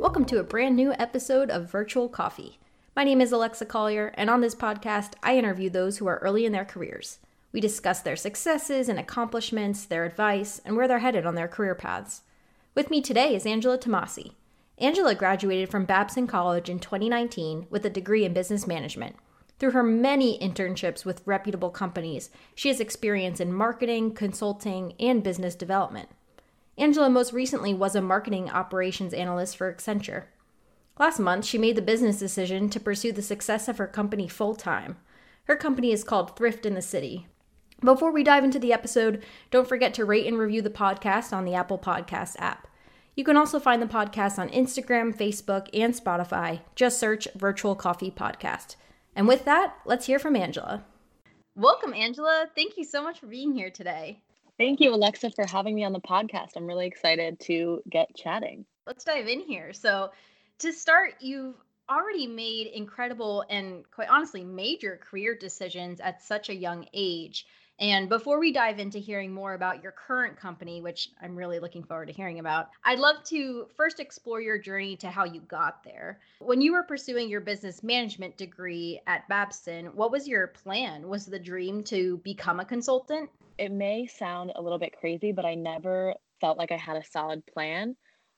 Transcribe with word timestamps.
Welcome 0.00 0.24
to 0.26 0.38
a 0.38 0.42
brand 0.42 0.74
new 0.74 0.92
episode 0.98 1.50
of 1.50 1.70
Virtual 1.70 2.08
Coffee. 2.08 2.58
My 2.96 3.04
name 3.04 3.20
is 3.20 3.30
Alexa 3.30 3.66
Collier, 3.66 4.12
and 4.14 4.28
on 4.28 4.40
this 4.40 4.56
podcast, 4.56 5.12
I 5.22 5.36
interview 5.36 5.70
those 5.70 5.98
who 5.98 6.08
are 6.08 6.18
early 6.18 6.44
in 6.44 6.50
their 6.50 6.64
careers. 6.64 7.18
We 7.52 7.60
discuss 7.60 8.00
their 8.00 8.16
successes 8.16 8.88
and 8.88 8.98
accomplishments, 8.98 9.84
their 9.84 10.04
advice, 10.04 10.60
and 10.64 10.76
where 10.76 10.88
they're 10.88 10.98
headed 10.98 11.26
on 11.26 11.36
their 11.36 11.46
career 11.46 11.76
paths. 11.76 12.22
With 12.74 12.90
me 12.90 13.00
today 13.00 13.36
is 13.36 13.46
Angela 13.46 13.78
Tomasi. 13.78 14.32
Angela 14.78 15.14
graduated 15.14 15.68
from 15.68 15.84
Babson 15.84 16.26
College 16.26 16.68
in 16.68 16.80
2019 16.80 17.66
with 17.70 17.86
a 17.86 17.90
degree 17.90 18.24
in 18.24 18.32
business 18.32 18.66
management. 18.66 19.16
Through 19.58 19.70
her 19.70 19.84
many 19.84 20.36
internships 20.40 21.04
with 21.04 21.22
reputable 21.24 21.70
companies, 21.70 22.30
she 22.56 22.68
has 22.68 22.80
experience 22.80 23.38
in 23.38 23.52
marketing, 23.52 24.14
consulting, 24.14 24.94
and 24.98 25.22
business 25.22 25.54
development. 25.54 26.08
Angela 26.76 27.08
most 27.08 27.32
recently 27.32 27.72
was 27.72 27.94
a 27.94 28.00
marketing 28.00 28.50
operations 28.50 29.14
analyst 29.14 29.56
for 29.56 29.72
Accenture. 29.72 30.24
Last 30.98 31.20
month, 31.20 31.44
she 31.44 31.56
made 31.56 31.76
the 31.76 31.82
business 31.82 32.18
decision 32.18 32.68
to 32.70 32.80
pursue 32.80 33.12
the 33.12 33.22
success 33.22 33.68
of 33.68 33.78
her 33.78 33.86
company 33.86 34.26
full 34.26 34.56
time. 34.56 34.96
Her 35.44 35.56
company 35.56 35.92
is 35.92 36.02
called 36.02 36.36
Thrift 36.36 36.66
in 36.66 36.74
the 36.74 36.82
City. 36.82 37.28
Before 37.80 38.10
we 38.10 38.24
dive 38.24 38.44
into 38.44 38.58
the 38.58 38.72
episode, 38.72 39.22
don't 39.50 39.68
forget 39.68 39.94
to 39.94 40.04
rate 40.04 40.26
and 40.26 40.38
review 40.38 40.62
the 40.62 40.70
podcast 40.70 41.32
on 41.32 41.44
the 41.44 41.54
Apple 41.54 41.78
Podcast 41.78 42.34
app. 42.38 42.66
You 43.16 43.22
can 43.22 43.36
also 43.36 43.60
find 43.60 43.80
the 43.80 43.86
podcast 43.86 44.38
on 44.38 44.48
Instagram, 44.48 45.16
Facebook, 45.16 45.68
and 45.72 45.94
Spotify. 45.94 46.60
Just 46.74 46.98
search 46.98 47.28
Virtual 47.36 47.76
Coffee 47.76 48.10
Podcast. 48.10 48.74
And 49.14 49.28
with 49.28 49.44
that, 49.44 49.76
let's 49.84 50.06
hear 50.06 50.18
from 50.18 50.34
Angela. 50.34 50.84
Welcome, 51.54 51.94
Angela. 51.94 52.46
Thank 52.56 52.76
you 52.76 52.82
so 52.82 53.04
much 53.04 53.20
for 53.20 53.26
being 53.26 53.52
here 53.52 53.70
today. 53.70 54.20
Thank 54.58 54.80
you, 54.80 54.92
Alexa, 54.92 55.30
for 55.30 55.46
having 55.46 55.76
me 55.76 55.84
on 55.84 55.92
the 55.92 56.00
podcast. 56.00 56.56
I'm 56.56 56.66
really 56.66 56.86
excited 56.86 57.38
to 57.40 57.82
get 57.88 58.16
chatting. 58.16 58.64
Let's 58.84 59.04
dive 59.04 59.28
in 59.28 59.40
here. 59.40 59.72
So, 59.72 60.10
to 60.58 60.72
start, 60.72 61.14
you've 61.20 61.54
already 61.88 62.26
made 62.26 62.66
incredible 62.68 63.44
and 63.48 63.84
quite 63.92 64.08
honestly 64.08 64.42
major 64.42 64.98
career 65.00 65.36
decisions 65.36 66.00
at 66.00 66.22
such 66.22 66.48
a 66.48 66.54
young 66.54 66.86
age. 66.92 67.46
And 67.80 68.08
before 68.08 68.38
we 68.38 68.52
dive 68.52 68.78
into 68.78 68.98
hearing 68.98 69.32
more 69.32 69.54
about 69.54 69.82
your 69.82 69.92
current 69.92 70.36
company, 70.36 70.80
which 70.80 71.10
I'm 71.20 71.34
really 71.34 71.58
looking 71.58 71.82
forward 71.82 72.06
to 72.06 72.12
hearing 72.12 72.38
about, 72.38 72.70
I'd 72.84 73.00
love 73.00 73.24
to 73.24 73.66
first 73.76 73.98
explore 73.98 74.40
your 74.40 74.58
journey 74.58 74.96
to 74.96 75.10
how 75.10 75.24
you 75.24 75.40
got 75.40 75.82
there. 75.82 76.20
When 76.38 76.60
you 76.60 76.72
were 76.72 76.84
pursuing 76.84 77.28
your 77.28 77.40
business 77.40 77.82
management 77.82 78.36
degree 78.36 79.00
at 79.06 79.28
Babson, 79.28 79.86
what 79.86 80.12
was 80.12 80.28
your 80.28 80.48
plan? 80.48 81.08
Was 81.08 81.26
the 81.26 81.38
dream 81.38 81.82
to 81.84 82.18
become 82.18 82.60
a 82.60 82.64
consultant? 82.64 83.28
It 83.58 83.72
may 83.72 84.06
sound 84.06 84.52
a 84.54 84.62
little 84.62 84.78
bit 84.78 84.96
crazy, 84.98 85.32
but 85.32 85.44
I 85.44 85.54
never 85.54 86.14
felt 86.40 86.58
like 86.58 86.70
I 86.72 86.76
had 86.76 86.96
a 86.96 87.04
solid 87.04 87.44
plan. 87.46 87.96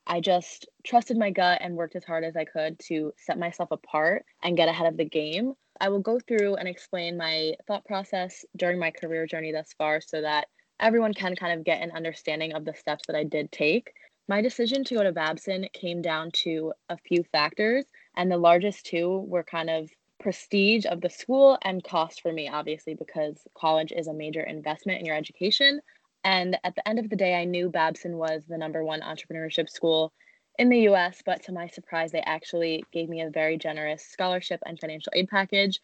I 0.09 0.21
just 0.21 0.67
trusted 0.85 1.17
my 1.17 1.31
gut 1.31 1.59
and 1.61 1.75
worked 1.75 1.97
as 1.97 2.05
hard 2.05 2.23
as 2.23 2.37
I 2.37 2.45
could 2.45 2.79
to 2.87 3.13
set 3.17 3.37
myself 3.37 3.71
apart 3.71 4.25
and 4.41 4.55
get 4.55 4.69
ahead 4.69 4.87
of 4.87 4.95
the 4.95 5.05
game. 5.05 5.53
I 5.81 5.89
will 5.89 5.99
go 5.99 6.17
through 6.19 6.55
and 6.55 6.67
explain 6.67 7.17
my 7.17 7.55
thought 7.67 7.85
process 7.85 8.45
during 8.55 8.79
my 8.79 8.89
career 8.89 9.27
journey 9.27 9.51
thus 9.51 9.73
far 9.77 9.99
so 9.99 10.21
that 10.21 10.47
everyone 10.79 11.13
can 11.13 11.35
kind 11.35 11.59
of 11.59 11.65
get 11.65 11.81
an 11.81 11.91
understanding 11.91 12.53
of 12.53 12.63
the 12.63 12.73
steps 12.73 13.03
that 13.07 13.17
I 13.17 13.25
did 13.25 13.51
take. 13.51 13.91
My 14.29 14.41
decision 14.41 14.83
to 14.85 14.95
go 14.95 15.03
to 15.03 15.11
Babson 15.11 15.67
came 15.73 16.01
down 16.01 16.31
to 16.43 16.73
a 16.89 16.97
few 16.97 17.23
factors, 17.31 17.85
and 18.15 18.31
the 18.31 18.37
largest 18.37 18.85
two 18.85 19.19
were 19.27 19.43
kind 19.43 19.69
of 19.69 19.89
prestige 20.19 20.85
of 20.85 21.01
the 21.01 21.09
school 21.09 21.57
and 21.63 21.83
cost 21.83 22.21
for 22.21 22.33
me, 22.33 22.49
obviously, 22.49 22.93
because 22.93 23.45
college 23.55 23.91
is 23.91 24.07
a 24.07 24.13
major 24.13 24.41
investment 24.41 24.99
in 24.99 25.05
your 25.05 25.15
education. 25.15 25.81
And 26.23 26.57
at 26.63 26.75
the 26.75 26.87
end 26.87 26.99
of 26.99 27.09
the 27.09 27.15
day, 27.15 27.35
I 27.35 27.45
knew 27.45 27.69
Babson 27.69 28.17
was 28.17 28.43
the 28.47 28.57
number 28.57 28.83
one 28.83 29.01
entrepreneurship 29.01 29.69
school 29.69 30.13
in 30.57 30.69
the 30.69 30.89
US, 30.89 31.21
but 31.25 31.43
to 31.43 31.51
my 31.51 31.67
surprise, 31.67 32.11
they 32.11 32.21
actually 32.21 32.83
gave 32.91 33.09
me 33.09 33.21
a 33.21 33.29
very 33.29 33.57
generous 33.57 34.03
scholarship 34.03 34.59
and 34.65 34.79
financial 34.79 35.11
aid 35.15 35.27
package. 35.29 35.79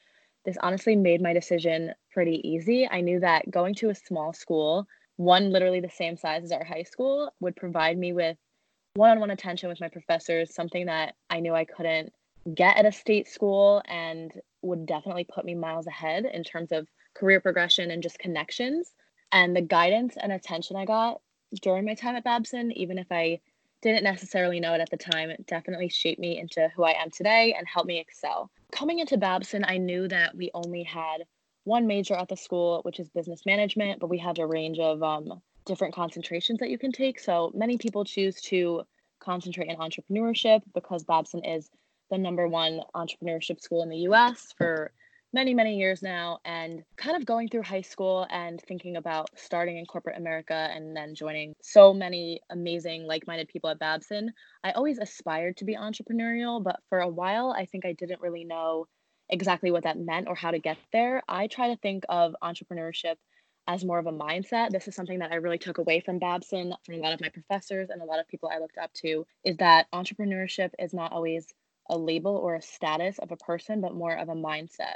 This 0.46 0.58
honestly 0.62 0.96
made 0.96 1.22
my 1.22 1.34
decision 1.34 1.94
pretty 2.12 2.42
easy. 2.48 2.88
I 2.90 3.02
knew 3.02 3.20
that 3.20 3.50
going 3.50 3.76
to 3.76 3.90
a 3.90 3.96
small 3.96 4.34
school, 4.34 4.88
one 5.16 5.52
literally 5.52 5.80
the 5.80 5.90
same 5.90 6.18
size 6.18 6.44
as 6.44 6.52
our 6.52 6.64
high 6.64 6.84
school, 6.84 7.32
would 7.40 7.56
provide 7.56 7.98
me 7.98 8.14
with 8.14 8.38
one 8.96 9.12
on 9.12 9.20
one 9.20 9.32
attention 9.32 9.70
with 9.70 9.80
my 9.80 9.90
professors, 9.90 10.54
something 10.54 10.88
that 10.88 11.16
I 11.30 11.40
knew 11.40 11.54
I 11.54 11.66
couldn't 11.66 12.14
get 12.54 12.78
at 12.78 12.86
a 12.86 12.92
state 12.92 13.28
school 13.28 13.82
and 13.88 14.32
would 14.62 14.86
definitely 14.86 15.26
put 15.26 15.46
me 15.46 15.56
miles 15.56 15.88
ahead 15.88 16.26
in 16.26 16.44
terms 16.44 16.72
of 16.72 16.88
career 17.16 17.40
progression 17.40 17.92
and 17.92 18.04
just 18.04 18.20
connections. 18.20 18.94
And 19.34 19.56
the 19.56 19.62
guidance 19.62 20.16
and 20.16 20.32
attention 20.32 20.78
I 20.78 20.86
got 20.86 21.20
during 21.62 21.86
my 21.86 21.96
time 21.96 22.16
at 22.16 22.24
Babson, 22.24 22.72
even 22.72 22.98
if 22.98 23.08
I 23.12 23.42
didn't 23.82 24.04
necessarily 24.04 24.62
know 24.62 24.74
it 24.74 24.82
at 24.82 24.90
the 24.90 24.98
time. 24.98 25.30
It 25.30 25.46
definitely 25.46 25.90
shaped 25.90 26.20
me 26.20 26.40
into 26.40 26.70
who 26.74 26.84
I 26.84 26.92
am 26.92 27.12
today 27.12 27.54
and 27.58 27.68
helped 27.68 27.88
me 27.88 28.00
excel. 28.00 28.50
Coming 28.72 29.00
into 29.00 29.18
Babson, 29.18 29.66
I 29.68 29.78
knew 29.78 30.08
that 30.08 30.36
we 30.36 30.50
only 30.54 30.84
had 30.84 31.26
one 31.66 31.86
major 31.86 32.16
at 32.16 32.30
the 32.30 32.38
school, 32.38 32.80
which 32.84 33.00
is 33.00 33.10
business 33.10 33.46
management, 33.46 34.00
but 34.00 34.10
we 34.10 34.20
have 34.20 34.40
a 34.40 34.48
range 34.48 34.80
of 34.80 35.04
um, 35.04 35.42
different 35.66 35.94
concentrations 35.94 36.60
that 36.60 36.70
you 36.70 36.78
can 36.78 36.92
take. 36.92 37.20
So 37.20 37.52
many 37.54 37.78
people 37.78 38.06
choose 38.06 38.40
to 38.44 38.84
concentrate 39.20 39.70
in 39.70 39.78
entrepreneurship 39.78 40.62
because 40.74 41.04
Babson 41.04 41.44
is 41.44 41.70
the 42.10 42.18
number 42.18 42.48
one 42.48 42.82
entrepreneurship 42.96 43.60
school 43.62 43.84
in 43.84 43.90
the 43.90 44.08
US 44.10 44.54
for 44.58 44.92
many, 45.34 45.54
many 45.54 45.78
years 45.78 46.02
now, 46.04 46.40
and 46.46 46.84
kind 46.96 47.18
of 47.18 47.26
going 47.26 47.50
through 47.50 47.64
high 47.64 47.82
school 47.82 48.28
and 48.30 48.62
thinking 48.62 48.96
about 48.96 49.30
starting 49.36 49.78
in 49.78 49.86
corporate 49.86 50.18
America 50.18 50.54
and 50.54 50.96
then 50.96 51.16
joining 51.16 51.56
so 51.62 51.94
many 51.94 52.40
amazing, 52.52 53.06
like 53.06 53.26
minded 53.26 53.48
people 53.48 53.70
at 53.70 53.80
Babson. 53.80 54.32
I 54.64 54.72
always 54.72 55.00
aspired 55.00 55.58
to 55.58 55.66
be 55.66 55.76
entrepreneurial, 55.76 56.64
but 56.64 56.80
for 56.88 57.00
a 57.00 57.10
while, 57.10 57.52
I 57.52 57.66
think 57.66 57.86
I 57.86 57.94
didn't 57.94 58.22
really 58.22 58.44
know 58.46 58.86
exactly 59.30 59.72
what 59.72 59.84
that 59.84 59.98
meant 59.98 60.28
or 60.28 60.36
how 60.36 60.52
to 60.52 60.60
get 60.60 60.78
there. 60.92 61.24
I 61.28 61.48
try 61.48 61.70
to 61.70 61.78
think 61.78 62.04
of 62.10 62.36
entrepreneurship 62.44 63.16
as 63.68 63.84
more 63.84 63.98
of 63.98 64.06
a 64.06 64.12
mindset. 64.12 64.70
This 64.70 64.88
is 64.88 64.96
something 64.96 65.20
that 65.20 65.32
I 65.32 65.36
really 65.36 65.58
took 65.58 65.80
away 65.80 66.02
from 66.02 66.20
Babson, 66.20 66.74
from 66.86 66.96
a 66.96 67.00
lot 67.00 67.14
of 67.14 67.22
my 67.22 67.30
professors 67.30 67.90
and 67.90 68.02
a 68.02 68.06
lot 68.06 68.20
of 68.20 68.28
people 68.28 68.52
I 68.54 68.60
looked 68.60 68.78
up 68.78 68.94
to, 68.96 69.26
is 69.44 69.58
that 69.58 69.88
entrepreneurship 69.94 70.72
is 70.78 70.94
not 70.94 71.12
always 71.12 71.48
a 71.90 71.98
label 71.98 72.36
or 72.36 72.56
a 72.56 72.62
status 72.62 73.20
of 73.20 73.32
a 73.32 73.38
person, 73.38 73.82
but 73.82 73.96
more 73.96 74.16
of 74.16 74.30
a 74.30 74.36
mindset 74.36 74.96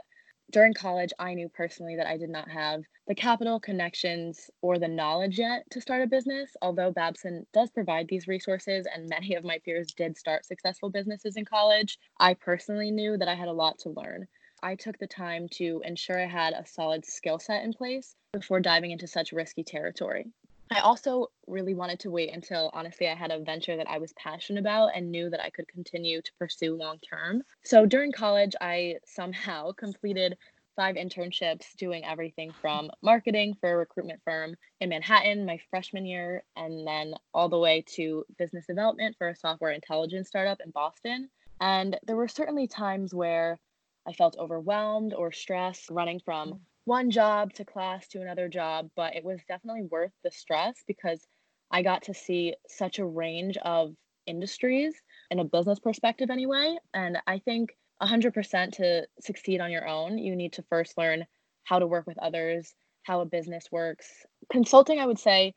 during 0.52 0.74
college, 0.74 1.12
I 1.19 1.34
knew 1.34 1.50
personally 1.50 1.96
that 1.97 2.08
I 2.08 2.18
did 2.18 2.30
not 2.30 2.50
have 2.50 2.84
the 3.08 3.16
capital, 3.16 3.59
connections, 3.59 4.50
or 4.62 4.80
the 4.80 4.88
knowledge 4.88 5.38
yet 5.38 5.63
to 5.72 5.81
start 5.81 6.02
a 6.02 6.08
business. 6.08 6.56
Although 6.62 6.91
Babson 6.91 7.46
does 7.53 7.69
provide 7.69 8.08
these 8.08 8.28
resources, 8.28 8.88
and 8.94 9.09
many 9.09 9.35
of 9.35 9.44
my 9.44 9.59
peers 9.66 9.94
did 9.94 10.18
start 10.18 10.46
successful 10.46 10.90
businesses 10.90 11.35
in 11.35 11.46
college, 11.46 11.97
I 12.19 12.34
personally 12.34 12.91
knew 12.91 13.18
that 13.18 13.28
I 13.28 13.35
had 13.35 13.50
a 13.50 13.53
lot 13.53 13.80
to 13.80 13.90
learn. 13.90 14.28
I 14.63 14.75
took 14.75 14.97
the 14.97 15.08
time 15.08 15.47
to 15.53 15.81
ensure 15.85 16.19
I 16.19 16.28
had 16.28 16.53
a 16.53 16.66
solid 16.66 17.06
skill 17.06 17.40
set 17.40 17.64
in 17.64 17.74
place 17.74 18.16
before 18.31 18.59
diving 18.59 18.91
into 18.91 19.08
such 19.08 19.31
risky 19.31 19.64
territory. 19.64 20.31
I 20.72 20.79
also 20.79 21.28
really 21.47 21.73
wanted 21.73 22.00
to 22.01 22.11
wait 22.11 22.33
until 22.33 22.72
honestly 22.73 23.07
I 23.07 23.16
had 23.16 23.31
a 23.31 23.39
venture 23.39 23.78
that 23.78 23.89
I 23.89 24.00
was 24.00 24.13
passionate 24.13 24.59
about 24.59 24.89
and 24.95 25.11
knew 25.11 25.29
that 25.29 25.44
I 25.44 25.50
could 25.50 25.67
continue 25.67 26.22
to 26.22 26.31
pursue 26.38 26.75
long 26.75 26.97
term. 27.00 27.44
So 27.63 27.85
during 27.85 28.11
college, 28.11 28.53
I 28.59 28.95
somehow 29.05 29.72
completed 29.72 30.38
five 30.75 30.95
internships 30.95 31.75
doing 31.78 32.05
everything 32.05 32.51
from 32.61 32.91
marketing 33.01 33.55
for 33.59 33.72
a 33.72 33.78
recruitment 33.78 34.22
firm 34.23 34.55
in 34.79 34.89
Manhattan 34.89 35.45
my 35.45 35.59
freshman 35.72 36.05
year, 36.05 36.44
and 36.55 36.88
then 36.88 37.16
all 37.34 37.49
the 37.49 37.57
way 37.57 37.84
to 37.95 38.23
business 38.38 38.67
development 38.67 39.16
for 39.17 39.29
a 39.29 39.35
software 39.35 39.72
intelligence 39.72 40.28
startup 40.28 40.59
in 40.63 40.69
Boston. 40.69 41.29
And 41.59 41.97
there 42.05 42.16
were 42.16 42.28
certainly 42.28 42.67
times 42.67 43.13
where 43.13 43.59
I 44.07 44.13
felt 44.13 44.38
overwhelmed 44.38 45.13
or 45.13 45.31
stressed 45.31 45.90
running 45.90 46.22
from 46.23 46.49
mm. 46.49 46.59
One 46.87 47.11
job 47.11 47.51
to 47.51 47.66
class 47.66 48.07
to 48.07 48.22
another 48.22 48.47
job, 48.47 48.89
but 48.95 49.13
it 49.13 49.23
was 49.23 49.41
definitely 49.45 49.84
worth 49.91 50.13
the 50.23 50.31
stress 50.31 50.84
because 50.87 51.28
I 51.69 51.81
got 51.84 52.03
to 52.03 52.13
see 52.13 52.55
such 52.69 52.97
a 52.97 53.05
range 53.05 53.57
of 53.57 53.93
industries 54.25 54.93
in 55.29 55.39
a 55.39 55.43
business 55.43 55.79
perspective, 55.79 56.29
anyway. 56.29 56.78
And 56.93 57.17
I 57.28 57.39
think 57.39 57.72
100% 58.01 58.72
to 58.78 59.05
succeed 59.19 59.59
on 59.59 59.69
your 59.69 59.85
own, 59.85 60.17
you 60.17 60.34
need 60.34 60.53
to 60.53 60.63
first 60.69 60.97
learn 60.97 61.25
how 61.66 61.79
to 61.79 61.87
work 61.87 62.07
with 62.07 62.17
others, 62.19 62.73
how 63.03 63.19
a 63.19 63.25
business 63.25 63.66
works. 63.69 64.07
Consulting, 64.49 65.01
I 65.01 65.07
would 65.07 65.19
say, 65.19 65.55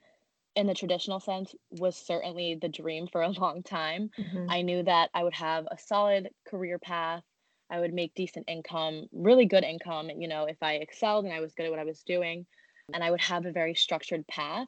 in 0.56 0.66
the 0.66 0.74
traditional 0.74 1.20
sense, 1.20 1.54
was 1.70 1.96
certainly 1.96 2.58
the 2.60 2.68
dream 2.68 3.06
for 3.06 3.22
a 3.22 3.28
long 3.40 3.62
time. 3.62 4.10
Mm-hmm. 4.18 4.50
I 4.50 4.62
knew 4.62 4.82
that 4.82 5.10
I 5.14 5.22
would 5.22 5.34
have 5.34 5.66
a 5.70 5.78
solid 5.78 6.30
career 6.48 6.80
path 6.80 7.22
I 7.70 7.81
would 7.81 7.94
make 7.94 8.14
decent 8.14 8.49
income, 8.49 9.06
really 9.12 9.46
good 9.46 9.64
income, 9.64 10.11
you 10.11 10.28
know, 10.28 10.44
if 10.44 10.56
I 10.62 10.75
excelled 10.75 11.25
and 11.25 11.34
I 11.34 11.40
was 11.40 11.55
good 11.55 11.67
at 11.67 11.70
what 11.70 11.81
I 11.81 11.84
was 11.84 12.02
doing. 12.02 12.46
And 12.93 13.05
I 13.05 13.11
would 13.11 13.20
have 13.20 13.46
a 13.46 13.52
very 13.52 13.75
structured 13.75 14.26
path. 14.26 14.67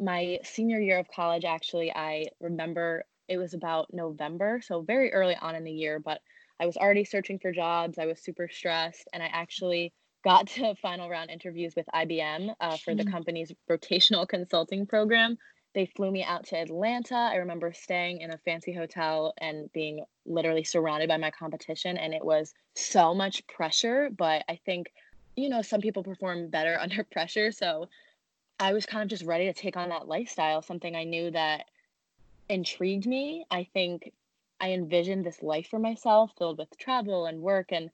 My 0.00 0.38
senior 0.42 0.80
year 0.80 0.98
of 0.98 1.06
college, 1.14 1.44
actually, 1.44 1.92
I 1.94 2.26
remember 2.40 3.04
it 3.28 3.38
was 3.38 3.54
about 3.54 3.92
November, 3.92 4.60
so 4.64 4.82
very 4.82 5.12
early 5.12 5.36
on 5.40 5.54
in 5.54 5.62
the 5.62 5.70
year, 5.70 6.00
but 6.00 6.20
I 6.58 6.66
was 6.66 6.76
already 6.76 7.04
searching 7.04 7.38
for 7.38 7.52
jobs. 7.52 7.98
I 7.98 8.06
was 8.06 8.20
super 8.20 8.48
stressed, 8.50 9.08
and 9.12 9.22
I 9.22 9.26
actually 9.26 9.92
got 10.24 10.46
to 10.54 10.74
final 10.82 11.08
round 11.08 11.30
interviews 11.30 11.74
with 11.76 11.86
IBM 11.94 12.54
uh, 12.60 12.76
for 12.78 12.94
the 12.94 13.04
mm. 13.04 13.12
company's 13.12 13.52
rotational 13.70 14.28
consulting 14.28 14.86
program. 14.86 15.38
They 15.74 15.86
flew 15.86 16.10
me 16.10 16.24
out 16.24 16.46
to 16.46 16.56
Atlanta. 16.56 17.14
I 17.14 17.36
remember 17.36 17.72
staying 17.72 18.20
in 18.20 18.32
a 18.32 18.38
fancy 18.38 18.72
hotel 18.72 19.34
and 19.38 19.72
being 19.72 20.04
literally 20.26 20.64
surrounded 20.64 21.08
by 21.08 21.16
my 21.16 21.30
competition, 21.30 21.96
and 21.96 22.12
it 22.12 22.24
was 22.24 22.54
so 22.74 23.14
much 23.14 23.46
pressure. 23.46 24.10
But 24.10 24.44
I 24.48 24.58
think, 24.66 24.92
you 25.36 25.48
know, 25.48 25.62
some 25.62 25.80
people 25.80 26.02
perform 26.02 26.48
better 26.48 26.78
under 26.80 27.04
pressure. 27.04 27.52
So 27.52 27.88
I 28.58 28.72
was 28.72 28.84
kind 28.84 29.02
of 29.02 29.08
just 29.08 29.24
ready 29.24 29.46
to 29.46 29.52
take 29.52 29.76
on 29.76 29.88
that 29.90 30.08
lifestyle, 30.08 30.60
something 30.60 30.96
I 30.96 31.04
knew 31.04 31.30
that 31.30 31.66
intrigued 32.48 33.06
me. 33.06 33.46
I 33.50 33.68
think 33.72 34.12
I 34.60 34.72
envisioned 34.72 35.24
this 35.24 35.42
life 35.42 35.68
for 35.68 35.78
myself 35.78 36.32
filled 36.36 36.58
with 36.58 36.76
travel 36.78 37.26
and 37.26 37.40
work 37.40 37.72
and 37.72 37.90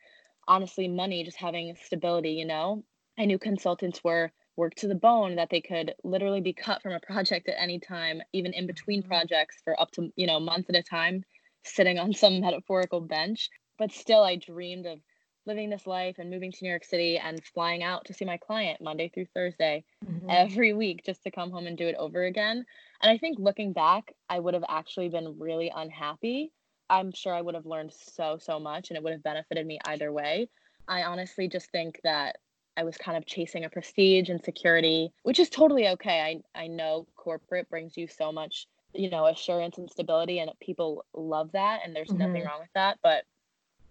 honestly 0.48 0.88
money, 0.88 1.24
just 1.24 1.36
having 1.36 1.76
stability, 1.84 2.32
you 2.32 2.46
know. 2.46 2.84
I 3.18 3.26
knew 3.26 3.38
consultants 3.38 4.02
were 4.02 4.32
worked 4.56 4.78
to 4.78 4.88
the 4.88 4.94
bone 4.94 5.36
that 5.36 5.50
they 5.50 5.60
could 5.60 5.94
literally 6.02 6.40
be 6.40 6.52
cut 6.52 6.82
from 6.82 6.92
a 6.92 7.00
project 7.00 7.48
at 7.48 7.60
any 7.60 7.78
time, 7.78 8.22
even 8.32 8.52
in 8.52 8.66
between 8.66 9.00
mm-hmm. 9.00 9.08
projects 9.08 9.56
for 9.64 9.78
up 9.80 9.90
to, 9.92 10.12
you 10.16 10.26
know, 10.26 10.40
months 10.40 10.68
at 10.68 10.76
a 10.76 10.82
time, 10.82 11.24
sitting 11.64 11.98
on 11.98 12.12
some 12.14 12.40
metaphorical 12.40 13.00
bench. 13.00 13.50
But 13.78 13.92
still 13.92 14.22
I 14.22 14.36
dreamed 14.36 14.86
of 14.86 15.00
living 15.46 15.70
this 15.70 15.86
life 15.86 16.16
and 16.18 16.30
moving 16.30 16.50
to 16.50 16.58
New 16.62 16.70
York 16.70 16.84
City 16.84 17.18
and 17.18 17.42
flying 17.54 17.82
out 17.82 18.04
to 18.06 18.14
see 18.14 18.24
my 18.24 18.36
client 18.36 18.80
Monday 18.80 19.08
through 19.08 19.26
Thursday 19.26 19.84
mm-hmm. 20.04 20.26
every 20.28 20.72
week 20.72 21.04
just 21.04 21.22
to 21.22 21.30
come 21.30 21.50
home 21.50 21.66
and 21.66 21.78
do 21.78 21.86
it 21.86 21.94
over 21.98 22.24
again. 22.24 22.64
And 23.00 23.10
I 23.10 23.18
think 23.18 23.38
looking 23.38 23.72
back, 23.72 24.12
I 24.28 24.40
would 24.40 24.54
have 24.54 24.64
actually 24.68 25.08
been 25.08 25.38
really 25.38 25.70
unhappy. 25.74 26.50
I'm 26.90 27.12
sure 27.12 27.32
I 27.34 27.42
would 27.42 27.54
have 27.54 27.66
learned 27.66 27.92
so, 27.92 28.38
so 28.40 28.58
much 28.58 28.90
and 28.90 28.96
it 28.96 29.02
would 29.02 29.12
have 29.12 29.22
benefited 29.22 29.66
me 29.66 29.78
either 29.86 30.12
way. 30.12 30.48
I 30.88 31.04
honestly 31.04 31.48
just 31.48 31.70
think 31.70 32.00
that 32.04 32.36
I 32.76 32.84
was 32.84 32.96
kind 32.96 33.16
of 33.16 33.26
chasing 33.26 33.64
a 33.64 33.70
prestige 33.70 34.28
and 34.28 34.42
security, 34.42 35.12
which 35.22 35.38
is 35.38 35.48
totally 35.48 35.88
okay. 35.88 36.42
I, 36.56 36.60
I 36.60 36.66
know 36.66 37.06
corporate 37.16 37.70
brings 37.70 37.96
you 37.96 38.06
so 38.06 38.30
much, 38.32 38.66
you 38.92 39.10
know, 39.10 39.26
assurance 39.26 39.78
and 39.78 39.90
stability, 39.90 40.38
and 40.38 40.50
people 40.60 41.04
love 41.14 41.52
that. 41.52 41.80
And 41.84 41.94
there's 41.94 42.08
mm-hmm. 42.08 42.18
nothing 42.18 42.44
wrong 42.44 42.60
with 42.60 42.72
that. 42.74 42.98
But 43.02 43.24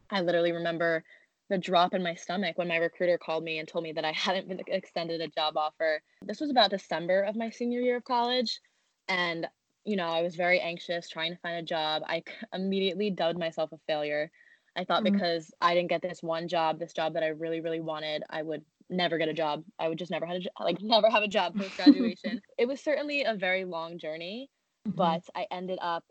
I 0.09 0.21
literally 0.21 0.51
remember 0.51 1.03
the 1.49 1.57
drop 1.57 1.93
in 1.93 2.01
my 2.01 2.15
stomach 2.15 2.57
when 2.57 2.67
my 2.67 2.77
recruiter 2.77 3.17
called 3.17 3.43
me 3.43 3.59
and 3.59 3.67
told 3.67 3.83
me 3.83 3.91
that 3.93 4.05
I 4.05 4.11
hadn't 4.11 4.47
been 4.47 4.61
extended 4.67 5.21
a 5.21 5.27
job 5.27 5.57
offer. 5.57 6.01
This 6.23 6.39
was 6.39 6.49
about 6.49 6.71
December 6.71 7.21
of 7.21 7.35
my 7.35 7.49
senior 7.49 7.81
year 7.81 7.97
of 7.97 8.03
college. 8.03 8.59
And, 9.07 9.47
you 9.83 9.95
know, 9.95 10.07
I 10.07 10.23
was 10.23 10.35
very 10.35 10.59
anxious 10.59 11.07
trying 11.07 11.31
to 11.33 11.39
find 11.39 11.57
a 11.57 11.63
job. 11.63 12.01
I 12.07 12.23
immediately 12.53 13.11
dubbed 13.11 13.37
myself 13.37 13.71
a 13.71 13.77
failure. 13.85 14.31
I 14.75 14.85
thought 14.85 15.03
mm-hmm. 15.03 15.13
because 15.13 15.51
I 15.61 15.73
didn't 15.75 15.89
get 15.89 16.01
this 16.01 16.23
one 16.23 16.47
job, 16.47 16.79
this 16.79 16.93
job 16.93 17.13
that 17.13 17.23
I 17.23 17.27
really, 17.27 17.61
really 17.61 17.79
wanted, 17.79 18.23
I 18.29 18.41
would 18.41 18.63
never 18.89 19.17
get 19.17 19.29
a 19.29 19.33
job. 19.33 19.63
I 19.79 19.89
would 19.89 19.97
just 19.97 20.11
never 20.11 20.25
have 20.25 20.37
a 20.37 20.39
job, 20.39 20.51
like 20.59 20.77
never 20.81 21.09
have 21.09 21.23
a 21.23 21.27
job 21.27 21.55
post 21.57 21.75
graduation. 21.77 22.41
it 22.57 22.67
was 22.67 22.81
certainly 22.81 23.23
a 23.23 23.35
very 23.35 23.65
long 23.65 23.97
journey, 23.97 24.49
mm-hmm. 24.87 24.95
but 24.95 25.23
I 25.35 25.47
ended 25.51 25.79
up 25.81 26.03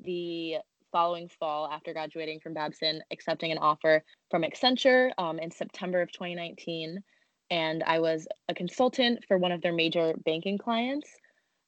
the 0.00 0.56
following 0.92 1.28
fall 1.40 1.66
after 1.66 1.92
graduating 1.92 2.38
from 2.40 2.54
Babson, 2.54 3.02
accepting 3.10 3.50
an 3.50 3.58
offer 3.58 4.04
from 4.30 4.42
Accenture 4.42 5.10
um, 5.18 5.38
in 5.38 5.50
September 5.50 6.02
of 6.02 6.12
2019. 6.12 7.02
And 7.50 7.82
I 7.84 7.98
was 7.98 8.28
a 8.48 8.54
consultant 8.54 9.24
for 9.26 9.38
one 9.38 9.52
of 9.52 9.62
their 9.62 9.72
major 9.72 10.14
banking 10.24 10.58
clients. 10.58 11.08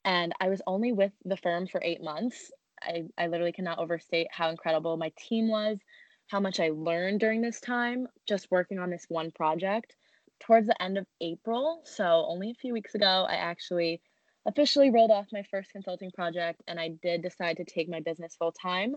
And 0.05 0.33
I 0.41 0.51
was 0.51 0.63
only 0.67 0.93
with 0.93 1.13
the 1.25 1.39
firm 1.39 1.67
for 1.67 1.81
eight 1.83 2.03
months. 2.03 2.51
I, 2.83 3.05
I 3.17 3.27
literally 3.29 3.53
cannot 3.53 3.79
overstate 3.79 4.29
how 4.31 4.51
incredible 4.51 4.97
my 4.99 5.11
team 5.19 5.49
was, 5.49 5.79
how 6.29 6.41
much 6.41 6.61
I 6.61 6.71
learned 6.71 7.21
during 7.21 7.41
this 7.41 7.61
time 7.61 8.07
just 8.29 8.51
working 8.51 8.79
on 8.79 8.91
this 8.91 9.07
one 9.09 9.31
project. 9.31 9.97
Towards 10.47 10.67
the 10.67 10.83
end 10.83 10.99
of 10.99 11.07
April, 11.21 11.81
so 11.85 12.27
only 12.29 12.51
a 12.51 12.55
few 12.55 12.73
weeks 12.73 12.95
ago, 12.95 13.27
I 13.29 13.35
actually 13.37 14.01
officially 14.47 14.91
rolled 14.91 15.11
off 15.11 15.27
my 15.33 15.43
first 15.51 15.71
consulting 15.71 16.11
project 16.11 16.63
and 16.69 16.79
I 16.79 16.91
did 17.03 17.23
decide 17.23 17.57
to 17.57 17.65
take 17.65 17.89
my 17.89 18.01
business 18.01 18.37
full 18.37 18.53
time. 18.53 18.95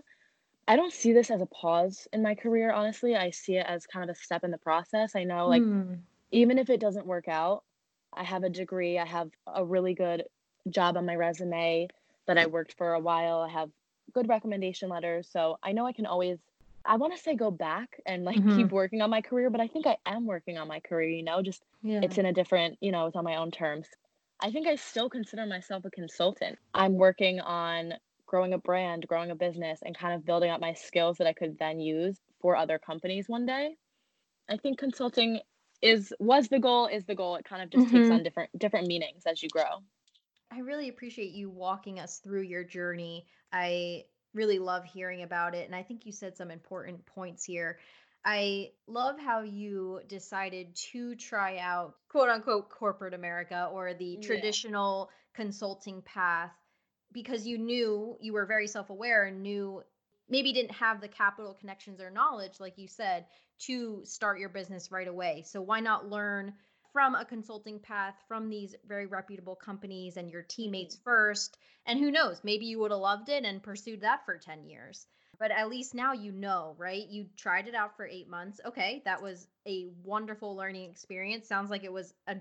I 0.66 0.76
don't 0.76 0.92
see 0.92 1.14
this 1.14 1.30
as 1.30 1.40
a 1.40 1.46
pause 1.46 2.06
in 2.12 2.22
my 2.22 2.34
career, 2.34 2.70
honestly. 2.70 3.16
I 3.16 3.30
see 3.30 3.56
it 3.56 3.64
as 3.66 3.86
kind 3.86 4.10
of 4.10 4.14
a 4.14 4.18
step 4.18 4.44
in 4.44 4.50
the 4.50 4.58
process. 4.58 5.16
I 5.16 5.24
know, 5.24 5.48
like, 5.48 5.62
mm. 5.62 5.98
even 6.30 6.58
if 6.58 6.68
it 6.68 6.80
doesn't 6.80 7.06
work 7.06 7.26
out, 7.26 7.64
I 8.12 8.24
have 8.24 8.44
a 8.44 8.50
degree, 8.50 8.98
I 8.98 9.06
have 9.06 9.30
a 9.46 9.64
really 9.64 9.94
good 9.94 10.24
job 10.68 10.98
on 10.98 11.06
my 11.06 11.16
resume 11.16 11.88
that 12.26 12.36
I 12.36 12.46
worked 12.46 12.74
for 12.76 12.92
a 12.92 13.00
while, 13.00 13.40
I 13.40 13.48
have 13.48 13.70
good 14.12 14.28
recommendation 14.28 14.90
letters. 14.90 15.28
So 15.32 15.58
I 15.62 15.72
know 15.72 15.86
I 15.86 15.92
can 15.92 16.04
always, 16.04 16.38
I 16.88 16.96
want 16.96 17.14
to 17.14 17.22
say 17.22 17.36
go 17.36 17.50
back 17.50 18.00
and 18.06 18.24
like 18.24 18.38
mm-hmm. 18.38 18.56
keep 18.56 18.72
working 18.72 19.02
on 19.02 19.10
my 19.10 19.20
career, 19.20 19.50
but 19.50 19.60
I 19.60 19.68
think 19.68 19.86
I 19.86 19.98
am 20.06 20.24
working 20.24 20.56
on 20.56 20.68
my 20.68 20.80
career, 20.80 21.10
you 21.10 21.22
know, 21.22 21.42
just 21.42 21.62
yeah. 21.82 22.00
it's 22.02 22.16
in 22.16 22.24
a 22.24 22.32
different, 22.32 22.78
you 22.80 22.92
know, 22.92 23.06
it's 23.06 23.14
on 23.14 23.24
my 23.24 23.36
own 23.36 23.50
terms. 23.50 23.86
I 24.40 24.50
think 24.50 24.66
I 24.66 24.76
still 24.76 25.10
consider 25.10 25.44
myself 25.44 25.84
a 25.84 25.90
consultant. 25.90 26.58
I'm 26.72 26.94
working 26.94 27.40
on 27.40 27.92
growing 28.24 28.54
a 28.54 28.58
brand, 28.58 29.06
growing 29.06 29.30
a 29.30 29.34
business, 29.34 29.80
and 29.82 29.98
kind 29.98 30.14
of 30.14 30.24
building 30.24 30.50
up 30.50 30.62
my 30.62 30.72
skills 30.72 31.18
that 31.18 31.26
I 31.26 31.34
could 31.34 31.58
then 31.58 31.78
use 31.78 32.16
for 32.40 32.56
other 32.56 32.78
companies 32.78 33.28
one 33.28 33.44
day. 33.44 33.76
I 34.48 34.56
think 34.56 34.78
consulting 34.78 35.40
is 35.82 36.14
was 36.18 36.48
the 36.48 36.58
goal, 36.58 36.86
is 36.86 37.04
the 37.04 37.14
goal. 37.14 37.36
It 37.36 37.44
kind 37.44 37.62
of 37.62 37.68
just 37.68 37.86
mm-hmm. 37.86 37.96
takes 37.96 38.10
on 38.10 38.22
different 38.22 38.58
different 38.58 38.86
meanings 38.86 39.24
as 39.26 39.42
you 39.42 39.50
grow. 39.50 39.82
I 40.50 40.60
really 40.60 40.88
appreciate 40.88 41.32
you 41.32 41.50
walking 41.50 42.00
us 42.00 42.18
through 42.24 42.42
your 42.42 42.64
journey. 42.64 43.26
I 43.52 44.04
really 44.34 44.58
love 44.58 44.84
hearing 44.84 45.22
about 45.22 45.54
it. 45.54 45.66
And 45.66 45.74
I 45.74 45.82
think 45.82 46.06
you 46.06 46.12
said 46.12 46.36
some 46.36 46.50
important 46.50 47.04
points 47.06 47.44
here. 47.44 47.78
I 48.24 48.70
love 48.86 49.18
how 49.18 49.42
you 49.42 50.00
decided 50.08 50.74
to 50.92 51.14
try 51.14 51.58
out 51.58 51.94
quote 52.08 52.28
unquote 52.28 52.68
corporate 52.68 53.14
America 53.14 53.68
or 53.72 53.94
the 53.94 54.18
traditional 54.18 55.10
consulting 55.34 56.02
path 56.02 56.52
because 57.12 57.46
you 57.46 57.58
knew 57.58 58.16
you 58.20 58.32
were 58.32 58.44
very 58.44 58.66
self-aware 58.66 59.26
and 59.26 59.42
knew 59.42 59.82
maybe 60.28 60.52
didn't 60.52 60.72
have 60.72 61.00
the 61.00 61.08
capital 61.08 61.54
connections 61.54 62.00
or 62.00 62.10
knowledge 62.10 62.60
like 62.60 62.76
you 62.76 62.88
said 62.88 63.24
to 63.60 64.02
start 64.04 64.38
your 64.38 64.48
business 64.48 64.90
right 64.90 65.08
away 65.08 65.44
so 65.46 65.62
why 65.62 65.80
not 65.80 66.10
learn 66.10 66.52
from 66.92 67.14
a 67.14 67.24
consulting 67.24 67.78
path 67.78 68.14
from 68.26 68.48
these 68.48 68.74
very 68.86 69.06
reputable 69.06 69.56
companies 69.56 70.16
and 70.16 70.30
your 70.30 70.42
teammates 70.42 70.96
mm-hmm. 70.96 71.04
first. 71.04 71.58
And 71.86 71.98
who 71.98 72.10
knows 72.10 72.40
maybe 72.44 72.66
you 72.66 72.78
would 72.80 72.90
have 72.90 73.00
loved 73.00 73.28
it 73.28 73.44
and 73.44 73.62
pursued 73.62 74.02
that 74.02 74.24
for 74.24 74.36
10 74.36 74.64
years. 74.64 75.06
But 75.38 75.52
at 75.52 75.68
least 75.68 75.94
now 75.94 76.12
you 76.12 76.32
know 76.32 76.74
right? 76.78 77.06
You 77.08 77.26
tried 77.36 77.68
it 77.68 77.74
out 77.74 77.96
for 77.96 78.06
eight 78.06 78.28
months. 78.28 78.60
Okay 78.64 79.02
that 79.04 79.22
was 79.22 79.46
a 79.66 79.86
wonderful 80.02 80.56
learning 80.56 80.90
experience. 80.90 81.46
Sounds 81.46 81.70
like 81.70 81.84
it 81.84 81.92
was 81.92 82.14
a 82.26 82.36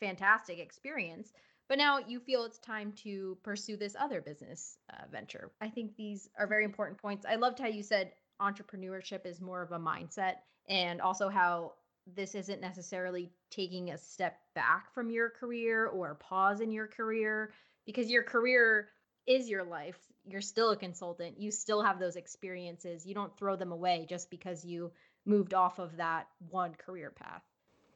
fantastic 0.00 0.58
experience. 0.58 1.32
But 1.68 1.78
now 1.78 1.98
you 1.98 2.20
feel 2.20 2.44
it's 2.44 2.58
time 2.58 2.92
to 3.04 3.38
pursue 3.42 3.76
this 3.76 3.96
other 3.98 4.20
business 4.20 4.76
uh, 4.92 5.04
venture. 5.10 5.52
I 5.60 5.68
think 5.68 5.96
these 5.96 6.28
are 6.38 6.46
very 6.46 6.64
important 6.64 7.00
points. 7.00 7.24
I 7.26 7.36
loved 7.36 7.58
how 7.58 7.68
you 7.68 7.82
said 7.82 8.12
entrepreneurship 8.40 9.24
is 9.24 9.40
more 9.40 9.62
of 9.62 9.72
a 9.72 9.78
mindset 9.78 10.34
and 10.68 11.00
also 11.00 11.28
how 11.28 11.72
this 12.06 12.34
isn't 12.34 12.60
necessarily 12.60 13.30
taking 13.50 13.90
a 13.90 13.98
step 13.98 14.38
back 14.54 14.92
from 14.92 15.10
your 15.10 15.30
career 15.30 15.86
or 15.86 16.10
a 16.10 16.16
pause 16.16 16.60
in 16.60 16.72
your 16.72 16.86
career 16.86 17.52
because 17.86 18.10
your 18.10 18.22
career 18.22 18.88
is 19.26 19.48
your 19.48 19.64
life. 19.64 19.98
You're 20.24 20.40
still 20.40 20.70
a 20.70 20.76
consultant. 20.76 21.38
You 21.38 21.50
still 21.50 21.82
have 21.82 21.98
those 21.98 22.16
experiences. 22.16 23.06
You 23.06 23.14
don't 23.14 23.36
throw 23.36 23.56
them 23.56 23.72
away 23.72 24.06
just 24.08 24.30
because 24.30 24.64
you 24.64 24.92
moved 25.24 25.54
off 25.54 25.78
of 25.78 25.96
that 25.96 26.26
one 26.50 26.74
career 26.74 27.10
path. 27.10 27.42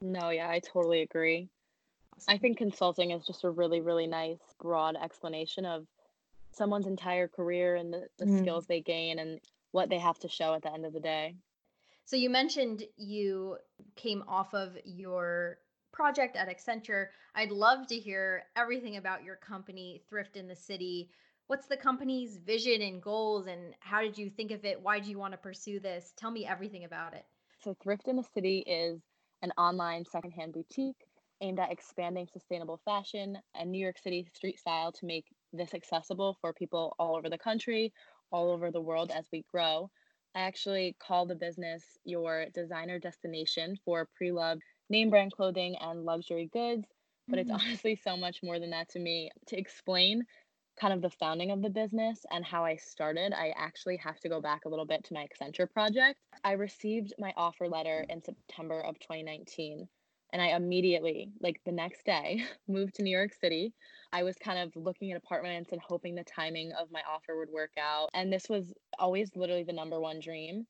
No, 0.00 0.30
yeah, 0.30 0.48
I 0.48 0.60
totally 0.60 1.02
agree. 1.02 1.48
I 2.28 2.38
think 2.38 2.58
consulting 2.58 3.10
is 3.10 3.26
just 3.26 3.44
a 3.44 3.50
really, 3.50 3.80
really 3.80 4.06
nice, 4.06 4.38
broad 4.60 4.96
explanation 4.96 5.64
of 5.64 5.86
someone's 6.52 6.86
entire 6.86 7.28
career 7.28 7.76
and 7.76 7.92
the, 7.92 8.06
the 8.18 8.24
mm. 8.24 8.38
skills 8.40 8.66
they 8.66 8.80
gain 8.80 9.18
and 9.18 9.40
what 9.72 9.90
they 9.90 9.98
have 9.98 10.18
to 10.20 10.28
show 10.28 10.54
at 10.54 10.62
the 10.62 10.72
end 10.72 10.86
of 10.86 10.92
the 10.92 11.00
day. 11.00 11.34
So 12.06 12.14
you 12.14 12.30
mentioned 12.30 12.84
you 12.96 13.58
came 13.96 14.22
off 14.28 14.54
of 14.54 14.78
your 14.84 15.58
project 15.92 16.36
at 16.36 16.48
Accenture. 16.48 17.08
I'd 17.34 17.50
love 17.50 17.88
to 17.88 17.96
hear 17.96 18.44
everything 18.54 18.96
about 18.96 19.24
your 19.24 19.34
company, 19.34 20.04
Thrift 20.08 20.36
in 20.36 20.46
the 20.46 20.54
City. 20.54 21.10
What's 21.48 21.66
the 21.66 21.76
company's 21.76 22.36
vision 22.36 22.80
and 22.80 23.02
goals, 23.02 23.48
and 23.48 23.74
how 23.80 24.02
did 24.02 24.16
you 24.16 24.30
think 24.30 24.52
of 24.52 24.64
it? 24.64 24.80
Why 24.80 25.00
do 25.00 25.10
you 25.10 25.18
want 25.18 25.32
to 25.32 25.36
pursue 25.36 25.80
this? 25.80 26.12
Tell 26.16 26.30
me 26.30 26.46
everything 26.46 26.84
about 26.84 27.12
it. 27.12 27.24
So, 27.64 27.74
Thrift 27.82 28.06
in 28.06 28.14
the 28.14 28.22
City 28.22 28.58
is 28.58 29.00
an 29.42 29.50
online 29.58 30.04
secondhand 30.04 30.52
boutique 30.52 31.08
aimed 31.40 31.58
at 31.58 31.72
expanding 31.72 32.28
sustainable 32.32 32.80
fashion 32.84 33.36
and 33.56 33.72
New 33.72 33.82
York 33.82 33.98
City 33.98 34.28
street 34.32 34.60
style 34.60 34.92
to 34.92 35.06
make 35.06 35.24
this 35.52 35.74
accessible 35.74 36.36
for 36.40 36.52
people 36.52 36.94
all 37.00 37.16
over 37.16 37.28
the 37.28 37.36
country, 37.36 37.92
all 38.30 38.52
over 38.52 38.70
the 38.70 38.80
world 38.80 39.10
as 39.10 39.26
we 39.32 39.44
grow. 39.50 39.90
I 40.36 40.40
actually 40.40 40.94
call 41.00 41.24
the 41.24 41.34
business 41.34 41.82
your 42.04 42.44
designer 42.54 42.98
destination 42.98 43.78
for 43.86 44.06
pre 44.16 44.30
loved 44.30 44.60
name 44.90 45.08
brand 45.08 45.32
clothing 45.32 45.76
and 45.80 46.04
luxury 46.04 46.50
goods, 46.52 46.86
but 47.26 47.38
mm-hmm. 47.38 47.50
it's 47.50 47.64
honestly 47.64 47.96
so 48.04 48.18
much 48.18 48.42
more 48.42 48.58
than 48.58 48.70
that 48.70 48.90
to 48.90 48.98
me. 48.98 49.30
To 49.46 49.56
explain, 49.56 50.26
kind 50.78 50.92
of 50.92 51.00
the 51.00 51.08
founding 51.08 51.50
of 51.52 51.62
the 51.62 51.70
business 51.70 52.26
and 52.30 52.44
how 52.44 52.66
I 52.66 52.76
started, 52.76 53.32
I 53.32 53.54
actually 53.56 53.96
have 53.96 54.20
to 54.20 54.28
go 54.28 54.42
back 54.42 54.66
a 54.66 54.68
little 54.68 54.84
bit 54.84 55.04
to 55.04 55.14
my 55.14 55.26
Accenture 55.26 55.72
project. 55.72 56.18
I 56.44 56.52
received 56.52 57.14
my 57.18 57.32
offer 57.34 57.66
letter 57.66 58.04
in 58.10 58.22
September 58.22 58.82
of 58.82 58.98
2019 58.98 59.88
and 60.32 60.42
I 60.42 60.56
immediately, 60.56 61.30
like 61.40 61.60
the 61.64 61.72
next 61.72 62.04
day, 62.04 62.44
moved 62.68 62.94
to 62.96 63.02
New 63.02 63.16
York 63.16 63.32
City. 63.40 63.72
I 64.12 64.22
was 64.22 64.36
kind 64.36 64.58
of 64.58 64.74
looking 64.76 65.12
at 65.12 65.18
apartments 65.18 65.70
and 65.72 65.80
hoping 65.80 66.14
the 66.14 66.24
timing 66.24 66.72
of 66.72 66.90
my 66.90 67.02
offer 67.08 67.38
would 67.38 67.50
work 67.50 67.72
out. 67.80 68.10
And 68.14 68.32
this 68.32 68.48
was 68.48 68.72
always 68.98 69.30
literally 69.36 69.64
the 69.64 69.72
number 69.72 70.00
one 70.00 70.20
dream. 70.20 70.66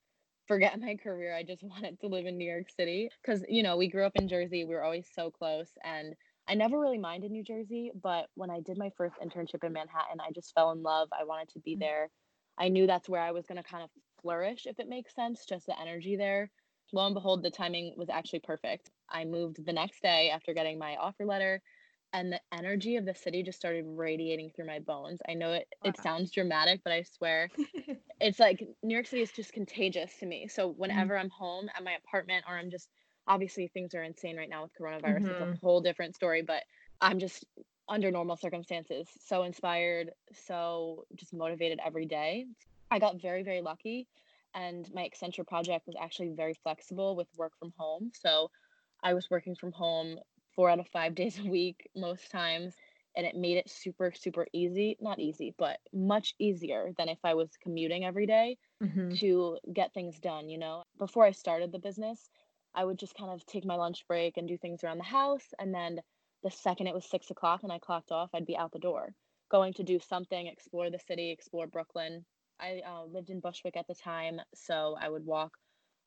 Forget 0.47 0.81
my 0.81 0.97
career. 0.97 1.35
I 1.35 1.43
just 1.43 1.63
wanted 1.63 1.99
to 2.01 2.07
live 2.09 2.27
in 2.27 2.39
New 2.39 2.51
York 2.51 2.69
City 2.77 3.11
because, 3.23 3.45
you 3.49 3.63
know, 3.63 3.77
we 3.77 3.89
grew 3.89 4.05
up 4.05 4.17
in 4.17 4.29
Jersey. 4.29 4.65
We 4.65 4.75
were 4.75 4.85
always 4.85 5.09
so 5.15 5.31
close. 5.31 5.71
And 5.85 6.15
I 6.49 6.55
never 6.55 6.79
really 6.79 6.99
minded 6.99 7.33
New 7.33 7.43
Jersey, 7.43 7.91
but 8.01 8.27
when 8.35 8.51
I 8.51 8.61
did 8.61 8.79
my 8.79 8.91
first 8.97 9.17
internship 9.17 9.65
in 9.65 9.73
Manhattan, 9.73 10.21
I 10.21 10.31
just 10.33 10.55
fell 10.55 10.71
in 10.71 10.83
love. 10.83 11.09
I 11.19 11.25
wanted 11.25 11.49
to 11.51 11.59
be 11.61 11.75
mm. 11.75 11.81
there. 11.81 12.11
I 12.59 12.69
knew 12.69 12.87
that's 12.87 13.09
where 13.09 13.21
I 13.21 13.33
was 13.33 13.47
going 13.47 13.63
to 13.63 13.69
kind 13.69 13.83
of 13.83 13.91
flourish, 14.23 14.67
if 14.67 14.79
it 14.79 14.89
makes 14.89 15.15
sense, 15.15 15.45
just 15.45 15.67
the 15.67 15.79
energy 15.81 16.17
there. 16.17 16.51
Lo 16.93 17.05
and 17.07 17.15
behold, 17.15 17.43
the 17.43 17.51
timing 17.51 17.95
was 17.97 18.09
actually 18.09 18.41
perfect. 18.41 18.91
I 19.11 19.25
moved 19.25 19.65
the 19.65 19.73
next 19.73 20.03
day 20.03 20.31
after 20.31 20.55
getting 20.55 20.79
my 20.79 20.97
offer 20.97 21.25
letter, 21.25 21.61
and 22.13 22.33
the 22.33 22.41
energy 22.53 22.97
of 22.97 23.05
the 23.05 23.15
city 23.15 23.43
just 23.43 23.59
started 23.59 23.85
radiating 23.87 24.51
through 24.51 24.67
my 24.67 24.79
bones. 24.79 25.21
I 25.29 25.35
know 25.35 25.53
it, 25.53 25.67
wow. 25.85 25.91
it 25.91 26.01
sounds 26.01 26.31
dramatic, 26.31 26.81
but 26.85 26.93
I 26.93 27.03
swear 27.03 27.51
it's 28.21 28.39
like 28.39 28.67
New 28.83 28.95
York 28.95 29.07
City 29.07 29.23
is 29.23 29.33
just 29.33 29.53
contagious 29.53 30.13
to 30.21 30.27
me. 30.27 30.49
So 30.49 30.71
mm. 30.71 30.77
whenever 30.77 31.15
mm-hmm. 31.15 31.25
I'm 31.25 31.31
home 31.31 31.69
at 31.77 31.85
my 31.85 31.93
apartment 31.93 32.45
or 32.49 32.57
I'm 32.57 32.71
just 32.71 32.89
obviously 33.29 33.69
things 33.69 33.95
are 33.95 34.03
insane 34.03 34.37
right 34.37 34.49
now 34.49 34.63
with 34.63 34.73
coronavirus. 34.81 35.17
Mm-hmm. 35.17 35.27
It's 35.27 35.41
a 35.41 35.45
mm-hmm. 35.45 35.67
whole 35.67 35.81
different 35.81 36.15
story, 36.15 36.43
but 36.43 36.63
I'm 37.01 37.19
just 37.19 37.45
under 37.89 38.11
normal 38.11 38.37
circumstances 38.37 39.09
so 39.25 39.43
inspired, 39.43 40.11
so 40.47 41.05
just 41.15 41.35
motivated 41.35 41.81
every 41.85 42.07
day. 42.07 42.47
I 42.91 42.99
got 42.99 43.21
very, 43.21 43.43
very 43.43 43.61
lucky. 43.61 44.07
And 44.57 44.91
my 44.93 45.09
Accenture 45.09 45.47
project 45.47 45.87
was 45.87 45.95
actually 46.01 46.33
very 46.35 46.55
flexible 46.63 47.15
with 47.15 47.29
work 47.37 47.53
from 47.59 47.73
home. 47.77 48.11
So 48.15 48.51
I 49.05 49.15
was 49.15 49.29
working 49.31 49.55
from 49.55 49.71
home 49.71 50.19
four 50.55 50.71
out 50.71 50.81
of 50.81 50.89
five 50.89 51.15
days 51.21 51.39
a 51.39 51.49
week 51.49 51.89
most 51.95 52.31
times. 52.31 52.75
And 53.17 53.25
it 53.25 53.37
made 53.37 53.57
it 53.57 53.71
super, 53.71 54.13
super 54.15 54.47
easy. 54.53 54.97
Not 55.01 55.21
easy, 55.21 55.55
but 55.57 55.79
much 55.93 56.35
easier 56.39 56.93
than 56.99 57.09
if 57.09 57.19
I 57.23 57.35
was 57.35 57.51
commuting 57.63 58.05
every 58.05 58.27
day 58.27 58.59
mm-hmm. 58.83 59.15
to 59.17 59.59
get 59.73 59.95
things 59.95 60.19
done. 60.19 60.49
You 60.49 60.59
know, 60.59 60.83
before 60.99 61.25
I 61.25 61.31
started 61.31 61.73
the 61.73 61.79
business, 61.79 62.29
I 62.75 62.85
would 62.85 62.99
just 62.99 63.15
kind 63.15 63.31
of 63.31 63.45
take 63.47 63.65
my 63.65 63.77
lunch 63.77 64.05
break 64.07 64.37
and 64.37 64.47
do 64.47 64.59
things 64.59 64.85
around 64.85 64.99
the 64.99 65.05
house. 65.05 65.47
And 65.59 65.75
then 65.75 66.01
the 66.43 66.51
second 66.51 66.87
it 66.87 66.95
was 66.95 67.09
six 67.09 67.31
o'clock 67.31 67.63
and 67.63 67.73
I 67.73 67.79
clocked 67.79 68.13
off, 68.13 68.31
I'd 68.35 68.47
be 68.47 68.57
out 68.57 68.73
the 68.73 68.79
door, 68.79 69.15
going 69.51 69.73
to 69.75 69.83
do 69.83 69.99
something, 69.99 70.47
explore 70.47 70.91
the 70.91 70.99
city, 70.99 71.31
explore 71.31 71.67
Brooklyn. 71.67 72.25
I 72.61 72.83
uh, 72.87 73.05
lived 73.05 73.31
in 73.31 73.41
Bushwick 73.41 73.77
at 73.77 73.87
the 73.87 73.95
time, 73.95 74.41
so 74.55 74.97
I 75.01 75.09
would 75.09 75.25
walk 75.25 75.53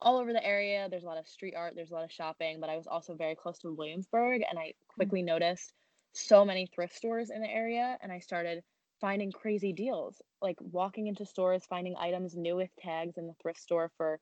all 0.01 0.18
over 0.18 0.34
the 0.34 0.46
area. 0.46 0.88
There's 0.89 1.03
a 1.03 1.08
lot 1.08 1.18
of 1.18 1.27
street 1.27 1.56
art, 1.56 1.74
there's 1.75 1.91
a 1.91 1.94
lot 1.94 2.03
of 2.03 2.12
shopping, 2.12 2.60
but 2.60 2.70
I 2.70 2.77
was 2.77 2.88
also 2.88 3.15
very 3.15 3.36
close 3.36 3.60
to 3.60 3.74
Williamsburg, 3.74 4.41
and 4.50 4.58
I 4.58 4.74
quickly 4.88 5.20
mm-hmm. 5.20 5.27
noticed 5.27 5.74
so 6.13 6.44
many 6.44 6.68
thrift 6.74 6.96
stores 6.96 7.29
in 7.29 7.41
the 7.41 7.50
area, 7.50 7.98
and 8.01 8.12
I 8.12 8.20
started 8.20 8.63
finding 9.00 9.32
crazy 9.32 9.74
deals, 9.74 10.22
like 10.41 10.58
walking 10.60 11.08
into 11.08 11.25
stores, 11.25 11.63
finding 11.70 11.96
items 11.98 12.36
new 12.36 12.56
with 12.56 12.70
tags 12.79 13.18
in 13.18 13.27
the 13.27 13.36
thrift 13.41 13.60
store 13.60 13.91
for 13.98 14.20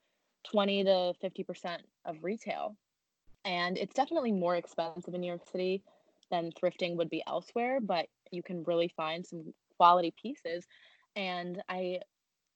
20 0.51 0.83
to 0.85 1.13
50% 1.23 1.77
of 2.05 2.23
retail. 2.23 2.75
And 3.45 3.77
it's 3.77 3.93
definitely 3.93 4.31
more 4.31 4.55
expensive 4.55 5.13
in 5.13 5.21
New 5.21 5.27
York 5.27 5.47
City 5.51 5.83
than 6.29 6.51
thrifting 6.51 6.95
would 6.97 7.09
be 7.09 7.23
elsewhere, 7.27 7.79
but 7.81 8.07
you 8.31 8.43
can 8.43 8.63
really 8.65 8.91
find 8.95 9.25
some 9.25 9.53
quality 9.77 10.13
pieces. 10.21 10.65
And 11.15 11.61
I 11.69 11.99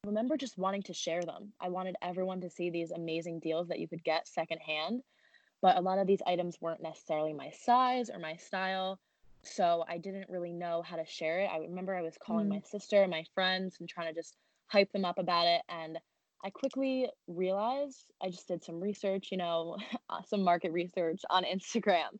remember 0.05 0.35
just 0.35 0.57
wanting 0.57 0.81
to 0.83 0.93
share 0.93 1.21
them. 1.21 1.53
I 1.59 1.69
wanted 1.69 1.95
everyone 2.01 2.41
to 2.41 2.49
see 2.49 2.69
these 2.69 2.91
amazing 2.91 3.39
deals 3.39 3.67
that 3.67 3.79
you 3.79 3.87
could 3.87 4.03
get 4.03 4.27
secondhand, 4.27 5.03
but 5.61 5.77
a 5.77 5.81
lot 5.81 5.99
of 5.99 6.07
these 6.07 6.21
items 6.25 6.57
weren't 6.59 6.81
necessarily 6.81 7.33
my 7.33 7.51
size 7.51 8.09
or 8.09 8.17
my 8.17 8.35
style. 8.35 8.99
So 9.43 9.85
I 9.87 9.97
didn't 9.97 10.29
really 10.29 10.53
know 10.53 10.81
how 10.81 10.95
to 10.95 11.05
share 11.05 11.41
it. 11.41 11.49
I 11.51 11.57
remember 11.57 11.95
I 11.95 12.01
was 12.01 12.17
calling 12.19 12.47
mm. 12.47 12.51
my 12.51 12.61
sister 12.61 13.01
and 13.01 13.11
my 13.11 13.23
friends 13.35 13.77
and 13.79 13.87
trying 13.87 14.07
to 14.07 14.19
just 14.19 14.35
hype 14.67 14.91
them 14.91 15.05
up 15.05 15.19
about 15.19 15.47
it. 15.47 15.61
And 15.69 15.99
I 16.43 16.49
quickly 16.49 17.07
realized 17.27 18.11
I 18.23 18.29
just 18.29 18.47
did 18.47 18.63
some 18.63 18.81
research, 18.81 19.29
you 19.31 19.37
know, 19.37 19.77
uh, 20.09 20.21
some 20.27 20.43
market 20.43 20.71
research 20.71 21.21
on 21.29 21.43
Instagram, 21.43 22.17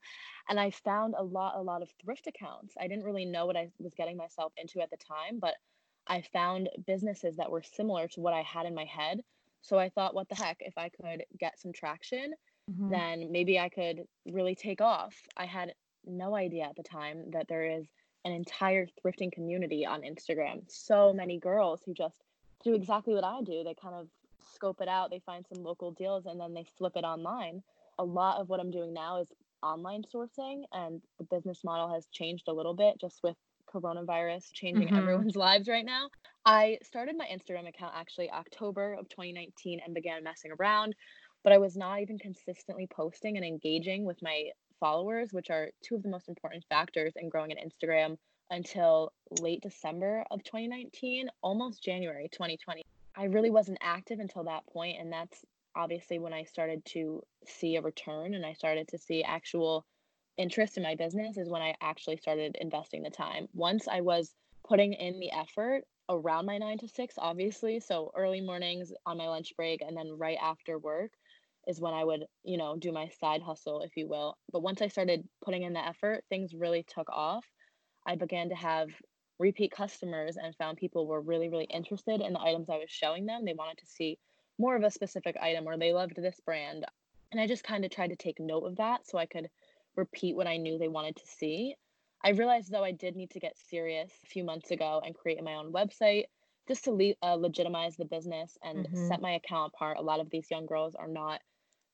and 0.50 0.60
I 0.60 0.70
found 0.70 1.16
a 1.18 1.24
lot, 1.24 1.56
a 1.58 1.62
lot 1.62 1.82
of 1.82 1.90
thrift 2.04 2.28
accounts. 2.28 2.76
I 2.80 2.88
didn't 2.88 3.06
really 3.06 3.26
know 3.26 3.48
what 3.48 3.58
I 3.58 3.70
was 3.80 3.96
getting 3.96 4.18
myself 4.18 4.54
into 4.58 4.82
at 4.82 4.92
the 4.92 4.98
time, 4.98 5.40
but 5.40 5.56
I 6.08 6.24
found 6.34 6.70
businesses 6.86 7.38
that 7.38 7.52
were 7.52 7.64
similar 7.64 8.08
to 8.10 8.22
what 8.22 8.34
I 8.34 8.42
had 8.42 8.66
in 8.66 8.76
my 8.76 8.86
head. 8.86 9.22
So 9.62 9.78
I 9.78 9.90
thought, 9.90 10.16
what 10.16 10.28
the 10.30 10.36
heck, 10.36 10.58
if 10.62 10.78
I 10.78 10.90
could 10.90 11.24
get 11.40 11.60
some 11.60 11.72
traction, 11.72 12.34
mm-hmm. 12.70 12.90
then 12.90 13.32
maybe 13.32 13.60
I 13.60 13.70
could 13.70 14.04
really 14.26 14.56
take 14.56 14.82
off. 14.82 15.16
I 15.38 15.46
had 15.46 15.74
no 16.06 16.36
idea 16.36 16.64
at 16.64 16.76
the 16.76 16.84
time 16.84 17.30
that 17.32 17.48
there 17.48 17.66
is 17.66 17.86
an 18.26 18.32
entire 18.32 18.88
thrifting 19.04 19.32
community 19.32 19.86
on 19.86 20.02
Instagram. 20.02 20.64
So 20.68 21.14
many 21.14 21.40
girls 21.40 21.82
who 21.86 21.94
just 21.94 22.16
do 22.64 22.74
exactly 22.74 23.14
what 23.14 23.24
I 23.24 23.42
do. 23.42 23.64
They 23.64 23.76
kind 23.80 23.96
of 23.96 24.08
scope 24.54 24.82
it 24.82 24.88
out, 24.88 25.10
they 25.10 25.22
find 25.26 25.46
some 25.52 25.64
local 25.64 25.92
deals, 25.92 26.26
and 26.26 26.40
then 26.40 26.54
they 26.54 26.66
flip 26.78 26.94
it 26.96 27.04
online. 27.04 27.64
A 28.00 28.04
lot 28.04 28.40
of 28.40 28.50
what 28.50 28.60
I'm 28.60 28.72
doing 28.72 28.94
now 28.94 29.20
is 29.22 29.32
online 29.64 30.04
sourcing, 30.14 30.64
and 30.72 31.02
the 31.18 31.24
business 31.26 31.64
model 31.64 31.94
has 31.94 32.08
changed 32.12 32.48
a 32.48 32.54
little 32.54 32.74
bit 32.74 33.00
just 33.00 33.22
with 33.24 33.36
coronavirus 33.74 34.52
changing 34.54 34.88
mm-hmm. 34.88 34.98
everyone's 34.98 35.36
lives 35.48 35.68
right 35.68 35.86
now. 35.86 36.10
I 36.46 36.80
started 36.84 37.16
my 37.18 37.28
Instagram 37.28 37.68
account 37.68 37.94
actually 37.96 38.30
October 38.32 38.94
of 38.94 39.08
2019 39.10 39.80
and 39.86 39.94
began 39.94 40.24
messing 40.24 40.52
around, 40.60 40.96
but 41.44 41.54
I 41.54 41.58
was 41.58 41.78
not 41.78 42.02
even 42.02 42.18
consistently 42.18 42.88
posting 42.88 43.38
and 43.38 43.46
engaging 43.46 44.06
with 44.06 44.22
my 44.22 44.50
followers, 44.80 45.32
which 45.32 45.50
are 45.50 45.70
two 45.84 45.96
of 45.96 46.04
the 46.04 46.10
most 46.10 46.28
important 46.28 46.66
factors 46.70 47.14
in 47.16 47.30
growing 47.30 47.52
an 47.52 47.58
Instagram 47.58 48.18
until 48.50 49.14
late 49.40 49.62
December 49.62 50.26
of 50.32 50.44
2019, 50.44 51.30
almost 51.42 51.84
January 51.84 52.28
2020. 52.32 52.84
I 53.16 53.26
really 53.26 53.50
wasn't 53.50 53.78
active 53.82 54.20
until 54.20 54.44
that 54.46 54.66
point, 54.68 54.98
and 55.00 55.12
that's 55.12 55.46
obviously 55.76 56.20
when 56.20 56.34
I 56.34 56.44
started 56.44 56.84
to 56.86 57.24
see 57.46 57.76
a 57.76 57.82
return 57.82 58.34
and 58.34 58.46
I 58.46 58.54
started 58.54 58.88
to 58.90 58.98
see 58.98 59.24
actual 59.24 59.86
interest 60.38 60.78
in 60.78 60.84
my 60.84 60.96
business 60.96 61.38
is 61.38 61.50
when 61.50 61.62
I 61.62 61.76
actually 61.82 62.18
started 62.18 62.58
investing 62.60 63.04
the 63.04 63.10
time. 63.10 63.48
Once 63.54 63.88
I 63.88 64.02
was 64.02 64.34
putting 64.68 64.94
in 64.94 65.20
the 65.20 65.32
effort 65.32 65.84
around 66.10 66.46
my 66.46 66.58
9 66.58 66.80
to 66.80 66.88
6 66.88 67.16
obviously, 67.18 67.80
so 67.80 68.12
early 68.16 68.42
mornings 68.42 68.92
on 69.06 69.18
my 69.18 69.28
lunch 69.28 69.54
break 69.56 69.82
and 69.82 69.96
then 69.96 70.18
right 70.18 70.38
after 70.42 70.80
work 70.80 71.12
is 71.68 71.80
when 71.80 71.94
I 71.94 72.04
would, 72.04 72.26
you 72.44 72.58
know, 72.58 72.76
do 72.76 72.92
my 72.92 73.10
side 73.20 73.42
hustle 73.42 73.82
if 73.82 73.96
you 73.96 74.08
will. 74.08 74.38
But 74.52 74.64
once 74.64 74.82
I 74.82 74.88
started 74.88 75.28
putting 75.44 75.64
in 75.64 75.74
the 75.74 75.86
effort, 75.86 76.24
things 76.30 76.54
really 76.54 76.84
took 76.84 77.10
off 77.10 77.46
I 78.06 78.16
began 78.16 78.50
to 78.50 78.56
have 78.56 78.90
repeat 79.40 79.72
customers 79.72 80.38
and 80.38 80.56
found 80.56 80.78
people 80.78 81.08
were 81.08 81.22
really, 81.22 81.50
really 81.50 81.66
interested 81.66 82.22
in 82.22 82.34
the 82.34 82.42
items 82.42 82.70
I 82.70 82.78
was 82.78 82.90
showing 82.90 83.26
them. 83.26 83.46
They 83.46 83.54
wanted 83.54 83.78
to 83.80 83.86
see 83.86 84.18
more 84.58 84.76
of 84.76 84.84
a 84.84 84.92
specific 84.92 85.36
item 85.42 85.68
or 85.68 85.78
they 85.78 85.94
loved 85.94 86.16
this 86.16 86.40
brand. 86.46 86.86
And 87.32 87.40
I 87.42 87.48
just 87.48 87.64
kind 87.64 87.86
of 87.86 87.92
tried 87.92 88.10
to 88.10 88.16
take 88.16 88.40
note 88.40 88.66
of 88.66 88.78
that 88.78 89.08
so 89.08 89.18
I 89.18 89.26
could 89.26 89.50
repeat 89.96 90.36
what 90.36 90.48
I 90.48 90.58
knew 90.58 90.78
they 90.78 90.88
wanted 90.88 91.16
to 91.18 91.28
see. 91.28 91.76
I 92.24 92.30
realized 92.30 92.72
though 92.72 92.84
I 92.84 92.92
did 92.92 93.16
need 93.16 93.32
to 93.32 93.40
get 93.40 93.58
serious 93.70 94.12
a 94.24 94.28
few 94.28 94.44
months 94.44 94.72
ago 94.72 95.02
and 95.04 95.16
create 95.16 95.44
my 95.44 95.56
own 95.56 95.74
website 95.74 96.26
just 96.68 96.84
to 96.84 96.92
le- 96.92 97.16
uh, 97.24 97.36
legitimize 97.36 97.98
the 97.98 98.06
business 98.06 98.58
and 98.64 98.86
mm-hmm. 98.86 99.08
set 99.08 99.22
my 99.22 99.32
account 99.32 99.74
apart. 99.74 99.98
A 99.98 100.04
lot 100.04 100.20
of 100.20 100.30
these 100.30 100.50
young 100.52 100.66
girls 100.66 100.96
are 100.96 101.08
not, 101.08 101.42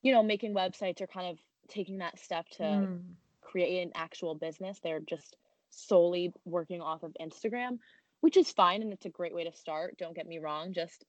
you 0.01 0.11
know, 0.11 0.21
making 0.21 0.53
websites 0.53 1.01
or 1.01 1.07
kind 1.07 1.27
of 1.27 1.39
taking 1.69 1.99
that 1.99 2.19
step 2.19 2.47
to 2.57 2.63
mm. 2.63 2.99
create 3.41 3.83
an 3.83 3.91
actual 3.95 4.35
business. 4.35 4.79
They're 4.83 4.99
just 4.99 5.35
solely 5.69 6.33
working 6.45 6.81
off 6.81 7.03
of 7.03 7.15
Instagram, 7.21 7.79
which 8.21 8.37
is 8.37 8.51
fine 8.51 8.81
and 8.81 8.91
it's 8.91 9.05
a 9.05 9.09
great 9.09 9.33
way 9.33 9.45
to 9.45 9.53
start. 9.53 9.97
Don't 9.97 10.15
get 10.15 10.27
me 10.27 10.39
wrong, 10.39 10.73
just 10.73 11.05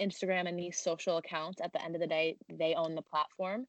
Instagram 0.00 0.48
and 0.48 0.58
these 0.58 0.78
social 0.78 1.18
accounts 1.18 1.60
at 1.60 1.72
the 1.72 1.82
end 1.82 1.94
of 1.94 2.00
the 2.00 2.06
day, 2.06 2.36
they 2.48 2.74
own 2.74 2.94
the 2.94 3.02
platform. 3.02 3.66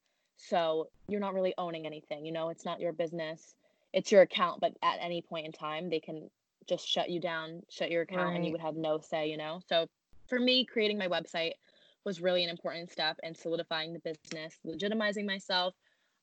So 0.50 0.90
you're 1.08 1.20
not 1.20 1.34
really 1.34 1.54
owning 1.58 1.86
anything, 1.86 2.26
you 2.26 2.32
know, 2.32 2.50
it's 2.50 2.66
not 2.66 2.80
your 2.80 2.94
business. 2.94 3.56
It's 3.94 4.12
your 4.12 4.22
account, 4.22 4.62
but 4.62 4.74
at 4.82 5.00
any 5.02 5.22
point 5.22 5.46
in 5.46 5.52
time, 5.52 5.90
they 5.90 6.00
can 6.00 6.30
just 6.68 6.88
shut 6.88 7.10
you 7.10 7.20
down, 7.20 7.62
shut 7.70 7.92
your 7.92 8.04
account, 8.04 8.30
right. 8.30 8.36
and 8.36 8.46
you 8.46 8.52
would 8.52 8.62
have 8.62 8.76
no 8.76 9.00
say, 9.00 9.30
you 9.30 9.38
know? 9.38 9.62
So 9.68 9.88
for 10.28 10.40
me, 10.40 10.66
creating 10.66 10.98
my 10.98 11.08
website 11.08 11.52
was 12.06 12.22
really 12.22 12.44
an 12.44 12.50
important 12.50 12.92
step 12.92 13.18
in 13.24 13.36
solidifying 13.36 13.94
the 13.94 14.00
business, 14.00 14.58
legitimizing 14.66 15.26
myself. 15.26 15.74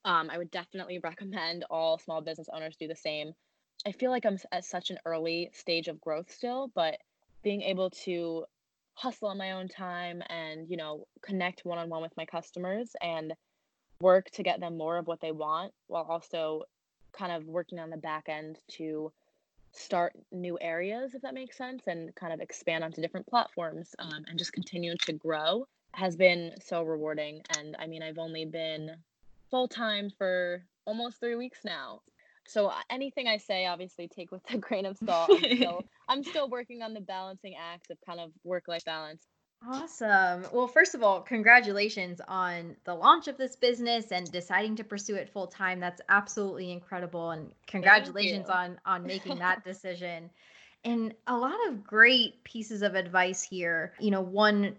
Um, 0.04 0.30
I 0.30 0.38
would 0.38 0.50
definitely 0.50 0.98
recommend 0.98 1.64
all 1.70 1.98
small 1.98 2.20
business 2.20 2.48
owners 2.52 2.76
do 2.76 2.88
the 2.88 2.96
same. 2.96 3.32
I 3.86 3.92
feel 3.92 4.10
like 4.10 4.24
I'm 4.24 4.38
at 4.50 4.64
such 4.64 4.90
an 4.90 4.98
early 5.04 5.50
stage 5.52 5.88
of 5.88 6.00
growth 6.00 6.32
still, 6.32 6.72
but 6.74 6.96
being 7.42 7.62
able 7.62 7.90
to 7.90 8.44
hustle 8.94 9.28
on 9.28 9.38
my 9.38 9.52
own 9.52 9.68
time 9.68 10.22
and, 10.28 10.68
you 10.68 10.76
know, 10.76 11.06
connect 11.22 11.64
one 11.64 11.78
on 11.78 11.88
one 11.88 12.02
with 12.02 12.16
my 12.16 12.24
customers 12.24 12.90
and 13.00 13.32
work 14.00 14.30
to 14.30 14.42
get 14.42 14.60
them 14.60 14.76
more 14.76 14.96
of 14.96 15.06
what 15.06 15.20
they 15.20 15.32
want 15.32 15.72
while 15.86 16.06
also 16.08 16.62
kind 17.12 17.32
of 17.32 17.44
working 17.46 17.78
on 17.78 17.90
the 17.90 17.96
back 17.96 18.28
end 18.28 18.58
to 18.68 19.12
start 19.72 20.12
new 20.32 20.58
areas, 20.60 21.14
if 21.14 21.22
that 21.22 21.34
makes 21.34 21.56
sense, 21.56 21.82
and 21.86 22.14
kind 22.14 22.32
of 22.32 22.40
expand 22.40 22.84
onto 22.84 23.00
different 23.00 23.26
platforms 23.26 23.94
um, 23.98 24.24
and 24.28 24.38
just 24.38 24.52
continue 24.52 24.94
to 24.96 25.12
grow 25.12 25.66
has 25.92 26.16
been 26.16 26.52
so 26.60 26.82
rewarding. 26.82 27.42
And 27.56 27.76
I 27.78 27.86
mean, 27.86 28.02
I've 28.02 28.18
only 28.18 28.44
been 28.44 28.92
full 29.50 29.68
time 29.68 30.10
for 30.16 30.62
almost 30.84 31.20
three 31.20 31.34
weeks 31.34 31.60
now. 31.64 32.00
So 32.46 32.72
anything 32.88 33.26
I 33.26 33.36
say, 33.36 33.66
obviously, 33.66 34.08
take 34.08 34.30
with 34.30 34.42
a 34.52 34.58
grain 34.58 34.86
of 34.86 34.96
salt. 34.98 35.30
I'm 35.30 35.56
still, 35.56 35.84
I'm 36.08 36.24
still 36.24 36.48
working 36.48 36.82
on 36.82 36.94
the 36.94 37.00
balancing 37.00 37.54
act 37.56 37.90
of 37.90 37.98
kind 38.06 38.20
of 38.20 38.30
work 38.44 38.68
life 38.68 38.84
balance. 38.84 39.26
Awesome. 39.66 40.46
Well, 40.52 40.68
first 40.68 40.94
of 40.94 41.02
all, 41.02 41.20
congratulations 41.20 42.20
on 42.26 42.76
the 42.84 42.94
launch 42.94 43.28
of 43.28 43.36
this 43.36 43.56
business 43.56 44.12
and 44.12 44.30
deciding 44.30 44.76
to 44.76 44.84
pursue 44.84 45.16
it 45.16 45.30
full 45.30 45.48
time. 45.48 45.80
That's 45.80 46.00
absolutely 46.08 46.70
incredible 46.70 47.30
and 47.30 47.52
congratulations 47.66 48.48
on 48.48 48.78
on 48.86 49.04
making 49.04 49.38
that 49.40 49.64
decision. 49.64 50.30
And 50.84 51.12
a 51.26 51.36
lot 51.36 51.56
of 51.68 51.84
great 51.84 52.44
pieces 52.44 52.82
of 52.82 52.94
advice 52.94 53.42
here. 53.42 53.94
You 53.98 54.12
know, 54.12 54.20
one 54.20 54.76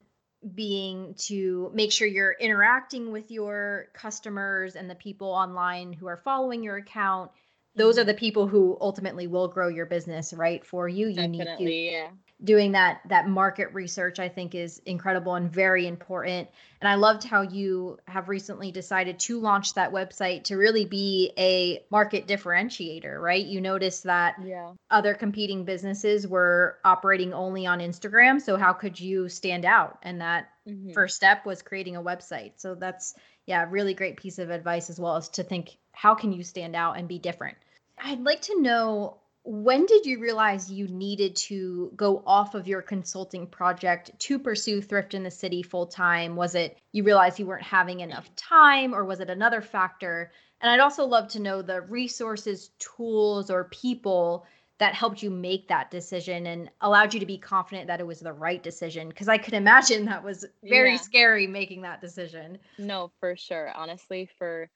being 0.55 1.15
to 1.15 1.69
make 1.73 1.91
sure 1.91 2.07
you're 2.07 2.35
interacting 2.39 3.11
with 3.11 3.29
your 3.29 3.87
customers 3.93 4.75
and 4.75 4.89
the 4.89 4.95
people 4.95 5.27
online 5.27 5.91
who 5.91 6.07
are 6.07 6.17
following 6.17 6.63
your 6.63 6.77
account 6.77 7.29
those 7.75 7.97
are 7.97 8.01
mm-hmm. 8.01 8.07
the 8.07 8.13
people 8.13 8.47
who 8.47 8.77
ultimately 8.79 9.27
will 9.27 9.49
grow 9.49 9.67
your 9.67 9.85
business 9.85 10.33
right 10.33 10.65
for 10.65 10.87
you 10.87 11.07
you 11.07 11.15
Definitely, 11.15 11.65
need 11.65 11.89
to 11.89 11.91
yeah 11.91 12.07
doing 12.43 12.71
that 12.71 13.01
that 13.09 13.27
market 13.27 13.73
research 13.73 14.17
i 14.17 14.29
think 14.29 14.55
is 14.55 14.81
incredible 14.85 15.35
and 15.35 15.51
very 15.51 15.87
important. 15.87 16.47
And 16.81 16.87
i 16.87 16.95
loved 16.95 17.23
how 17.25 17.41
you 17.41 17.97
have 18.07 18.29
recently 18.29 18.71
decided 18.71 19.19
to 19.19 19.39
launch 19.39 19.73
that 19.73 19.91
website 19.91 20.45
to 20.45 20.55
really 20.55 20.85
be 20.85 21.33
a 21.37 21.83
market 21.91 22.27
differentiator 22.27 23.19
right? 23.19 23.45
You 23.45 23.59
noticed 23.59 24.03
that 24.03 24.35
yeah. 24.43 24.71
other 24.89 25.13
competing 25.13 25.65
businesses 25.65 26.27
were 26.27 26.77
operating 26.85 27.33
only 27.33 27.65
on 27.65 27.79
instagram. 27.79 28.41
So 28.41 28.55
how 28.55 28.73
could 28.73 28.99
you 28.99 29.27
stand 29.27 29.65
out? 29.65 29.99
And 30.03 30.21
that 30.21 30.49
mm-hmm. 30.67 30.91
first 30.93 31.15
step 31.15 31.45
was 31.45 31.61
creating 31.61 31.97
a 31.97 32.01
website. 32.01 32.53
So 32.57 32.75
that's 32.75 33.15
yeah 33.45 33.65
really 33.69 33.93
great 33.93 34.17
piece 34.17 34.39
of 34.39 34.49
advice 34.49 34.89
as 34.89 34.99
well 34.99 35.17
as 35.17 35.29
to 35.29 35.43
think 35.43 35.77
how 35.91 36.15
can 36.15 36.31
you 36.31 36.43
stand 36.43 36.75
out 36.75 36.97
and 36.97 37.07
be 37.07 37.19
different? 37.19 37.57
I'd 38.01 38.21
like 38.21 38.41
to 38.43 38.61
know 38.61 39.17
when 39.49 39.87
did 39.87 40.05
you 40.05 40.19
realize 40.19 40.71
you 40.71 40.87
needed 40.89 41.35
to 41.35 41.91
go 41.95 42.21
off 42.27 42.53
of 42.53 42.67
your 42.67 42.83
consulting 42.83 43.47
project 43.47 44.11
to 44.19 44.37
pursue 44.37 44.79
thrift 44.79 45.15
in 45.15 45.23
the 45.23 45.31
city 45.31 45.63
full 45.63 45.87
time 45.87 46.35
was 46.35 46.53
it 46.53 46.77
you 46.91 47.03
realized 47.03 47.39
you 47.39 47.47
weren't 47.47 47.63
having 47.63 48.01
enough 48.01 48.29
time 48.35 48.93
or 48.93 49.03
was 49.03 49.19
it 49.19 49.29
another 49.31 49.59
factor? 49.59 50.31
And 50.61 50.69
i'd 50.69 50.79
also 50.79 51.03
love 51.03 51.29
to 51.29 51.39
know 51.39 51.63
the 51.63 51.81
resources 51.81 52.69
tools 52.77 53.49
or 53.49 53.63
people 53.63 54.45
that 54.77 54.93
helped 54.93 55.23
you 55.23 55.31
make 55.31 55.67
that 55.69 55.89
decision 55.89 56.45
and 56.45 56.69
allowed 56.81 57.15
you 57.15 57.19
to 57.19 57.25
be 57.25 57.39
confident 57.39 57.87
that 57.87 57.99
it 57.99 58.05
was 58.05 58.19
the 58.19 58.31
right 58.31 58.61
decision 58.61 59.09
because 59.09 59.29
i 59.29 59.39
could 59.39 59.55
imagine 59.55 60.05
that 60.05 60.23
was 60.23 60.45
very 60.63 60.91
yeah. 60.91 60.97
scary 60.97 61.47
making 61.47 61.81
that 61.81 62.01
decision. 62.01 62.59
No 62.77 63.11
for 63.19 63.35
sure. 63.35 63.71
Honestly 63.75 64.29
for 64.37 64.69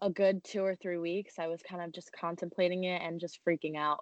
a 0.00 0.10
good 0.10 0.44
two 0.44 0.62
or 0.62 0.74
three 0.76 0.98
weeks, 0.98 1.38
I 1.38 1.46
was 1.48 1.60
kind 1.62 1.82
of 1.82 1.92
just 1.92 2.12
contemplating 2.12 2.84
it 2.84 3.02
and 3.02 3.20
just 3.20 3.40
freaking 3.46 3.76
out. 3.76 4.00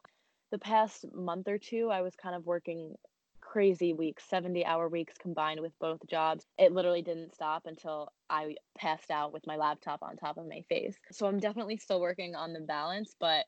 The 0.51 0.59
past 0.59 1.07
month 1.13 1.49
or 1.49 1.59
two, 1.59 1.91
I 1.91 2.03
was 2.03 2.15
kind 2.15 2.35
of 2.35 2.47
working 2.47 2.95
crazy 3.41 3.93
weeks, 3.93 4.25
70 4.29 4.65
hour 4.67 4.89
weeks 4.89 5.15
combined 5.19 5.61
with 5.61 5.73
both 5.81 6.01
jobs. 6.09 6.45
It 6.59 6.73
literally 6.73 7.03
didn't 7.03 7.35
stop 7.35 7.63
until 7.65 8.13
I 8.29 8.57
passed 8.77 9.11
out 9.11 9.33
with 9.33 9.47
my 9.47 9.57
laptop 9.57 10.03
on 10.03 10.17
top 10.17 10.37
of 10.37 10.47
my 10.47 10.63
face. 10.69 10.97
So 11.13 11.27
I'm 11.27 11.39
definitely 11.39 11.79
still 11.79 12.01
working 12.01 12.35
on 12.35 12.53
the 12.53 12.61
balance, 12.61 13.15
but 13.19 13.47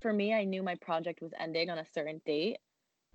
for 0.00 0.12
me, 0.12 0.32
I 0.32 0.44
knew 0.44 0.62
my 0.62 0.76
project 0.76 1.20
was 1.20 1.32
ending 1.38 1.70
on 1.70 1.78
a 1.78 1.86
certain 1.92 2.20
date. 2.24 2.58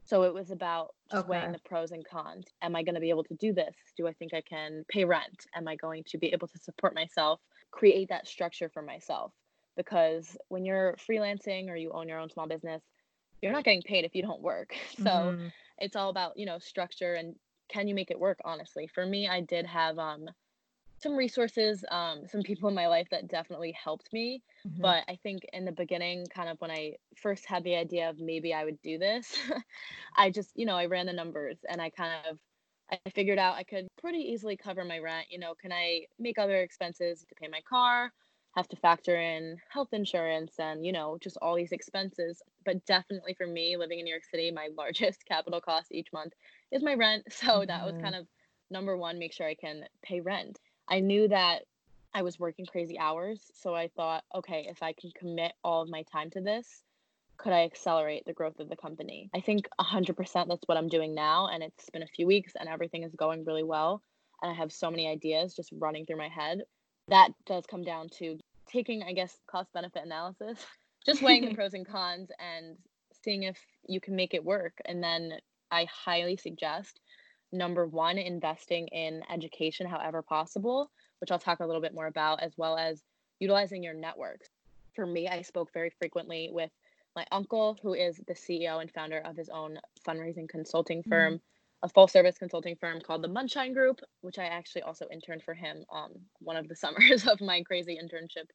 So 0.06 0.24
it 0.24 0.34
was 0.34 0.52
about 0.52 0.94
just 1.10 1.22
okay. 1.22 1.30
weighing 1.30 1.54
the 1.54 1.60
pros 1.66 1.92
and 1.92 2.06
cons. 2.06 2.46
Am 2.62 2.76
I 2.76 2.84
going 2.84 2.96
to 2.96 3.02
be 3.02 3.10
able 3.10 3.24
to 3.26 3.36
do 3.36 3.54
this? 3.54 3.74
Do 3.98 4.08
I 4.08 4.14
think 4.14 4.34
I 4.34 4.42
can 4.42 4.84
pay 4.90 5.06
rent? 5.06 5.46
Am 5.56 5.68
I 5.68 5.76
going 5.76 6.04
to 6.08 6.18
be 6.18 6.28
able 6.28 6.48
to 6.48 6.58
support 6.60 6.94
myself? 6.94 7.40
Create 7.72 8.10
that 8.10 8.28
structure 8.28 8.70
for 8.74 8.82
myself. 8.82 9.32
Because 9.78 10.38
when 10.50 10.66
you're 10.66 10.98
freelancing 11.10 11.70
or 11.70 11.76
you 11.76 11.92
own 11.92 12.08
your 12.08 12.20
own 12.20 12.30
small 12.30 12.48
business, 12.48 12.84
you're 13.42 13.52
not 13.52 13.64
getting 13.64 13.82
paid 13.82 14.06
if 14.06 14.14
you 14.14 14.22
don't 14.22 14.42
work. 14.42 14.76
So 14.98 15.10
mm-hmm. 15.10 15.48
it's 15.80 15.96
all 15.96 16.10
about, 16.10 16.38
you 16.38 16.46
know, 16.46 16.60
structure 16.60 17.14
and 17.14 17.36
can 17.70 17.88
you 17.88 17.96
make 17.96 18.12
it 18.12 18.20
work, 18.20 18.40
honestly. 18.46 18.88
For 18.94 19.06
me, 19.06 19.28
I 19.28 19.42
did 19.42 19.66
have 19.66 19.98
um 19.98 20.28
some 21.04 21.16
resources, 21.16 21.84
um, 21.92 22.22
some 22.28 22.42
people 22.42 22.70
in 22.70 22.76
my 22.76 22.88
life 22.88 23.08
that 23.12 23.28
definitely 23.28 23.74
helped 23.74 24.12
me. 24.14 24.42
Mm-hmm. 24.66 24.82
But 24.82 25.04
I 25.08 25.18
think 25.22 25.44
in 25.52 25.66
the 25.66 25.72
beginning, 25.72 26.26
kind 26.34 26.50
of 26.50 26.60
when 26.60 26.72
I 26.72 26.94
first 27.16 27.46
had 27.46 27.64
the 27.64 27.76
idea 27.76 28.10
of 28.10 28.20
maybe 28.20 28.54
I 28.54 28.64
would 28.64 28.82
do 28.82 28.98
this, 28.98 29.38
I 30.18 30.32
just, 30.32 30.52
you 30.56 30.66
know, 30.66 30.76
I 30.76 30.86
ran 30.86 31.06
the 31.06 31.14
numbers 31.14 31.58
and 31.70 31.82
I 31.82 31.90
kind 31.90 32.14
of 32.30 32.40
I 32.92 33.10
figured 33.10 33.40
out 33.40 33.56
I 33.56 33.64
could 33.64 33.88
pretty 34.00 34.20
easily 34.20 34.58
cover 34.58 34.84
my 34.84 35.00
rent. 35.00 35.28
You 35.30 35.40
know, 35.40 35.54
can 35.60 35.72
I 35.72 36.02
make 36.20 36.38
other 36.38 36.58
expenses 36.62 37.26
to 37.28 37.36
pay 37.36 37.48
my 37.48 37.62
car? 37.68 38.12
Have 38.56 38.68
to 38.70 38.76
factor 38.76 39.20
in 39.20 39.58
health 39.70 39.90
insurance 39.94 40.54
and, 40.60 40.86
you 40.86 40.92
know, 40.92 41.18
just 41.20 41.38
all 41.42 41.56
these 41.56 41.72
expenses. 41.72 42.42
But 42.66 42.86
definitely 42.86 43.34
for 43.34 43.48
me, 43.48 43.78
living 43.78 44.00
in 44.00 44.06
New 44.06 44.12
York 44.12 44.26
City, 44.30 44.52
my 44.52 44.70
largest 44.78 45.26
capital 45.26 45.60
cost 45.60 45.92
each 45.92 46.10
month 46.14 46.34
is 46.72 46.84
my 46.84 46.94
rent. 46.94 47.24
So 47.32 47.48
mm-hmm. 47.48 47.68
that 47.68 47.86
was 47.86 47.96
mm-hmm. 47.96 48.04
kind 48.04 48.16
of 48.16 48.28
number 48.70 48.96
one, 48.96 49.18
make 49.18 49.34
sure 49.34 49.48
I 49.48 49.56
can 49.56 49.86
pay 50.04 50.22
rent. 50.22 50.60
I 50.90 51.00
knew 51.00 51.28
that 51.28 51.64
I 52.14 52.22
was 52.22 52.40
working 52.40 52.66
crazy 52.66 53.00
hours. 53.00 53.42
So 53.56 53.74
I 53.74 53.90
thought, 53.96 54.24
okay, 54.36 54.68
if 54.70 54.84
I 54.84 54.94
can 54.94 55.12
commit 55.18 55.54
all 55.64 55.82
of 55.82 55.90
my 55.90 56.04
time 56.04 56.30
to 56.32 56.42
this, 56.42 56.84
could 57.38 57.54
I 57.54 57.64
accelerate 57.64 58.26
the 58.26 58.34
growth 58.34 58.60
of 58.60 58.70
the 58.70 58.76
company? 58.76 59.30
I 59.34 59.42
think 59.42 59.68
100% 59.80 60.16
that's 60.48 60.68
what 60.68 60.78
I'm 60.78 60.88
doing 60.88 61.16
now. 61.16 61.48
And 61.48 61.64
it's 61.64 61.90
been 61.90 62.04
a 62.04 62.08
few 62.08 62.28
weeks 62.28 62.54
and 62.60 62.70
everything 62.70 63.04
is 63.04 63.16
going 63.16 63.46
really 63.46 63.64
well. 63.64 64.02
And 64.42 64.52
I 64.52 64.56
have 64.56 64.72
so 64.72 64.92
many 64.92 65.08
ideas 65.08 65.56
just 65.56 65.72
running 65.74 66.06
through 66.06 66.18
my 66.18 66.30
head. 66.30 66.62
That 67.08 67.30
does 67.46 67.66
come 67.66 67.84
down 67.84 68.10
to 68.20 68.38
taking, 68.68 69.04
I 69.04 69.14
guess, 69.14 69.36
cost 69.48 69.74
benefit 69.74 70.06
analysis, 70.06 70.66
just 71.06 71.22
weighing 71.22 71.46
the 71.50 71.56
pros 71.56 71.74
and 71.74 71.88
cons 71.88 72.30
and 72.40 72.78
seeing 73.24 73.44
if 73.44 73.58
you 73.88 74.00
can 74.00 74.16
make 74.16 74.34
it 74.34 74.44
work. 74.44 74.74
And 74.86 75.04
then 75.04 75.34
I 75.72 75.88
highly 75.92 76.38
suggest 76.38 77.00
number 77.54 77.86
one, 77.86 78.18
investing 78.18 78.88
in 78.88 79.22
education 79.32 79.88
however 79.88 80.22
possible, 80.22 80.92
which 81.20 81.32
I'll 81.32 81.40
talk 81.40 81.60
a 81.60 81.66
little 81.66 81.82
bit 81.82 81.94
more 81.94 82.08
about, 82.08 82.42
as 82.42 82.54
well 82.58 82.78
as 82.78 83.04
utilizing 83.40 83.84
your 83.84 83.94
networks. 83.94 84.50
For 84.96 85.06
me, 85.06 85.28
I 85.28 85.42
spoke 85.42 85.72
very 85.74 85.92
frequently 85.92 86.50
with 86.52 86.72
my 87.16 87.26
uncle, 87.32 87.78
who 87.82 87.94
is 87.94 88.20
the 88.28 88.34
CEO 88.34 88.82
and 88.82 88.92
founder 88.92 89.20
of 89.20 89.38
his 89.38 89.50
own 89.50 89.80
fundraising 90.08 90.50
consulting 90.50 91.00
mm-hmm. 91.00 91.10
firm, 91.10 91.34
mm-hmm. 91.36 91.86
a 91.86 91.90
full 91.90 92.08
service 92.08 92.38
consulting 92.38 92.76
firm 92.76 93.00
called 93.00 93.24
the 93.24 93.30
Munshine 93.30 93.74
Group, 93.74 94.02
which 94.22 94.40
I 94.40 94.46
actually 94.46 94.82
also 94.82 95.06
interned 95.12 95.44
for 95.44 95.54
him 95.54 95.86
um, 95.94 96.12
one 96.40 96.58
of 96.58 96.68
the 96.68 96.76
summers 96.84 97.28
of 97.28 97.40
my 97.42 97.62
crazy 97.62 97.98
internship 98.02 98.50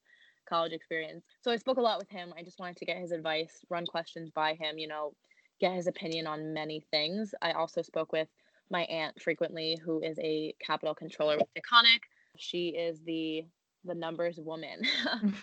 college 0.49 0.73
experience. 0.73 1.25
So 1.43 1.51
I 1.51 1.57
spoke 1.57 1.77
a 1.77 1.83
lot 1.83 1.99
with 1.99 2.09
him. 2.09 2.33
I 2.37 2.43
just 2.43 2.59
wanted 2.59 2.79
to 2.79 2.87
get 2.87 2.97
his 2.99 3.13
advice, 3.13 3.65
run 3.69 3.87
questions 3.87 4.31
by 4.31 4.55
him, 4.55 4.79
you 4.79 4.89
know, 4.89 5.13
get 5.61 5.75
his 5.75 5.87
opinion 5.87 6.27
on 6.27 6.55
many 6.55 6.83
things. 6.91 7.35
I 7.43 7.53
also 7.53 7.83
spoke 7.83 8.13
with 8.13 8.29
my 8.71 8.83
aunt 8.83 9.21
frequently, 9.21 9.79
who 9.85 10.01
is 10.03 10.19
a 10.19 10.55
capital 10.65 10.95
controller 10.95 11.37
with 11.37 11.49
Deconic. 11.55 12.01
She 12.37 12.69
is 12.69 13.01
the 13.01 13.45
the 13.85 13.95
numbers 13.95 14.39
woman. 14.39 14.83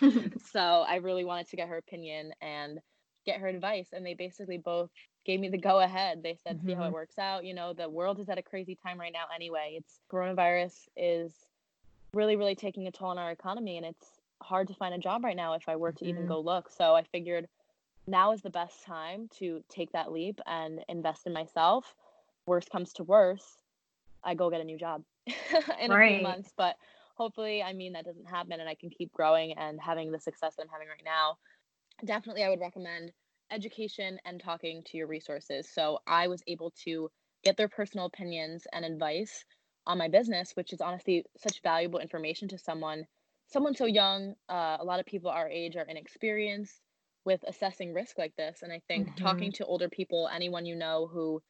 so 0.52 0.60
I 0.60 0.96
really 0.96 1.24
wanted 1.24 1.48
to 1.48 1.56
get 1.56 1.68
her 1.68 1.78
opinion 1.78 2.32
and 2.40 2.80
get 3.24 3.40
her 3.40 3.48
advice. 3.48 3.88
And 3.92 4.06
they 4.06 4.14
basically 4.14 4.58
both 4.58 4.90
gave 5.24 5.40
me 5.40 5.48
the 5.48 5.58
go 5.58 5.80
ahead. 5.80 6.22
They 6.22 6.38
said, 6.46 6.58
mm-hmm. 6.58 6.66
see 6.66 6.74
how 6.74 6.82
it 6.82 6.84
mm-hmm. 6.86 6.94
works 6.94 7.18
out. 7.18 7.44
You 7.44 7.54
know, 7.54 7.72
the 7.72 7.88
world 7.88 8.20
is 8.20 8.28
at 8.28 8.38
a 8.38 8.42
crazy 8.42 8.78
time 8.80 9.00
right 9.00 9.12
now 9.12 9.24
anyway. 9.34 9.76
It's 9.78 9.98
coronavirus 10.12 10.88
is 10.96 11.32
really, 12.12 12.36
really 12.36 12.54
taking 12.54 12.86
a 12.86 12.92
toll 12.92 13.08
on 13.08 13.18
our 13.18 13.32
economy 13.32 13.76
and 13.76 13.86
it's 13.86 14.06
hard 14.42 14.68
to 14.68 14.74
find 14.74 14.94
a 14.94 14.98
job 14.98 15.24
right 15.24 15.36
now 15.36 15.54
if 15.54 15.68
I 15.68 15.76
were 15.76 15.92
to 15.92 16.04
mm-hmm. 16.04 16.10
even 16.10 16.26
go 16.26 16.40
look. 16.40 16.70
So 16.70 16.94
I 16.94 17.02
figured 17.02 17.48
now 18.06 18.32
is 18.32 18.42
the 18.42 18.50
best 18.50 18.84
time 18.84 19.28
to 19.38 19.62
take 19.68 19.92
that 19.92 20.12
leap 20.12 20.40
and 20.46 20.84
invest 20.88 21.26
in 21.26 21.32
myself 21.32 21.94
worst 22.46 22.70
comes 22.70 22.92
to 22.94 23.04
worst, 23.04 23.58
I 24.24 24.34
go 24.34 24.50
get 24.50 24.60
a 24.60 24.64
new 24.64 24.78
job 24.78 25.02
in 25.80 25.90
right. 25.90 26.12
a 26.12 26.14
few 26.16 26.22
months. 26.22 26.52
But 26.56 26.76
hopefully, 27.16 27.62
I 27.62 27.72
mean, 27.72 27.92
that 27.92 28.04
doesn't 28.04 28.26
happen 28.26 28.60
and 28.60 28.68
I 28.68 28.74
can 28.74 28.90
keep 28.90 29.12
growing 29.12 29.54
and 29.56 29.80
having 29.80 30.12
the 30.12 30.20
success 30.20 30.54
that 30.56 30.62
I'm 30.62 30.68
having 30.68 30.88
right 30.88 31.04
now. 31.04 31.36
Definitely, 32.04 32.44
I 32.44 32.50
would 32.50 32.60
recommend 32.60 33.12
education 33.50 34.18
and 34.24 34.40
talking 34.40 34.82
to 34.86 34.96
your 34.96 35.06
resources. 35.06 35.68
So 35.72 36.00
I 36.06 36.28
was 36.28 36.42
able 36.46 36.72
to 36.84 37.10
get 37.44 37.56
their 37.56 37.68
personal 37.68 38.06
opinions 38.06 38.66
and 38.72 38.84
advice 38.84 39.44
on 39.86 39.98
my 39.98 40.08
business, 40.08 40.52
which 40.54 40.72
is 40.72 40.80
honestly 40.80 41.24
such 41.38 41.62
valuable 41.62 42.00
information 42.00 42.48
to 42.48 42.58
someone 42.58 43.06
someone 43.48 43.76
so 43.76 43.86
young. 43.86 44.34
Uh, 44.48 44.76
a 44.80 44.84
lot 44.84 45.00
of 45.00 45.06
people 45.06 45.30
our 45.30 45.48
age 45.48 45.76
are 45.76 45.86
inexperienced 45.88 46.80
with 47.24 47.40
assessing 47.46 47.94
risk 47.94 48.18
like 48.18 48.34
this, 48.36 48.58
and 48.62 48.72
I 48.72 48.82
think 48.88 49.08
mm-hmm. 49.08 49.24
talking 49.24 49.52
to 49.52 49.64
older 49.64 49.88
people, 49.88 50.28
anyone 50.32 50.66
you 50.66 50.76
know 50.76 51.08
who 51.12 51.40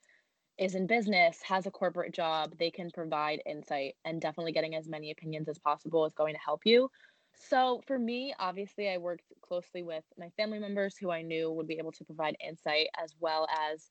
is 0.58 0.74
in 0.74 0.86
business, 0.86 1.40
has 1.42 1.66
a 1.66 1.70
corporate 1.70 2.14
job, 2.14 2.54
they 2.58 2.70
can 2.70 2.90
provide 2.90 3.42
insight 3.44 3.94
and 4.04 4.20
definitely 4.20 4.52
getting 4.52 4.74
as 4.74 4.88
many 4.88 5.10
opinions 5.10 5.48
as 5.48 5.58
possible 5.58 6.06
is 6.06 6.14
going 6.14 6.34
to 6.34 6.40
help 6.40 6.62
you. 6.64 6.90
So 7.34 7.82
for 7.86 7.98
me, 7.98 8.34
obviously, 8.38 8.88
I 8.88 8.96
worked 8.96 9.24
closely 9.42 9.82
with 9.82 10.04
my 10.18 10.30
family 10.36 10.58
members 10.58 10.96
who 10.96 11.10
I 11.10 11.22
knew 11.22 11.52
would 11.52 11.66
be 11.66 11.78
able 11.78 11.92
to 11.92 12.04
provide 12.04 12.36
insight, 12.46 12.88
as 13.02 13.14
well 13.20 13.46
as 13.70 13.88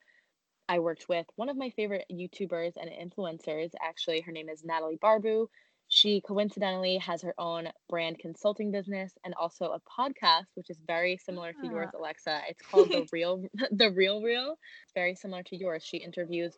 I 0.67 0.79
worked 0.79 1.07
with 1.07 1.27
one 1.35 1.49
of 1.49 1.57
my 1.57 1.69
favorite 1.69 2.05
YouTubers 2.11 2.73
and 2.75 2.89
influencers. 2.89 3.69
Actually, 3.81 4.21
her 4.21 4.31
name 4.31 4.49
is 4.49 4.63
Natalie 4.63 4.97
Barbu. 4.97 5.47
She 5.87 6.21
coincidentally 6.21 6.97
has 6.97 7.21
her 7.21 7.33
own 7.37 7.69
brand 7.89 8.19
consulting 8.19 8.71
business 8.71 9.13
and 9.23 9.33
also 9.35 9.65
a 9.71 9.79
podcast, 9.81 10.45
which 10.55 10.69
is 10.69 10.79
very 10.85 11.17
similar 11.17 11.53
to 11.53 11.67
yours, 11.67 11.89
Ah. 11.93 11.97
Alexa. 11.97 12.41
It's 12.49 12.61
called 12.61 12.91
the 12.91 13.07
Real 13.13 13.45
the 13.71 13.91
Real 13.91 14.21
Real. 14.21 14.57
It's 14.83 14.93
very 14.93 15.15
similar 15.15 15.43
to 15.43 15.55
yours. 15.55 15.83
She 15.85 15.97
interviews 15.97 16.57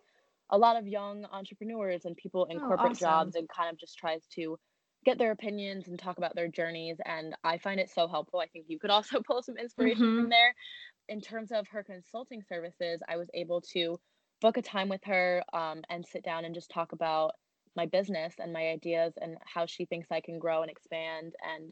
a 0.50 0.58
lot 0.58 0.78
of 0.78 0.88
young 0.88 1.26
entrepreneurs 1.26 2.06
and 2.06 2.16
people 2.16 2.46
in 2.46 2.58
Oh, 2.58 2.68
corporate 2.68 2.92
awesome. 2.94 3.00
jobs 3.00 3.36
and 3.36 3.50
kind 3.50 3.70
of 3.70 3.78
just 3.78 3.98
tries 3.98 4.26
to 4.36 4.58
get 5.06 5.18
their 5.18 5.32
opinions 5.32 5.88
and 5.88 6.00
talk 6.00 6.18
about 6.18 6.36
their 6.36 6.48
journeys. 6.48 6.98
And 7.06 7.36
I 7.44 7.58
find 7.58 7.80
it 7.80 7.90
so 7.90 8.08
helpful. 8.08 8.40
I 8.40 8.48
think 8.48 8.66
you 8.70 8.80
could 8.80 8.90
also 8.98 9.22
pull 9.22 9.44
some 9.44 9.58
inspiration 9.58 10.06
Mhm. 10.06 10.16
from 10.22 10.30
there. 10.30 10.56
In 11.10 11.22
terms 11.22 11.52
of 11.52 11.68
her 11.70 11.84
consulting 11.84 12.44
services, 12.44 13.02
I 13.08 13.18
was 13.18 13.30
able 13.34 13.62
to 13.74 14.00
book 14.42 14.58
a 14.58 14.62
time 14.62 14.88
with 14.90 15.04
her 15.06 15.44
um, 15.54 15.84
and 15.90 16.06
sit 16.06 16.24
down 16.24 16.46
and 16.46 16.56
just 16.56 16.70
talk 16.72 16.92
about 16.94 17.34
my 17.78 17.86
business 17.86 18.34
and 18.40 18.52
my 18.52 18.68
ideas 18.68 19.14
and 19.22 19.38
how 19.46 19.66
she 19.66 19.86
thinks 19.86 20.12
I 20.12 20.20
can 20.20 20.40
grow 20.40 20.64
and 20.64 20.72
expand 20.72 21.36
and 21.56 21.72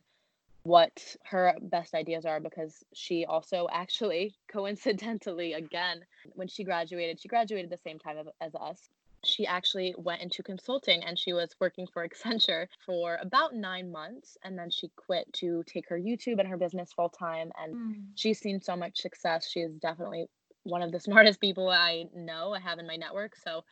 what 0.64 1.16
her 1.26 1.54
best 1.62 1.94
ideas 1.94 2.26
are 2.26 2.40
because 2.40 2.84
she 2.94 3.26
also 3.26 3.68
actually 3.74 4.36
coincidentally 4.52 5.54
again 5.54 6.00
when 6.34 6.48
she 6.48 6.64
graduated 6.64 7.20
she 7.20 7.28
graduated 7.28 7.70
the 7.70 7.78
same 7.78 8.00
time 8.00 8.18
as 8.42 8.56
us 8.56 8.90
she 9.26 9.46
actually 9.46 9.94
went 9.98 10.22
into 10.22 10.44
consulting 10.44 11.04
and 11.04 11.18
she 11.18 11.34
was 11.34 11.56
working 11.60 11.88
for 11.92 12.08
Accenture 12.08 12.68
for 12.86 13.18
about 13.22 13.56
9 13.56 13.92
months 13.92 14.38
and 14.44 14.58
then 14.58 14.70
she 14.70 14.90
quit 14.96 15.32
to 15.34 15.64
take 15.68 15.90
her 15.90 16.00
YouTube 16.00 16.40
and 16.40 16.48
her 16.48 16.58
business 16.58 16.94
full 16.94 17.10
time 17.10 17.52
and 17.62 17.76
Mm. 17.76 18.02
she's 18.16 18.40
seen 18.40 18.62
so 18.62 18.76
much 18.76 19.02
success. 19.02 19.50
She 19.50 19.62
is 19.62 19.74
definitely 19.76 20.28
one 20.64 20.82
of 20.82 20.92
the 20.92 21.00
smartest 21.08 21.42
people 21.42 21.70
I 21.70 22.06
know 22.16 22.54
I 22.54 22.60
have 22.60 22.80
in 22.80 22.88
my 22.88 22.96
network. 22.96 23.36
So 23.36 23.64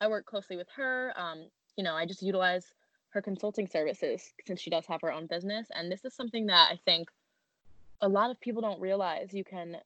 I 0.00 0.08
work 0.08 0.26
closely 0.26 0.56
with 0.56 0.68
her. 0.76 1.12
Um, 1.16 1.48
you 1.78 1.84
know, 1.84 1.94
I 1.94 2.04
just 2.04 2.22
utilize 2.22 2.74
her 3.10 3.22
consulting 3.22 3.66
services 3.66 4.34
since 4.46 4.60
she 4.60 4.68
does 4.68 4.84
have 4.86 5.00
her 5.00 5.12
own 5.12 5.26
business. 5.26 5.68
And 5.74 5.90
this 5.90 6.04
is 6.04 6.14
something 6.14 6.46
that 6.46 6.68
I 6.70 6.78
think 6.84 7.08
a 8.02 8.08
lot 8.08 8.30
of 8.30 8.40
people 8.40 8.60
don't 8.60 8.80
realize. 8.80 9.32
You 9.32 9.44
can 9.44 9.78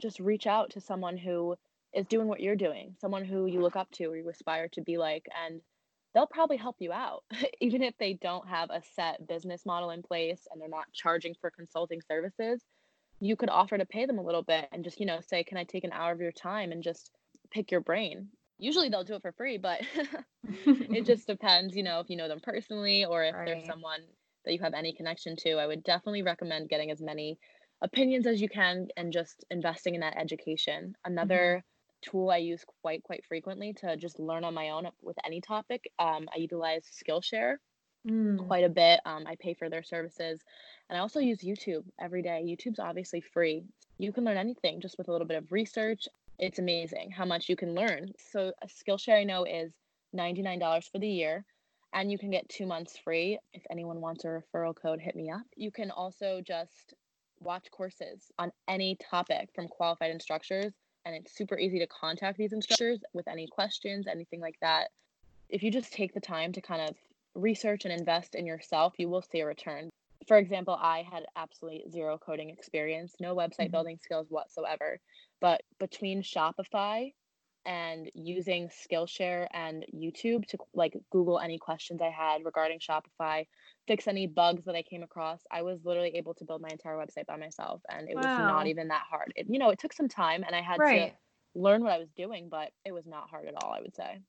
just 0.00 0.20
reach 0.20 0.46
out 0.46 0.70
to 0.70 0.80
someone 0.80 1.18
who 1.18 1.56
is 1.92 2.06
doing 2.06 2.28
what 2.28 2.40
you're 2.40 2.56
doing, 2.56 2.94
someone 3.00 3.24
who 3.24 3.46
you 3.46 3.60
look 3.60 3.76
up 3.76 3.90
to 3.92 4.06
or 4.06 4.16
you 4.16 4.28
aspire 4.30 4.68
to 4.68 4.80
be 4.80 4.96
like, 4.96 5.26
and 5.44 5.60
they'll 6.14 6.26
probably 6.26 6.56
help 6.56 6.76
you 6.78 6.92
out, 6.92 7.24
even 7.60 7.82
if 7.82 7.94
they 7.98 8.14
don't 8.14 8.48
have 8.48 8.70
a 8.70 8.82
set 8.94 9.26
business 9.26 9.66
model 9.66 9.90
in 9.90 10.02
place 10.02 10.46
and 10.50 10.60
they're 10.60 10.68
not 10.68 10.92
charging 10.94 11.34
for 11.40 11.50
consulting 11.50 12.00
services 12.00 12.62
you 13.22 13.36
could 13.36 13.50
offer 13.50 13.78
to 13.78 13.86
pay 13.86 14.04
them 14.04 14.18
a 14.18 14.22
little 14.22 14.42
bit 14.42 14.68
and 14.72 14.82
just 14.82 14.98
you 14.98 15.06
know 15.06 15.20
say 15.20 15.44
can 15.44 15.56
i 15.56 15.62
take 15.62 15.84
an 15.84 15.92
hour 15.92 16.10
of 16.10 16.20
your 16.20 16.32
time 16.32 16.72
and 16.72 16.82
just 16.82 17.12
pick 17.50 17.70
your 17.70 17.80
brain 17.80 18.26
usually 18.62 18.88
they'll 18.88 19.04
do 19.04 19.14
it 19.14 19.22
for 19.22 19.32
free 19.32 19.58
but 19.58 19.80
it 20.92 21.04
just 21.06 21.26
depends 21.26 21.76
you 21.76 21.82
know 21.82 22.00
if 22.00 22.08
you 22.10 22.16
know 22.16 22.28
them 22.28 22.40
personally 22.42 23.04
or 23.04 23.24
if 23.24 23.34
there's 23.44 23.64
someone 23.66 24.00
that 24.44 24.52
you 24.52 24.60
have 24.60 24.74
any 24.74 24.92
connection 24.92 25.36
to 25.36 25.52
i 25.54 25.66
would 25.66 25.82
definitely 25.84 26.22
recommend 26.22 26.68
getting 26.68 26.90
as 26.90 27.00
many 27.00 27.38
opinions 27.82 28.26
as 28.26 28.40
you 28.40 28.48
can 28.48 28.88
and 28.96 29.12
just 29.12 29.44
investing 29.50 29.94
in 29.94 30.00
that 30.00 30.16
education 30.16 30.94
another 31.04 31.64
tool 32.02 32.30
i 32.30 32.36
use 32.36 32.64
quite 32.82 33.02
quite 33.02 33.24
frequently 33.26 33.72
to 33.72 33.96
just 33.96 34.18
learn 34.18 34.44
on 34.44 34.54
my 34.54 34.70
own 34.70 34.88
with 35.02 35.16
any 35.24 35.40
topic 35.40 35.84
um, 35.98 36.28
i 36.34 36.38
utilize 36.38 36.84
skillshare 36.92 37.56
Mm. 38.06 38.48
quite 38.48 38.64
a 38.64 38.68
bit. 38.68 39.00
Um, 39.04 39.26
I 39.26 39.36
pay 39.36 39.54
for 39.54 39.70
their 39.70 39.84
services. 39.84 40.42
And 40.88 40.96
I 40.96 41.00
also 41.00 41.20
use 41.20 41.38
YouTube 41.38 41.84
every 42.00 42.22
day. 42.22 42.42
YouTube's 42.44 42.80
obviously 42.80 43.20
free. 43.20 43.64
You 43.98 44.12
can 44.12 44.24
learn 44.24 44.36
anything 44.36 44.80
just 44.80 44.98
with 44.98 45.08
a 45.08 45.12
little 45.12 45.26
bit 45.26 45.36
of 45.36 45.52
research. 45.52 46.08
It's 46.42 46.58
amazing 46.58 47.12
how 47.12 47.24
much 47.24 47.48
you 47.48 47.54
can 47.54 47.72
learn. 47.72 48.12
So, 48.18 48.52
Skillshare 48.66 49.20
I 49.20 49.22
know 49.22 49.44
is 49.44 49.72
$99 50.12 50.90
for 50.90 50.98
the 50.98 51.06
year, 51.06 51.44
and 51.92 52.10
you 52.10 52.18
can 52.18 52.32
get 52.32 52.48
two 52.48 52.66
months 52.66 52.98
free. 52.98 53.38
If 53.52 53.62
anyone 53.70 54.00
wants 54.00 54.24
a 54.24 54.26
referral 54.26 54.74
code, 54.74 55.00
hit 55.00 55.14
me 55.14 55.30
up. 55.30 55.46
You 55.54 55.70
can 55.70 55.92
also 55.92 56.40
just 56.44 56.94
watch 57.38 57.70
courses 57.70 58.32
on 58.40 58.50
any 58.66 58.96
topic 59.08 59.50
from 59.54 59.68
qualified 59.68 60.10
instructors, 60.10 60.72
and 61.04 61.14
it's 61.14 61.32
super 61.32 61.56
easy 61.56 61.78
to 61.78 61.86
contact 61.86 62.38
these 62.38 62.52
instructors 62.52 62.98
with 63.12 63.28
any 63.28 63.46
questions, 63.46 64.08
anything 64.08 64.40
like 64.40 64.58
that. 64.62 64.88
If 65.48 65.62
you 65.62 65.70
just 65.70 65.92
take 65.92 66.12
the 66.12 66.20
time 66.20 66.50
to 66.54 66.60
kind 66.60 66.82
of 66.82 66.96
research 67.36 67.84
and 67.84 67.94
invest 67.94 68.34
in 68.34 68.46
yourself, 68.46 68.94
you 68.98 69.08
will 69.08 69.22
see 69.22 69.38
a 69.38 69.46
return. 69.46 69.90
For 70.28 70.38
example, 70.38 70.74
I 70.74 71.02
had 71.02 71.26
absolutely 71.36 71.90
zero 71.90 72.18
coding 72.18 72.50
experience, 72.50 73.16
no 73.20 73.34
website 73.34 73.70
Mhm. 73.70 73.72
building 73.72 73.98
skills 73.98 74.30
whatsoever. 74.30 75.00
But 75.40 75.62
between 75.78 76.22
Shopify 76.22 77.12
and 77.64 78.10
using 78.14 78.68
Skillshare 78.68 79.46
and 79.52 79.86
YouTube 79.94 80.46
to 80.48 80.58
like 80.74 80.96
Google 81.10 81.38
any 81.38 81.58
questions 81.58 82.02
I 82.02 82.10
had 82.10 82.44
regarding 82.44 82.80
Shopify, 82.80 83.46
fix 83.86 84.08
any 84.08 84.26
bugs 84.26 84.64
that 84.64 84.74
I 84.74 84.82
came 84.82 85.02
across, 85.02 85.42
I 85.50 85.62
was 85.62 85.84
literally 85.84 86.16
able 86.16 86.34
to 86.34 86.44
build 86.44 86.60
my 86.62 86.70
entire 86.70 86.96
website 86.96 87.26
by 87.26 87.36
myself. 87.36 87.82
And 87.88 88.08
it 88.10 88.18
was 88.18 88.36
not 88.36 88.66
even 88.66 88.88
that 88.88 89.06
hard. 89.08 89.32
It, 89.36 89.46
you 89.48 89.58
know, 89.58 89.70
it 89.70 89.78
took 89.78 89.92
some 89.92 90.08
time 90.08 90.42
and 90.44 90.56
I 90.56 90.62
had 90.62 90.84
Right. 90.84 90.86
to 90.86 91.14
learn 91.54 91.82
what 91.82 91.92
I 91.92 91.98
was 91.98 92.10
doing, 92.12 92.48
but 92.48 92.72
it 92.84 92.92
was 92.92 93.06
not 93.06 93.30
hard 93.30 93.46
at 93.46 93.54
all, 93.54 93.72
I 93.72 93.80
would 93.80 93.94
say. 93.94 94.22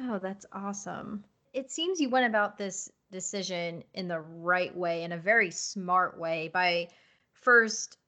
Oh, 0.00 0.18
that's 0.18 0.46
awesome. 0.50 1.26
It 1.52 1.70
seems 1.70 2.00
you 2.00 2.10
went 2.10 2.26
about 2.26 2.56
this 2.56 2.90
decision 3.10 3.84
in 3.94 4.08
the 4.08 4.20
right 4.20 4.74
way, 4.74 5.02
in 5.02 5.12
a 5.12 5.18
very 5.18 5.50
smart 5.50 6.18
way, 6.18 6.48
by 6.52 6.88
first 7.32 7.98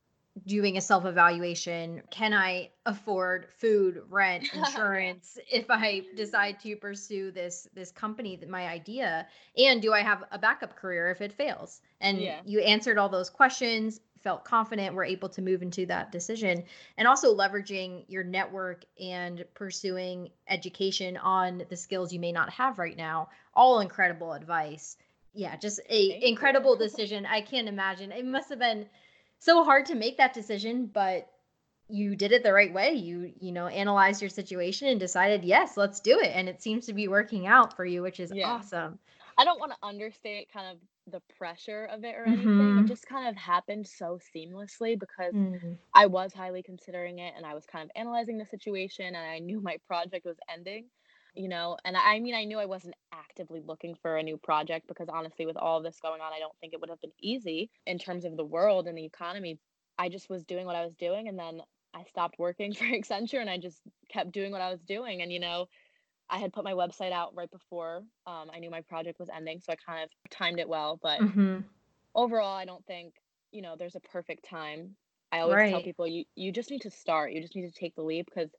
doing 0.47 0.77
a 0.77 0.81
self 0.81 1.05
evaluation. 1.05 2.03
Can 2.11 2.33
I 2.33 2.71
afford 2.87 3.49
food, 3.59 4.03
rent, 4.09 4.49
insurance 4.55 5.39
if 5.51 5.71
I 5.71 6.03
decide 6.15 6.61
to 6.61 6.77
pursue 6.77 7.31
this 7.31 7.69
this 7.75 7.91
company, 7.91 8.37
that 8.37 8.49
my 8.49 8.69
idea? 8.69 9.27
And 9.57 9.83
do 9.83 9.93
I 9.93 10.01
have 10.01 10.25
a 10.31 10.39
backup 10.39 10.77
career 10.77 11.11
if 11.11 11.21
it 11.21 11.33
fails? 11.33 11.81
And 12.01 12.21
Yeah. 12.23 12.41
you 12.45 12.61
answered 12.61 12.99
all 12.99 13.09
those 13.09 13.31
questions, 13.31 14.01
felt 14.23 14.45
confident, 14.45 14.95
were 14.95 15.05
able 15.05 15.29
to 15.31 15.43
move 15.43 15.63
into 15.63 15.87
that 15.87 16.13
decision. 16.13 16.65
And 16.97 17.09
also 17.09 17.35
leveraging 17.35 18.05
your 18.09 18.25
network 18.25 18.85
and 19.01 19.45
pursuing 19.55 20.31
education 20.49 21.17
on 21.17 21.65
the 21.69 21.77
skills 21.77 22.13
you 22.13 22.21
may 22.21 22.33
not 22.33 22.51
have 22.51 22.79
right 22.79 22.97
now. 22.97 23.29
All 23.55 23.81
incredible 23.81 24.33
advice. 24.33 24.97
Yeah 25.35 25.57
just 25.57 25.81
a 25.89 26.11
Thank 26.11 26.23
you. 26.23 26.29
incredible 26.29 26.77
decision. 26.77 27.27
I 27.27 27.41
can't 27.41 27.69
imagine. 27.69 28.13
It 28.13 28.25
must 28.27 28.51
have 28.51 28.59
been 28.59 28.87
so 29.39 29.65
hard 29.65 29.87
to 29.87 29.95
make 29.95 30.19
that 30.19 30.35
decision 30.35 30.87
but 30.87 31.29
you 31.89 32.17
did 32.17 32.33
it 32.33 32.43
the 32.43 32.53
right 32.53 32.73
way. 32.73 32.93
You 32.93 33.33
you 33.41 33.53
know 33.53 33.67
analyzed 33.67 34.23
your 34.23 34.31
situation 34.31 34.89
and 34.89 35.01
decided 35.01 35.45
yes 35.45 35.77
let's 35.77 36.01
do 36.01 36.19
it. 36.21 36.33
And 36.35 36.49
it 36.49 36.63
seems 36.63 36.87
to 36.87 36.93
be 36.93 37.09
working 37.09 37.47
out 37.47 37.77
for 37.77 37.85
you 37.85 38.03
which 38.03 38.21
is 38.21 38.33
Yeah. 38.33 38.51
awesome. 38.51 38.99
I 39.39 39.45
don't 39.45 39.59
want 39.59 39.73
to 39.73 39.79
understate 39.83 40.53
kind 40.53 40.67
of 40.71 40.79
the 41.07 41.21
pressure 41.39 41.85
of 41.87 42.05
it 42.05 42.15
or 42.15 42.27
anything. 42.27 42.77
Mhm. 42.77 42.79
It 42.79 42.87
just 42.87 43.07
kind 43.07 43.29
of 43.29 43.37
happened 43.37 43.87
so 43.87 44.19
seamlessly 44.35 44.99
because 44.99 45.35
Mm, 45.35 45.79
I 45.95 46.07
was 46.07 46.33
highly 46.33 46.63
considering 46.63 47.19
it 47.19 47.35
and 47.37 47.45
I 47.47 47.55
was 47.55 47.67
kind 47.67 47.85
of 47.85 47.91
analyzing 47.97 48.39
the 48.39 48.47
situation 48.47 49.07
and 49.07 49.17
I 49.19 49.39
knew 49.41 49.61
my 49.61 49.79
project 49.87 50.25
was 50.27 50.39
ending, 50.49 50.91
you 51.35 51.49
know. 51.49 51.77
And 51.85 51.97
I 51.97 52.19
mean, 52.21 52.35
I 52.35 52.45
knew 52.45 52.59
I 52.59 52.67
wasn't 52.67 52.95
actively 53.13 53.61
looking 53.61 53.95
for 54.01 54.17
a 54.17 54.23
new 54.23 54.39
project 54.39 54.87
because 54.89 55.09
honestly, 55.09 55.47
with 55.47 55.57
all 55.57 55.83
this 55.83 56.01
going 56.01 56.21
on, 56.21 56.33
I 56.33 56.39
don't 56.39 56.57
think 56.61 56.73
it 56.73 56.81
would 56.81 56.91
have 56.91 57.01
been 57.01 57.13
easy 57.21 57.71
in 57.87 57.99
terms 57.99 58.25
of 58.25 58.37
the 58.37 58.45
world 58.45 58.87
and 58.89 58.97
the 58.97 59.05
economy. 59.05 59.59
I 59.99 60.09
just 60.09 60.31
was 60.31 60.45
doing 60.45 60.67
what 60.67 60.77
I 60.77 60.85
was 60.85 60.97
doing 60.97 61.29
and 61.29 61.39
then 61.39 61.61
I 61.95 62.05
stopped 62.05 62.39
working 62.39 62.73
for 62.75 62.85
Accenture 62.85 63.41
and 63.41 63.51
I 63.51 63.59
just 63.59 63.83
kept 64.09 64.33
doing 64.33 64.53
what 64.53 64.63
I 64.63 64.71
was 64.71 64.85
doing. 64.85 65.21
And, 65.23 65.33
you 65.33 65.41
know, 65.41 65.67
I 66.31 66.39
had 66.39 66.53
put 66.53 66.65
my 66.65 66.73
website 66.73 67.13
out 67.13 67.35
right 67.35 67.51
before 67.51 68.05
um, 68.27 68.51
I 68.53 68.59
knew 68.59 68.71
my 68.71 68.83
project 68.83 69.19
was 69.19 69.29
ending, 69.29 69.61
so 69.61 69.73
I 69.73 69.77
kind 69.77 70.05
of 70.05 70.11
timed 70.31 70.61
it 70.61 70.69
well. 70.69 70.99
But 71.03 71.23
mhm. 71.23 71.65
overall, 72.15 72.57
I 72.57 72.65
don't 72.65 72.85
think 72.87 73.15
you 73.53 73.63
know 73.63 73.77
there's 73.77 73.97
a 73.97 74.01
perfect 74.01 74.45
time. 74.45 74.97
I 75.33 75.41
always 75.41 75.65
tell 75.65 75.81
people 75.83 76.07
you 76.07 76.25
you 76.37 76.53
just 76.53 76.71
need 76.71 76.83
to 76.83 76.91
start. 76.91 77.33
You 77.33 77.41
just 77.41 77.57
need 77.57 77.67
to 77.73 77.79
take 77.81 77.95
the 77.95 78.03
leap 78.03 78.27
because 78.27 78.55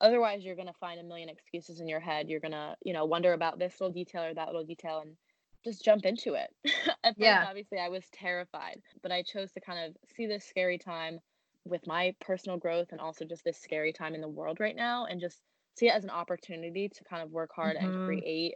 otherwise 0.00 0.44
you're 0.44 0.56
gonna 0.56 0.72
find 0.80 1.00
a 1.00 1.04
million 1.04 1.28
excuses 1.28 1.80
in 1.80 1.88
your 1.88 2.00
head. 2.00 2.28
You're 2.28 2.40
gonna 2.40 2.76
you 2.84 2.92
know 2.92 3.04
wonder 3.04 3.32
about 3.32 3.58
this 3.58 3.80
little 3.80 3.92
detail 3.92 4.24
or 4.24 4.34
that 4.34 4.46
little 4.48 4.64
detail 4.64 5.00
and 5.00 5.16
just 5.64 5.84
jump 5.84 6.04
into 6.04 6.34
it. 6.34 6.50
At 7.04 7.18
first, 7.18 7.40
Yeah. 7.40 7.46
obviously, 7.46 7.78
I 7.78 7.88
was 7.88 8.08
terrified, 8.12 8.80
but 9.02 9.12
I 9.12 9.22
chose 9.22 9.52
to 9.52 9.60
kind 9.60 9.86
of 9.90 9.96
see 10.16 10.26
this 10.26 10.44
scary 10.46 10.78
time 10.78 11.20
with 11.64 11.86
my 11.86 12.14
personal 12.20 12.58
growth 12.58 12.88
and 12.92 13.00
also 13.00 13.24
just 13.24 13.42
this 13.44 13.58
scary 13.60 13.92
time 13.92 14.14
in 14.14 14.20
the 14.20 14.28
world 14.28 14.60
right 14.60 14.76
now 14.76 15.06
and 15.06 15.20
just 15.20 15.42
see 15.76 15.88
it 15.88 15.92
as 15.92 16.04
an 16.04 16.10
opportunity 16.10 16.88
to 16.88 17.04
kind 17.04 17.22
of 17.22 17.30
work 17.30 17.50
hard 17.54 17.76
Mhm. 17.76 17.76
and 17.76 17.94
create 17.94 18.54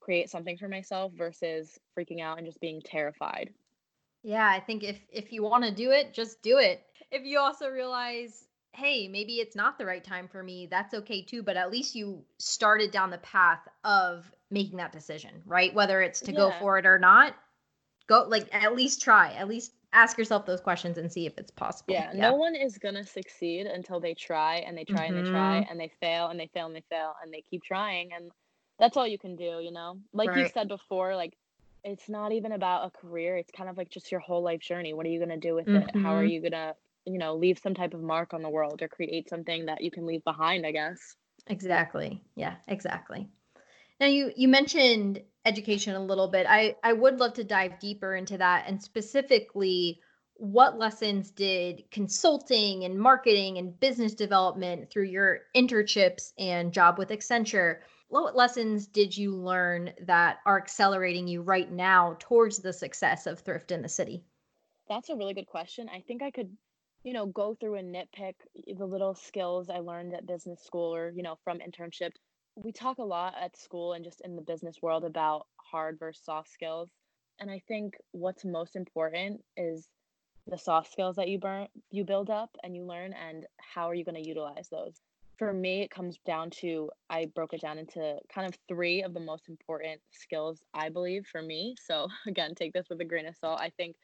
create 0.00 0.30
something 0.30 0.56
for 0.58 0.68
myself 0.68 1.12
versus 1.14 1.78
freaking 1.98 2.20
out 2.22 2.38
and 2.38 2.46
just 2.46 2.60
being 2.60 2.80
terrified. 2.82 3.54
Yeah, 4.22 4.46
I 4.48 4.60
think 4.60 4.82
if 4.82 5.06
if 5.10 5.32
you 5.32 5.42
want 5.42 5.64
to 5.64 5.70
do 5.74 5.90
it, 5.92 6.12
just 6.12 6.42
do 6.42 6.58
it. 6.58 6.84
If 7.10 7.24
you 7.24 7.38
also 7.38 7.68
realize, 7.70 8.48
hey, 8.72 9.08
maybe 9.08 9.36
it's 9.40 9.56
not 9.56 9.78
the 9.78 9.86
right 9.86 10.02
time 10.02 10.28
for 10.28 10.42
me, 10.42 10.66
that's 10.66 10.94
okay 10.94 11.22
too, 11.22 11.42
but 11.42 11.56
at 11.56 11.70
least 11.70 11.94
you 11.94 12.26
started 12.38 12.90
down 12.90 13.10
the 13.10 13.18
path 13.18 13.66
of 13.84 14.32
making 14.50 14.78
that 14.78 14.92
decision, 14.92 15.42
right? 15.46 15.72
Whether 15.74 16.02
it's 16.02 16.22
to 16.22 16.32
go 16.32 16.50
for 16.50 16.78
it 16.78 16.86
or 16.86 16.98
not, 16.98 17.36
go 18.08 18.24
like 18.24 18.48
at 18.54 18.74
least 18.76 19.02
try 19.02 19.34
at 19.34 19.48
least 19.48 19.74
ask 19.98 20.16
yourself 20.16 20.46
those 20.46 20.60
questions 20.60 20.96
and 20.96 21.10
see 21.10 21.26
if 21.26 21.36
it's 21.38 21.50
possible 21.50 21.92
yeah, 21.92 22.10
yeah. 22.14 22.20
no 22.20 22.34
one 22.34 22.54
is 22.54 22.78
gonna 22.78 23.04
succeed 23.04 23.66
until 23.66 23.98
they 23.98 24.14
try 24.14 24.56
and 24.56 24.78
they 24.78 24.84
try 24.84 25.08
mm-hmm. 25.08 25.16
and 25.16 25.26
they 25.26 25.30
try 25.30 25.60
mm-hmm. 25.60 25.70
and 25.70 25.80
they 25.80 25.90
fail 26.00 26.28
and 26.28 26.38
they 26.38 26.48
fail 26.54 26.66
and 26.66 26.76
they 26.76 26.84
fail 26.88 27.14
and 27.22 27.32
they 27.32 27.42
keep 27.42 27.62
trying 27.64 28.10
and 28.14 28.30
that's 28.78 28.96
all 28.96 29.06
you 29.06 29.18
can 29.18 29.34
do 29.34 29.58
you 29.60 29.72
know 29.72 29.98
like 30.12 30.28
right. 30.30 30.38
you 30.38 30.48
said 30.54 30.68
before 30.68 31.16
like 31.16 31.36
it's 31.84 32.08
not 32.08 32.32
even 32.32 32.52
about 32.52 32.86
a 32.86 32.90
career 32.90 33.36
it's 33.36 33.50
kind 33.50 33.68
of 33.68 33.76
like 33.76 33.90
just 33.90 34.10
your 34.12 34.20
whole 34.20 34.42
life 34.42 34.60
journey 34.60 34.94
what 34.94 35.04
are 35.04 35.10
you 35.10 35.18
gonna 35.18 35.36
do 35.36 35.54
with 35.54 35.66
mm-hmm. 35.66 35.88
it 35.88 36.02
how 36.02 36.14
are 36.14 36.22
mm-hmm. 36.22 36.30
you 36.30 36.42
gonna 36.42 36.74
you 37.04 37.18
know 37.18 37.34
leave 37.34 37.58
some 37.58 37.74
type 37.74 37.94
of 37.94 38.00
mark 38.00 38.32
on 38.34 38.42
the 38.42 38.48
world 38.48 38.80
or 38.82 38.88
create 38.88 39.28
something 39.28 39.66
that 39.66 39.82
you 39.82 39.90
can 39.90 40.06
leave 40.06 40.22
behind 40.24 40.64
i 40.64 40.70
guess 40.70 41.16
exactly 41.48 42.22
yeah 42.36 42.54
exactly 42.68 43.28
now 44.00 44.06
you 44.06 44.32
you 44.36 44.46
mentioned 44.46 45.20
education 45.48 45.94
a 45.94 46.04
little 46.04 46.28
bit. 46.28 46.46
I 46.48 46.76
I 46.82 46.92
would 46.92 47.18
love 47.18 47.34
to 47.34 47.44
dive 47.44 47.80
deeper 47.80 48.14
into 48.14 48.38
that 48.38 48.64
and 48.66 48.82
specifically 48.82 50.00
what 50.34 50.78
lessons 50.78 51.30
did 51.32 51.82
consulting 51.90 52.84
and 52.84 52.96
marketing 52.96 53.58
and 53.58 53.78
business 53.80 54.14
development 54.14 54.88
through 54.90 55.06
your 55.06 55.40
internships 55.56 56.32
and 56.38 56.72
job 56.72 56.96
with 56.96 57.08
Accenture 57.08 57.78
what 58.08 58.34
lessons 58.34 58.86
did 58.86 59.16
you 59.16 59.34
learn 59.36 59.92
that 60.02 60.38
are 60.46 60.58
accelerating 60.58 61.28
you 61.28 61.42
right 61.42 61.70
now 61.70 62.16
towards 62.18 62.58
the 62.58 62.72
success 62.72 63.26
of 63.26 63.40
thrift 63.40 63.70
in 63.70 63.82
the 63.82 63.88
city? 63.88 64.24
That's 64.88 65.10
a 65.10 65.16
really 65.16 65.34
good 65.34 65.46
question. 65.46 65.88
I 65.90 66.00
think 66.00 66.22
I 66.22 66.30
could, 66.30 66.50
you 67.02 67.12
know, 67.12 67.26
go 67.26 67.54
through 67.54 67.74
and 67.74 67.94
nitpick 67.94 68.34
the 68.78 68.86
little 68.86 69.14
skills 69.14 69.68
I 69.68 69.80
learned 69.80 70.14
at 70.14 70.26
business 70.26 70.64
school 70.64 70.94
or, 70.94 71.10
you 71.10 71.22
know, 71.22 71.36
from 71.44 71.58
internships 71.58 72.16
we 72.62 72.72
talk 72.72 72.98
a 72.98 73.02
lot 73.02 73.34
at 73.40 73.56
school 73.56 73.92
and 73.92 74.04
just 74.04 74.20
in 74.22 74.34
the 74.34 74.42
business 74.42 74.82
world 74.82 75.04
about 75.04 75.46
hard 75.56 75.98
versus 75.98 76.24
soft 76.24 76.50
skills. 76.50 76.90
And 77.38 77.50
I 77.50 77.62
think 77.68 77.94
what's 78.10 78.44
most 78.44 78.74
important 78.74 79.42
is 79.56 79.88
the 80.48 80.58
soft 80.58 80.90
skills 80.90 81.16
that 81.16 81.28
you 81.28 81.38
burn 81.38 81.68
you 81.90 82.04
build 82.04 82.30
up 82.30 82.50
and 82.64 82.74
you 82.74 82.82
learn 82.82 83.12
and 83.12 83.44
how 83.58 83.88
are 83.88 83.94
you 83.94 84.04
going 84.04 84.20
to 84.20 84.28
utilize 84.28 84.68
those. 84.70 85.00
For 85.38 85.52
me 85.52 85.82
it 85.82 85.90
comes 85.90 86.18
down 86.26 86.50
to 86.62 86.90
I 87.08 87.26
broke 87.32 87.52
it 87.52 87.60
down 87.60 87.78
into 87.78 88.18
kind 88.34 88.48
of 88.48 88.58
three 88.66 89.02
of 89.02 89.14
the 89.14 89.20
most 89.20 89.48
important 89.48 90.00
skills 90.10 90.60
I 90.74 90.88
believe 90.88 91.26
for 91.30 91.40
me. 91.40 91.76
So 91.80 92.08
again, 92.26 92.56
take 92.56 92.72
this 92.72 92.88
with 92.90 93.00
a 93.00 93.04
grain 93.04 93.26
of 93.26 93.36
salt. 93.36 93.60
I 93.60 93.70
think 93.76 93.94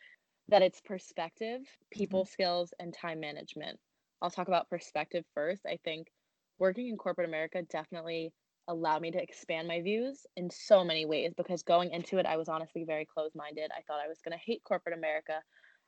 that 0.49 0.63
it's 0.63 0.81
perspective, 0.81 1.63
people 1.91 2.23
mm-hmm. 2.23 2.33
skills 2.33 2.73
and 2.79 2.95
time 2.95 3.19
management. 3.19 3.81
I'll 4.23 4.31
talk 4.31 4.47
about 4.47 4.71
perspective 4.71 5.25
first. 5.35 5.67
I 5.67 5.79
think 5.85 6.07
working 6.59 6.89
in 6.89 6.97
corporate 6.97 7.29
America 7.29 7.63
definitely 7.63 8.33
allowed 8.69 9.03
me 9.03 9.11
to 9.11 9.23
expand 9.23 9.69
my 9.69 9.81
views 9.81 10.27
in 10.37 10.51
so 10.51 10.85
many 10.85 11.05
ways 11.05 11.33
because 11.37 11.63
going 11.63 11.91
into 11.91 12.19
it, 12.19 12.27
I 12.27 12.37
was 12.37 12.49
honestly 12.49 12.85
very 12.85 13.07
closed 13.07 13.35
minded. 13.35 13.71
I 13.77 13.83
thought 13.83 14.01
I 14.05 14.09
was 14.09 14.21
going 14.25 14.37
to 14.37 14.45
hate 14.45 14.63
corporate 14.65 14.97
America 14.97 15.41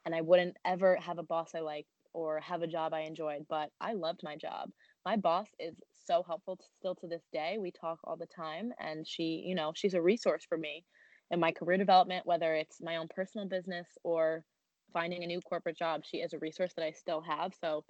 and 0.04 0.14
I 0.14 0.20
wouldn't 0.20 0.56
ever 0.64 0.96
have 0.96 1.18
a 1.18 1.22
boss 1.22 1.50
I 1.54 1.60
liked 1.60 1.88
or 2.12 2.40
have 2.40 2.62
a 2.62 2.66
job 2.66 2.94
I 2.94 3.00
enjoyed, 3.00 3.46
but 3.48 3.70
I 3.80 3.92
loved 3.92 4.20
my 4.22 4.36
job. 4.36 4.70
My 5.04 5.16
boss 5.16 5.48
is 5.58 5.74
so 6.06 6.22
helpful 6.26 6.56
to, 6.56 6.64
still 6.78 6.94
to 6.96 7.08
this 7.08 7.24
day. 7.32 7.58
We 7.60 7.72
talk 7.72 7.98
all 8.04 8.16
the 8.16 8.26
time 8.26 8.72
and 8.78 9.06
she, 9.06 9.42
you 9.46 9.54
know, 9.54 9.72
she's 9.74 9.94
a 9.94 10.02
resource 10.02 10.44
for 10.48 10.56
me 10.58 10.84
in 11.30 11.40
my 11.40 11.52
career 11.52 11.78
development, 11.78 12.26
whether 12.26 12.54
it's 12.54 12.80
my 12.80 12.96
own 12.96 13.08
personal 13.14 13.48
business 13.48 13.86
or 14.04 14.44
finding 14.92 15.24
a 15.24 15.26
new 15.26 15.40
corporate 15.40 15.76
job. 15.76 16.02
She 16.04 16.18
is 16.18 16.32
a 16.32 16.38
resource 16.38 16.72
that 16.76 16.84
I 16.84 16.92
still 16.92 17.20
have. 17.22 17.52
So 17.60 17.84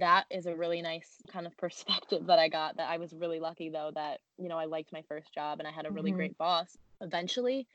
that 0.00 0.24
is 0.30 0.46
a 0.46 0.54
really 0.54 0.82
nice 0.82 1.08
kind 1.32 1.46
of 1.46 1.56
perspective 1.56 2.26
that 2.26 2.38
I 2.38 2.48
got 2.48 2.76
that 2.76 2.90
I 2.90 2.96
was 2.96 3.12
really 3.12 3.40
lucky 3.40 3.70
though 3.70 3.90
that 3.94 4.20
you 4.38 4.48
know 4.48 4.58
I 4.58 4.64
liked 4.64 4.92
my 4.92 5.02
first 5.08 5.32
job 5.32 5.58
and 5.58 5.68
I 5.68 5.70
had 5.70 5.86
a 5.86 5.90
really 5.90 6.10
mm-hmm. 6.10 6.18
great 6.18 6.38
boss. 6.38 6.76
Eventually, 7.00 7.66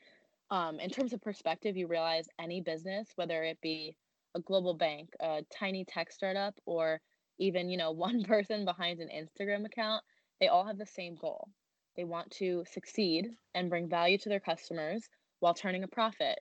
um, 0.50 0.78
in 0.78 0.90
terms 0.90 1.12
of 1.12 1.22
perspective, 1.22 1.76
you 1.76 1.86
realize 1.86 2.28
any 2.38 2.60
business, 2.60 3.08
whether 3.16 3.42
it 3.42 3.58
be 3.60 3.96
a 4.34 4.40
global 4.40 4.74
bank, 4.74 5.08
a 5.20 5.42
tiny 5.58 5.84
tech 5.84 6.12
startup, 6.12 6.54
or 6.66 7.00
even 7.38 7.70
you 7.70 7.78
know 7.78 7.90
one 7.92 8.22
person 8.24 8.64
behind 8.64 9.00
an 9.00 9.08
Instagram 9.08 9.64
account, 9.64 10.02
they 10.40 10.48
all 10.48 10.66
have 10.66 10.78
the 10.78 10.86
same 10.86 11.16
goal. 11.16 11.48
They 11.96 12.04
want 12.04 12.30
to 12.32 12.64
succeed 12.70 13.30
and 13.54 13.70
bring 13.70 13.88
value 13.88 14.18
to 14.18 14.28
their 14.28 14.40
customers 14.40 15.08
while 15.40 15.54
turning 15.54 15.82
a 15.82 15.88
profit. 15.88 16.38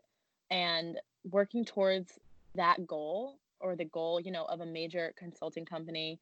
And 0.51 0.97
working 1.31 1.65
towards 1.65 2.19
that 2.53 2.85
goal 2.85 3.39
or 3.59 3.75
the 3.75 3.85
goal, 3.85 4.19
you 4.19 4.31
know, 4.31 4.45
of 4.45 4.61
a 4.61 4.65
major 4.65 5.13
consulting 5.17 5.65
company, 5.65 6.19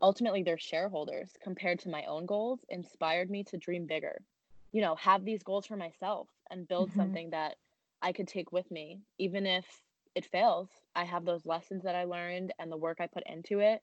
ultimately 0.00 0.42
their 0.42 0.58
shareholders 0.58 1.30
compared 1.42 1.78
to 1.80 1.88
my 1.88 2.04
own 2.04 2.26
goals 2.26 2.64
inspired 2.68 3.30
me 3.30 3.44
to 3.44 3.56
dream 3.56 3.86
bigger. 3.86 4.20
You 4.72 4.82
know, 4.82 4.96
have 4.96 5.24
these 5.24 5.42
goals 5.42 5.66
for 5.66 5.76
myself 5.76 6.28
and 6.50 6.68
build 6.68 6.90
mm-hmm. 6.90 7.00
something 7.00 7.30
that 7.30 7.56
I 8.02 8.12
could 8.12 8.28
take 8.28 8.52
with 8.52 8.70
me 8.70 9.00
even 9.18 9.46
if 9.46 9.64
it 10.14 10.26
fails. 10.26 10.68
I 10.94 11.04
have 11.04 11.24
those 11.24 11.46
lessons 11.46 11.84
that 11.84 11.94
I 11.94 12.04
learned 12.04 12.52
and 12.58 12.70
the 12.70 12.76
work 12.76 12.98
I 13.00 13.06
put 13.06 13.22
into 13.26 13.60
it. 13.60 13.80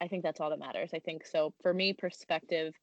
I 0.00 0.08
think 0.08 0.22
that's 0.22 0.40
all 0.40 0.50
that 0.50 0.58
matters. 0.58 0.90
I 0.94 0.98
think 0.98 1.26
so 1.26 1.54
for 1.62 1.72
me 1.72 1.92
perspective 1.92 2.74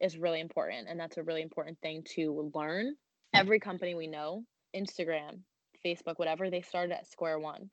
is 0.00 0.16
really 0.16 0.40
important 0.40 0.88
and 0.88 0.98
that's 0.98 1.16
a 1.18 1.22
really 1.22 1.42
important 1.42 1.78
thing 1.80 2.04
to 2.14 2.50
learn. 2.54 2.94
Every 3.34 3.60
company 3.60 3.94
we 3.94 4.06
know, 4.06 4.44
Instagram, 4.74 5.40
Facebook, 5.84 6.18
whatever, 6.18 6.50
they 6.50 6.62
started 6.62 6.94
at 6.94 7.10
square 7.10 7.38
one 7.38 7.68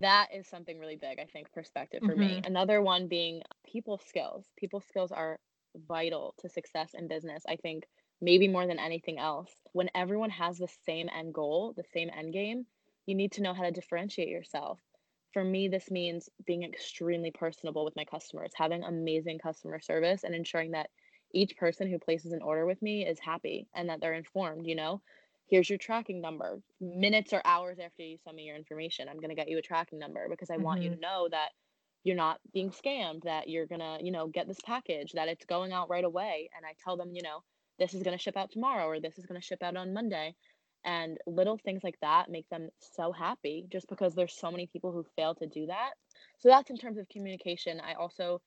that 0.00 0.28
is 0.34 0.46
something 0.46 0.78
really 0.78 0.96
big 0.96 1.18
i 1.18 1.24
think 1.32 1.52
perspective 1.52 2.00
for 2.04 2.12
mm-hmm. 2.12 2.20
me 2.20 2.42
another 2.44 2.82
one 2.82 3.08
being 3.08 3.42
people 3.70 4.00
skills. 4.06 4.46
People 4.56 4.80
skills 4.80 5.12
are 5.12 5.38
vital 5.88 6.34
to 6.40 6.48
success 6.48 6.90
in 6.94 7.08
business 7.08 7.42
i 7.48 7.56
think 7.56 7.84
maybe 8.20 8.48
more 8.48 8.66
than 8.66 8.78
anything 8.78 9.18
else. 9.18 9.52
When 9.74 9.90
everyone 9.94 10.30
has 10.30 10.56
the 10.56 10.68
same 10.86 11.08
end 11.14 11.34
goal 11.34 11.74
the 11.76 11.84
same 11.92 12.10
end 12.16 12.32
game 12.32 12.66
you 13.06 13.14
need 13.14 13.32
to 13.32 13.42
know 13.42 13.54
how 13.54 13.62
to 13.62 13.70
differentiate 13.70 14.28
yourself. 14.28 14.80
For 15.32 15.44
me 15.44 15.68
this 15.68 15.90
means 15.90 16.28
being 16.46 16.62
extremely 16.62 17.30
personable 17.30 17.84
with 17.84 17.96
my 17.96 18.04
customers 18.04 18.52
having 18.54 18.84
amazing 18.84 19.38
customer 19.38 19.80
service 19.80 20.24
and 20.24 20.34
ensuring 20.34 20.72
that 20.72 20.90
each 21.34 21.56
person 21.56 21.90
who 21.90 21.98
places 21.98 22.32
an 22.32 22.40
order 22.42 22.64
with 22.64 22.80
me 22.80 23.06
is 23.06 23.18
happy 23.18 23.68
and 23.74 23.88
that 23.88 24.00
they're 24.00 24.14
informed 24.14 24.66
you 24.66 24.74
know 24.74 25.02
here's 25.48 25.68
your 25.68 25.78
tracking 25.78 26.20
number. 26.20 26.60
Minutes 26.80 27.32
or 27.32 27.42
hours 27.44 27.78
after 27.78 28.02
you 28.02 28.18
send 28.24 28.36
me 28.36 28.44
your 28.44 28.56
information, 28.56 29.08
I'm 29.08 29.16
going 29.16 29.30
to 29.30 29.34
get 29.34 29.48
you 29.48 29.58
a 29.58 29.62
tracking 29.62 29.98
number 29.98 30.26
because 30.28 30.50
I 30.50 30.54
mm-hmm. 30.54 30.62
want 30.62 30.82
you 30.82 30.90
to 30.90 30.96
mm-hmm. 30.96 31.02
know 31.02 31.28
that 31.30 31.50
you're 32.04 32.16
not 32.16 32.38
being 32.52 32.70
scammed, 32.70 33.24
that 33.24 33.48
you're 33.48 33.66
going 33.66 33.80
to, 33.80 33.98
you 34.00 34.12
know, 34.12 34.28
get 34.28 34.46
this 34.46 34.60
package, 34.64 35.12
that 35.12 35.28
it's 35.28 35.44
going 35.44 35.72
out 35.72 35.90
right 35.90 36.04
away. 36.04 36.48
And 36.56 36.64
I 36.64 36.74
tell 36.82 36.96
them, 36.96 37.10
you 37.12 37.22
know, 37.22 37.42
this 37.78 37.94
is 37.94 38.02
going 38.02 38.16
to 38.16 38.22
ship 38.22 38.36
out 38.36 38.50
tomorrow 38.50 38.86
or 38.86 39.00
this 39.00 39.18
is 39.18 39.26
going 39.26 39.40
to 39.40 39.46
ship 39.46 39.62
out 39.62 39.76
on 39.76 39.92
Monday. 39.92 40.34
And 40.84 41.18
little 41.26 41.58
things 41.58 41.82
like 41.82 41.98
that 42.00 42.30
make 42.30 42.48
them 42.48 42.68
so 42.78 43.10
happy 43.10 43.66
just 43.72 43.88
because 43.88 44.14
there's 44.14 44.32
so 44.32 44.52
many 44.52 44.68
people 44.68 44.92
who 44.92 45.04
fail 45.16 45.34
to 45.34 45.46
do 45.46 45.66
that. 45.66 45.90
So 46.38 46.48
that's 46.48 46.70
in 46.70 46.78
terms 46.78 46.98
of 46.98 47.08
communication. 47.08 47.80
I 47.80 47.94
also 47.94 48.40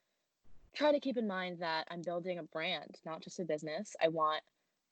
try 0.73 0.93
to 0.93 0.99
keep 0.99 1.17
in 1.17 1.27
mind 1.27 1.57
that 1.59 1.85
I'm 1.91 2.01
building 2.01 2.39
a 2.39 2.43
brand, 2.43 2.95
not 3.05 3.21
just 3.21 3.39
a 3.41 3.43
business. 3.43 3.93
I 4.01 4.07
want 4.07 4.41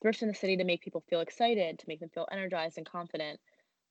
thrift 0.00 0.22
in 0.22 0.28
the 0.28 0.34
city 0.34 0.56
to 0.56 0.64
make 0.64 0.82
people 0.82 1.02
feel 1.08 1.20
excited, 1.20 1.78
to 1.78 1.84
make 1.88 2.00
them 2.00 2.10
feel 2.10 2.28
energized 2.30 2.78
and 2.78 2.86
confident, 2.86 3.40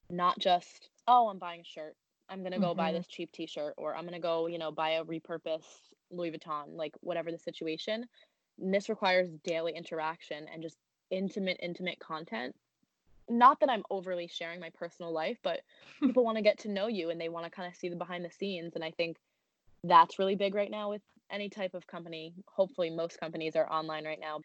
not 0.10 0.40
just, 0.40 0.90
oh, 1.08 1.28
I'm 1.28 1.40
buying 1.40 1.62
a 1.62 1.66
shirt. 1.66 1.96
I'm 2.30 2.40
going 2.40 2.54
to 2.54 2.60
go 2.60 2.70
mm-hmm. 2.70 2.78
buy 2.78 2.92
this 2.92 3.08
cheap 3.08 3.32
t 3.32 3.48
shirt, 3.48 3.74
or 3.78 3.96
I'm 3.96 4.04
going 4.04 4.14
to 4.14 4.20
go, 4.20 4.48
you 4.48 4.58
know, 4.58 4.72
buy 4.72 4.92
a 4.92 5.06
repurposed 5.06 5.64
Louis 6.12 6.32
Vuitton, 6.32 6.76
like 6.76 6.94
whatever 7.02 7.32
the 7.32 7.38
situation. 7.38 8.06
And 8.60 8.74
this 8.74 8.90
requires 8.90 9.30
daily 9.44 9.74
interaction 9.76 10.46
and 10.52 10.62
just 10.62 10.78
intimate, 11.10 11.58
intimate 11.62 12.00
content. 12.00 12.56
Not 13.30 13.60
that 13.60 13.70
I'm 13.70 13.84
overly 13.90 14.28
sharing 14.28 14.60
my 14.60 14.72
personal 14.74 15.14
life, 15.14 15.38
but 15.44 15.62
people 16.02 16.24
want 16.24 16.38
to 16.38 16.44
get 16.44 16.60
to 16.60 16.72
know 16.72 16.88
you 16.88 17.10
and 17.10 17.20
they 17.20 17.30
want 17.30 17.46
to 17.46 17.52
kind 17.52 17.68
of 17.68 17.76
see 17.76 17.90
the 17.90 17.96
behind 17.96 18.26
the 18.26 18.32
scenes. 18.32 18.76
And 18.76 18.84
I 18.84 18.92
think 18.92 19.18
that's 19.84 20.20
really 20.20 20.36
big 20.36 20.56
right 20.56 20.72
now 20.72 20.90
with 20.90 21.02
any 21.30 21.50
type 21.50 21.74
of 21.74 21.88
company. 21.88 22.34
Hopefully, 22.48 22.90
most 22.90 23.20
companies 23.20 23.56
are 23.56 23.72
online 23.72 24.06
right 24.06 24.20
now 24.20 24.40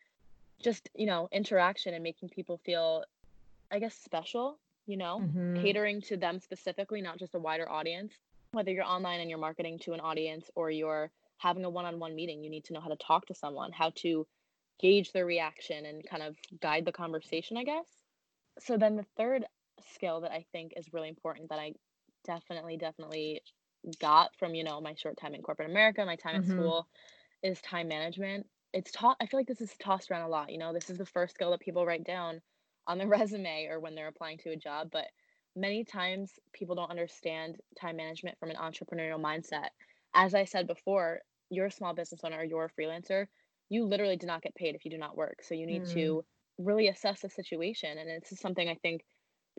just 0.62 0.88
you 0.94 1.06
know 1.06 1.28
interaction 1.32 1.94
and 1.94 2.02
making 2.02 2.28
people 2.28 2.60
feel 2.64 3.04
i 3.70 3.78
guess 3.78 3.94
special 3.94 4.58
you 4.86 4.96
know 4.96 5.20
mm-hmm. 5.22 5.62
catering 5.62 6.00
to 6.00 6.16
them 6.16 6.40
specifically 6.40 7.00
not 7.00 7.18
just 7.18 7.34
a 7.34 7.38
wider 7.38 7.68
audience 7.68 8.12
whether 8.52 8.70
you're 8.70 8.84
online 8.84 9.20
and 9.20 9.30
you're 9.30 9.38
marketing 9.38 9.78
to 9.78 9.92
an 9.92 10.00
audience 10.00 10.50
or 10.54 10.70
you're 10.70 11.10
having 11.38 11.64
a 11.64 11.70
one-on-one 11.70 12.14
meeting 12.14 12.42
you 12.42 12.50
need 12.50 12.64
to 12.64 12.72
know 12.72 12.80
how 12.80 12.88
to 12.88 12.96
talk 12.96 13.26
to 13.26 13.34
someone 13.34 13.72
how 13.72 13.90
to 13.94 14.26
gauge 14.80 15.12
their 15.12 15.26
reaction 15.26 15.84
and 15.86 16.04
kind 16.08 16.22
of 16.22 16.36
guide 16.60 16.84
the 16.84 16.92
conversation 16.92 17.56
i 17.56 17.64
guess 17.64 17.86
so 18.58 18.76
then 18.76 18.96
the 18.96 19.06
third 19.16 19.44
skill 19.94 20.20
that 20.20 20.32
i 20.32 20.44
think 20.52 20.72
is 20.76 20.92
really 20.92 21.08
important 21.08 21.48
that 21.48 21.58
i 21.58 21.72
definitely 22.24 22.76
definitely 22.76 23.40
got 24.00 24.30
from 24.38 24.54
you 24.54 24.62
know 24.62 24.80
my 24.80 24.94
short 24.94 25.16
time 25.16 25.34
in 25.34 25.42
corporate 25.42 25.68
america 25.68 26.04
my 26.04 26.16
time 26.16 26.40
mm-hmm. 26.40 26.52
at 26.52 26.56
school 26.56 26.86
is 27.42 27.60
time 27.62 27.88
management 27.88 28.46
it's 28.72 28.90
taught 28.90 29.16
i 29.20 29.26
feel 29.26 29.40
like 29.40 29.46
this 29.46 29.60
is 29.60 29.74
tossed 29.80 30.10
around 30.10 30.22
a 30.22 30.28
lot 30.28 30.50
you 30.50 30.58
know? 30.58 30.72
This 30.72 30.90
is 30.90 30.98
the 30.98 31.06
first 31.06 31.34
skill 31.34 31.50
that 31.50 31.60
people 31.60 31.86
write 31.86 32.04
down 32.04 32.40
on 32.86 32.98
their 32.98 33.08
resume 33.18 33.66
or 33.70 33.80
when 33.80 33.94
they're 33.94 34.08
applying 34.08 34.38
to 34.38 34.50
a 34.50 34.56
job 34.56 34.88
but 34.92 35.06
many 35.54 35.84
times 35.84 36.32
people 36.52 36.74
don't 36.74 36.90
understand 36.90 37.56
time 37.80 37.96
management 37.96 38.38
from 38.38 38.50
an 38.50 38.56
entrepreneurial 38.56 39.20
mindset. 39.20 39.68
As 40.14 40.34
i 40.34 40.44
said 40.44 40.66
before 40.66 41.20
you're 41.50 41.66
a 41.66 41.70
small 41.70 41.94
business 41.94 42.20
owner 42.24 42.38
or 42.38 42.44
you're 42.44 42.70
a 42.76 42.80
freelancer 42.80 43.26
you 43.68 43.84
literally 43.84 44.16
do 44.16 44.26
not 44.26 44.42
get 44.42 44.54
paid 44.54 44.74
if 44.74 44.84
you 44.84 44.90
do 44.90 44.98
not 44.98 45.16
work. 45.16 45.36
So 45.42 45.54
you 45.54 45.66
need 45.66 45.84
mm. 45.84 45.92
to 45.94 46.24
really 46.58 46.88
assess 46.88 47.20
the 47.20 47.30
situation 47.30 47.96
and 47.98 48.22
this 48.22 48.32
is 48.32 48.38
something 48.38 48.68
i 48.68 48.74
think 48.82 49.02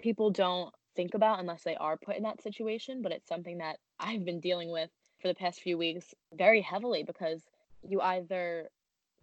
people 0.02 0.32
don't 0.32 0.74
think 0.96 1.14
about 1.14 1.40
unless 1.40 1.64
they 1.64 1.76
are 1.76 1.98
put 1.98 2.16
in 2.16 2.24
that 2.24 2.42
situation, 2.42 3.02
but 3.02 3.12
it's 3.12 3.28
something 3.28 3.60
that 3.60 3.78
I've 4.00 4.26
been 4.26 4.40
dealing 4.40 4.72
with 4.72 4.90
for 5.22 5.28
the 5.28 5.36
past 5.36 5.62
few 5.62 5.78
weeks 5.78 6.14
very 6.34 6.62
heavily 6.62 7.04
because 7.04 7.42
you 7.88 8.02
either 8.02 8.70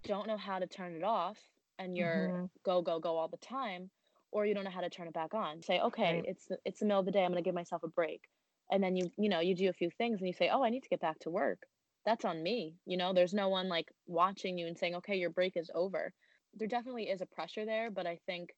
don't 0.04 0.26
know 0.26 0.36
how 0.36 0.58
to 0.58 0.66
turn 0.66 0.94
it 0.94 1.04
off 1.04 1.38
and 1.78 1.96
you're 1.96 2.32
hmm 2.32 2.46
go 2.64 2.82
go 2.82 2.98
go 3.00 3.16
all 3.16 3.28
the 3.28 3.36
time 3.38 3.90
or 4.32 4.46
you 4.46 4.54
don't 4.54 4.64
know 4.64 4.70
how 4.70 4.80
to 4.82 4.90
turn 4.90 5.08
it 5.08 5.14
back 5.14 5.34
on. 5.34 5.62
Say 5.62 5.80
okay 5.80 6.22
Right. 6.22 6.24
it's 6.26 6.46
the- 6.46 6.58
it's 6.64 6.80
the 6.80 6.86
middle 6.86 7.00
of 7.00 7.06
the 7.06 7.12
day 7.12 7.24
i'm 7.24 7.32
going 7.32 7.42
to 7.42 7.46
give 7.46 7.54
myself 7.54 7.82
a 7.82 7.88
break. 7.88 8.22
And 8.70 8.82
then 8.82 8.96
you 8.96 9.10
you 9.18 9.28
know 9.28 9.40
you 9.40 9.54
do 9.54 9.68
a 9.68 9.72
few 9.74 9.90
things 9.90 10.20
and 10.20 10.26
you 10.28 10.32
say 10.34 10.48
oh 10.50 10.62
i 10.64 10.70
need 10.70 10.82
to 10.82 10.88
get 10.88 11.00
back 11.00 11.18
to 11.20 11.30
work. 11.30 11.62
That's 12.04 12.24
on 12.24 12.42
me 12.42 12.76
you 12.86 12.96
know? 12.96 13.12
There's 13.12 13.34
no 13.34 13.48
one 13.48 13.68
like 13.68 13.90
watching 14.06 14.58
you 14.58 14.66
and 14.66 14.76
saying 14.78 14.96
okay 14.96 15.16
your 15.16 15.30
break 15.30 15.56
is 15.56 15.70
over. 15.74 16.12
There 16.54 16.68
definitely 16.68 17.04
is 17.10 17.20
a 17.20 17.26
pressure 17.26 17.64
there 17.64 17.90
but 17.90 18.06
i 18.06 18.18
think 18.26 18.50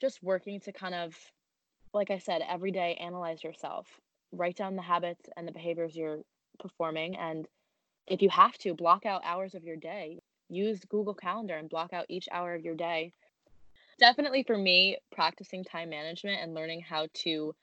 just 0.00 0.22
working 0.22 0.60
to 0.60 0.72
kind 0.72 0.94
of 0.94 1.16
like 1.94 2.10
i 2.10 2.18
said 2.18 2.42
every 2.48 2.70
day 2.72 2.94
analyze 3.00 3.42
yourself 3.42 3.86
write 4.32 4.56
down 4.56 4.76
the 4.76 4.82
habits 4.82 5.28
and 5.36 5.46
the 5.46 5.52
behaviors 5.52 5.96
you're 5.96 6.18
performing 6.58 7.16
and 7.16 7.46
if 8.06 8.22
you 8.22 8.28
have 8.30 8.56
to 8.58 8.74
block 8.74 9.06
out 9.06 9.22
hours 9.24 9.54
of 9.54 9.64
your 9.64 9.76
day 9.76 10.18
use 10.52 10.80
google 10.88 11.14
calendar 11.14 11.56
and 11.56 11.68
block 11.68 11.92
out 11.92 12.06
each 12.08 12.28
hour 12.30 12.54
of 12.54 12.62
your 12.62 12.74
day 12.74 13.12
definitely 13.98 14.42
for 14.42 14.56
me 14.56 14.96
practicing 15.12 15.64
time 15.64 15.90
management 15.90 16.40
and 16.42 16.54
learning 16.54 16.80
how 16.80 17.06
to 17.14 17.54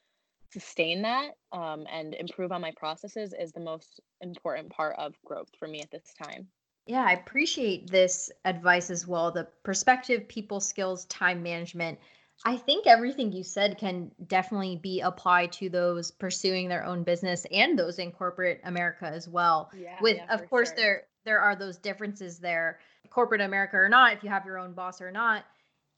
sustain 0.51 1.03
that 1.03 1.31
um, 1.51 1.85
and 1.91 2.15
improve 2.15 2.51
on 2.51 2.61
my 2.61 2.71
processes 2.77 3.33
is 3.39 3.51
the 3.51 3.59
most 3.59 3.99
important 4.21 4.69
part 4.69 4.95
of 4.97 5.13
growth 5.25 5.49
for 5.59 5.67
me 5.67 5.81
at 5.81 5.91
this 5.91 6.13
time 6.21 6.47
Yeah, 6.87 7.05
I 7.05 7.11
appreciate 7.13 7.91
this 7.91 8.31
advice 8.45 8.89
as 8.89 9.05
well. 9.07 9.31
The 9.31 9.47
perspective, 9.63 10.27
people 10.27 10.59
skills, 10.59 11.05
time 11.05 11.43
management. 11.43 11.99
I 12.45 12.57
think 12.57 12.87
everything 12.87 13.31
you 13.31 13.43
said 13.43 13.77
can 13.77 14.11
definitely 14.25 14.77
be 14.77 15.01
applied 15.01 15.51
to 15.53 15.69
those 15.69 16.09
pursuing 16.09 16.67
their 16.69 16.83
own 16.85 17.03
business 17.03 17.45
and 17.51 17.77
those 17.77 17.99
in 17.99 18.11
corporate 18.11 18.61
America 18.63 19.05
as 19.05 19.27
well. 19.27 19.71
yeah 19.77 19.99
With 20.01 20.17
yeah 20.17 20.33
of 20.33 20.49
course 20.49 20.69
sure 20.69 20.77
there 20.77 21.03
there 21.25 21.39
are 21.39 21.55
those 21.55 21.77
differences 21.77 22.39
there. 22.39 22.79
Corporate 23.09 23.41
America 23.41 23.77
or 23.77 23.89
not, 23.89 24.13
if 24.13 24.23
you 24.23 24.29
have 24.29 24.45
your 24.45 24.57
own 24.59 24.73
boss 24.73 25.01
or 25.01 25.11
not, 25.11 25.45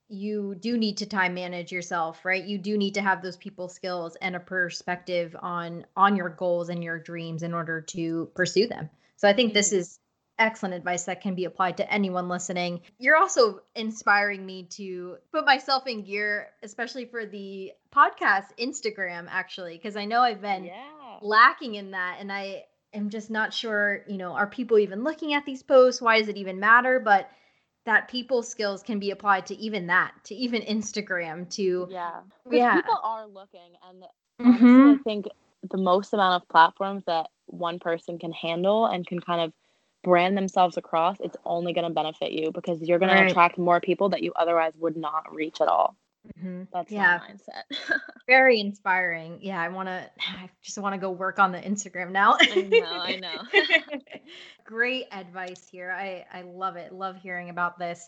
you 0.10 0.56
do 0.56 0.78
need 0.78 0.98
to 0.98 1.06
time 1.06 1.34
manage 1.34 1.72
yourself, 1.72 2.26
right? 2.26 2.44
You 2.44 2.58
do 2.58 2.78
need 2.78 2.96
to 2.96 3.02
have 3.02 3.22
those 3.22 3.38
people 3.38 3.70
skills 3.70 4.18
and 4.18 4.36
a 4.36 4.40
perspective 4.40 5.36
on 5.40 5.86
on 5.96 6.16
your 6.16 6.30
goals 6.30 6.70
and 6.70 6.84
your 6.84 7.00
dreams 7.00 7.44
in 7.44 7.54
order 7.54 7.82
to 7.82 8.30
pursue 8.36 8.68
them. 8.68 8.90
So 9.16 9.28
I 9.28 9.34
think 9.34 9.54
this 9.54 9.72
hmm 9.72 9.78
is 9.78 10.00
excellent 10.40 10.74
advice 10.74 11.04
that 11.06 11.22
can 11.22 11.36
be 11.36 11.46
applied 11.46 11.78
to 11.78 11.94
anyone 11.94 12.28
listening. 12.28 12.82
You're 12.98 13.18
also 13.18 13.62
inspiring 13.76 14.46
me 14.46 14.64
to 14.72 15.18
put 15.32 15.46
myself 15.46 15.86
in 15.88 16.04
gear, 16.04 16.50
especially 16.64 17.06
for 17.06 17.26
the 17.26 17.72
podcast 17.96 18.48
Instagram 18.60 19.28
actually, 19.30 19.78
because 19.78 19.96
I 19.96 20.06
know 20.06 20.22
I've 20.22 20.42
been 20.42 20.66
yeah 20.66 21.20
lacking 21.22 21.76
in 21.76 21.92
that 21.92 22.18
and 22.20 22.32
I 22.32 22.66
am 22.94 23.10
just 23.10 23.30
not 23.30 23.54
sure, 23.54 24.04
you 24.08 24.18
know, 24.18 24.32
are 24.32 24.48
people 24.48 24.78
even 24.80 25.04
looking 25.04 25.34
at 25.34 25.46
these 25.46 25.64
posts? 25.64 26.02
Why 26.02 26.20
does 26.20 26.28
it 26.28 26.38
even 26.38 26.60
matter? 26.60 27.00
But 27.00 27.30
that 27.86 28.08
people 28.08 28.44
skills 28.44 28.84
can 28.84 29.00
be 29.00 29.12
applied 29.12 29.46
to 29.48 29.56
even 29.56 29.88
that, 29.88 30.14
to 30.26 30.36
even 30.36 30.62
Instagram, 30.62 31.50
to 31.56 31.88
yeah 31.90 32.20
yeah. 32.50 32.76
people 32.76 33.00
are 33.04 33.26
looking 33.26 33.60
and 33.90 34.04
honestly 34.40 34.68
i 34.68 34.72
mm-hmm. 34.72 35.02
think 35.04 35.28
the 35.70 35.78
most 35.78 36.14
amount 36.14 36.42
of 36.42 36.50
platforms 36.50 37.04
that 37.06 37.28
one 37.46 37.80
person 37.80 38.18
can 38.18 38.32
handle 38.32 38.86
and 38.88 39.06
can 39.06 39.20
kind 39.20 39.42
of 39.42 39.54
brand 40.04 40.36
themselves 40.36 40.78
across 40.78 41.18
it's 41.20 41.38
only 41.46 41.74
going 41.74 41.88
to 41.88 41.94
benefit 41.94 42.32
you 42.32 42.52
because 42.52 42.82
you're 42.82 42.98
going 42.98 43.16
to 43.16 43.26
attract 43.26 43.58
more 43.58 43.80
people 43.80 44.10
that 44.10 44.24
you 44.24 44.32
otherwise 44.36 44.74
would 44.80 44.98
not 44.98 45.32
reach 45.34 45.62
at 45.62 45.68
all 45.68 45.96
Mhm. 46.26 46.68
that's 46.72 46.96
my 46.98 47.10
Yeah, 47.10 47.20
mindset 47.20 47.64
very 48.28 48.60
inspiring. 48.60 49.40
Yeah, 49.42 49.62
I 49.62 49.70
want 49.70 49.88
to 49.88 50.10
I 50.20 50.50
just 50.62 50.78
want 50.78 50.94
to 50.94 51.00
go 51.02 51.12
work 51.12 51.40
on 51.40 51.52
the 51.52 51.60
Instagram 51.60 52.12
now. 52.12 52.38
i 52.50 52.68
know 52.70 52.86
i 52.86 53.16
know 53.16 53.44
Great 54.66 55.08
advice 55.12 55.68
here. 55.70 55.92
I 55.92 56.26
I 56.32 56.44
love 56.44 56.76
it. 56.76 56.94
Love 56.94 57.18
hearing 57.18 57.50
about 57.50 57.80
this. 57.80 58.08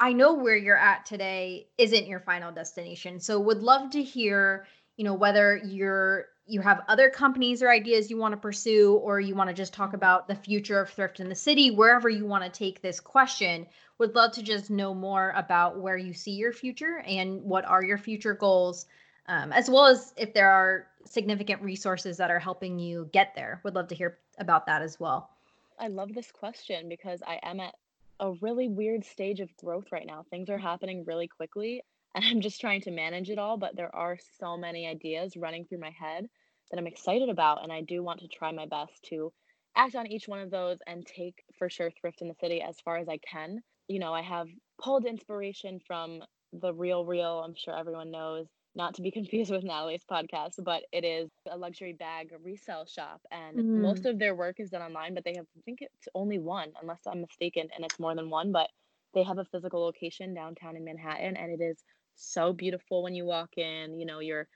I 0.00 0.12
know 0.12 0.34
where 0.34 0.56
you're 0.56 0.78
at 0.78 1.06
today 1.06 1.68
isn't 1.78 2.06
your 2.06 2.20
final 2.20 2.52
destination. 2.52 3.20
So 3.20 3.40
would 3.40 3.62
love 3.62 3.90
to 3.92 4.02
hear, 4.02 4.66
you 4.96 5.04
know, 5.04 5.14
whether 5.14 5.56
you're 5.56 6.26
you 6.46 6.60
have 6.60 6.82
other 6.88 7.08
companies 7.08 7.62
or 7.62 7.70
ideas 7.70 8.10
you 8.10 8.18
want 8.18 8.32
to 8.32 8.36
pursue 8.36 8.94
or 8.94 9.18
you 9.18 9.34
want 9.34 9.48
to 9.48 9.54
just 9.54 9.72
talk 9.72 9.94
about 9.94 10.28
the 10.28 10.34
future 10.34 10.80
of 10.80 10.90
thrift 10.90 11.20
in 11.20 11.28
the 11.28 11.34
city, 11.34 11.70
wherever 11.70 12.08
you 12.08 12.26
want 12.26 12.44
to 12.44 12.50
take 12.50 12.82
this 12.82 13.00
question. 13.00 13.66
Would 13.98 14.14
love 14.14 14.32
to 14.32 14.42
just 14.42 14.70
know 14.70 14.92
more 14.92 15.32
about 15.36 15.78
where 15.78 15.96
you 15.96 16.12
see 16.12 16.32
your 16.32 16.52
future 16.52 17.02
and 17.06 17.42
what 17.42 17.64
are 17.64 17.82
your 17.82 17.98
future 17.98 18.34
goals. 18.34 18.86
Um, 19.26 19.52
as 19.52 19.70
well 19.70 19.86
as 19.86 20.12
if 20.16 20.34
there 20.34 20.50
are 20.50 20.86
significant 21.06 21.62
resources 21.62 22.16
that 22.18 22.30
are 22.30 22.38
helping 22.38 22.78
you 22.78 23.08
get 23.12 23.34
there. 23.34 23.60
Would 23.64 23.74
love 23.74 23.88
to 23.88 23.94
hear 23.94 24.18
about 24.38 24.66
that 24.66 24.82
as 24.82 25.00
well. 25.00 25.30
I 25.78 25.88
love 25.88 26.12
this 26.12 26.30
question 26.30 26.88
because 26.88 27.22
I 27.26 27.40
am 27.42 27.60
at 27.60 27.74
a 28.20 28.32
really 28.32 28.68
weird 28.68 29.04
stage 29.04 29.40
of 29.40 29.56
growth 29.56 29.92
right 29.92 30.06
now. 30.06 30.24
Things 30.30 30.50
are 30.50 30.58
happening 30.58 31.04
really 31.04 31.28
quickly, 31.28 31.82
and 32.24 32.24
I'm 32.24 32.40
just 32.40 32.60
trying 32.60 32.82
to 32.82 32.90
manage 32.90 33.30
it 33.30 33.38
all. 33.38 33.58
But 33.58 33.76
there 33.76 33.94
are 33.94 34.18
so 34.38 34.56
many 34.56 34.86
ideas 34.86 35.36
running 35.36 35.66
through 35.66 35.80
my 35.80 35.90
head 35.90 36.26
that 36.70 36.78
I'm 36.78 36.86
excited 36.86 37.28
about, 37.28 37.62
and 37.62 37.72
I 37.72 37.82
do 37.82 38.02
want 38.02 38.20
to 38.20 38.28
try 38.28 38.52
my 38.52 38.66
best 38.66 39.04
to 39.10 39.32
act 39.76 39.94
on 39.96 40.06
each 40.06 40.28
one 40.28 40.40
of 40.40 40.50
those 40.50 40.78
and 40.86 41.06
take 41.06 41.44
for 41.58 41.68
sure 41.70 41.90
thrift 41.90 42.22
in 42.22 42.28
the 42.28 42.34
city 42.34 42.62
as 42.62 42.80
far 42.80 42.96
as 42.96 43.08
I 43.08 43.18
can. 43.18 43.60
You 43.88 44.00
know, 44.00 44.14
I 44.14 44.22
have 44.22 44.48
pulled 44.82 45.04
inspiration 45.06 45.80
from 45.86 46.22
the 46.52 46.72
Real 46.74 47.04
Real, 47.04 47.42
I'm 47.44 47.54
sure 47.54 47.76
everyone 47.78 48.10
knows, 48.10 48.48
not 48.74 48.94
to 48.94 49.02
be 49.02 49.10
confused 49.12 49.50
with 49.50 49.64
Natalie's 49.64 50.04
podcast, 50.10 50.62
but 50.64 50.82
it 50.92 51.04
is 51.04 51.30
a 51.50 51.56
luxury 51.56 51.92
bag 51.92 52.30
resale 52.42 52.86
shop. 52.86 53.20
And 53.30 53.62
most 53.74 54.04
Mm, 54.04 54.06
of 54.06 54.18
their 54.18 54.34
work 54.34 54.60
is 54.60 54.70
done 54.70 54.82
online, 54.82 55.14
but 55.14 55.24
they 55.24 55.34
have, 55.36 55.46
I 55.56 55.60
think 55.64 55.80
it's 55.82 56.08
only 56.14 56.38
one, 56.38 56.72
unless 56.80 57.00
I'm 57.06 57.20
mistaken, 57.20 57.68
and 57.74 57.84
it's 57.84 57.98
more 58.00 58.14
than 58.14 58.30
one, 58.30 58.52
but 58.52 58.70
they 59.14 59.22
have 59.22 59.38
a 59.38 59.44
physical 59.44 59.80
location 59.82 60.34
downtown 60.34 60.76
in 60.76 60.84
Manhattan, 60.84 61.36
and 61.36 61.50
it 61.52 61.62
is 61.64 61.82
so 62.14 62.52
beautiful 62.52 63.02
when 63.02 63.14
you 63.14 63.24
walk 63.24 63.56
in. 63.58 63.98
You 63.98 64.06
know, 64.06 64.20
you're 64.20 64.48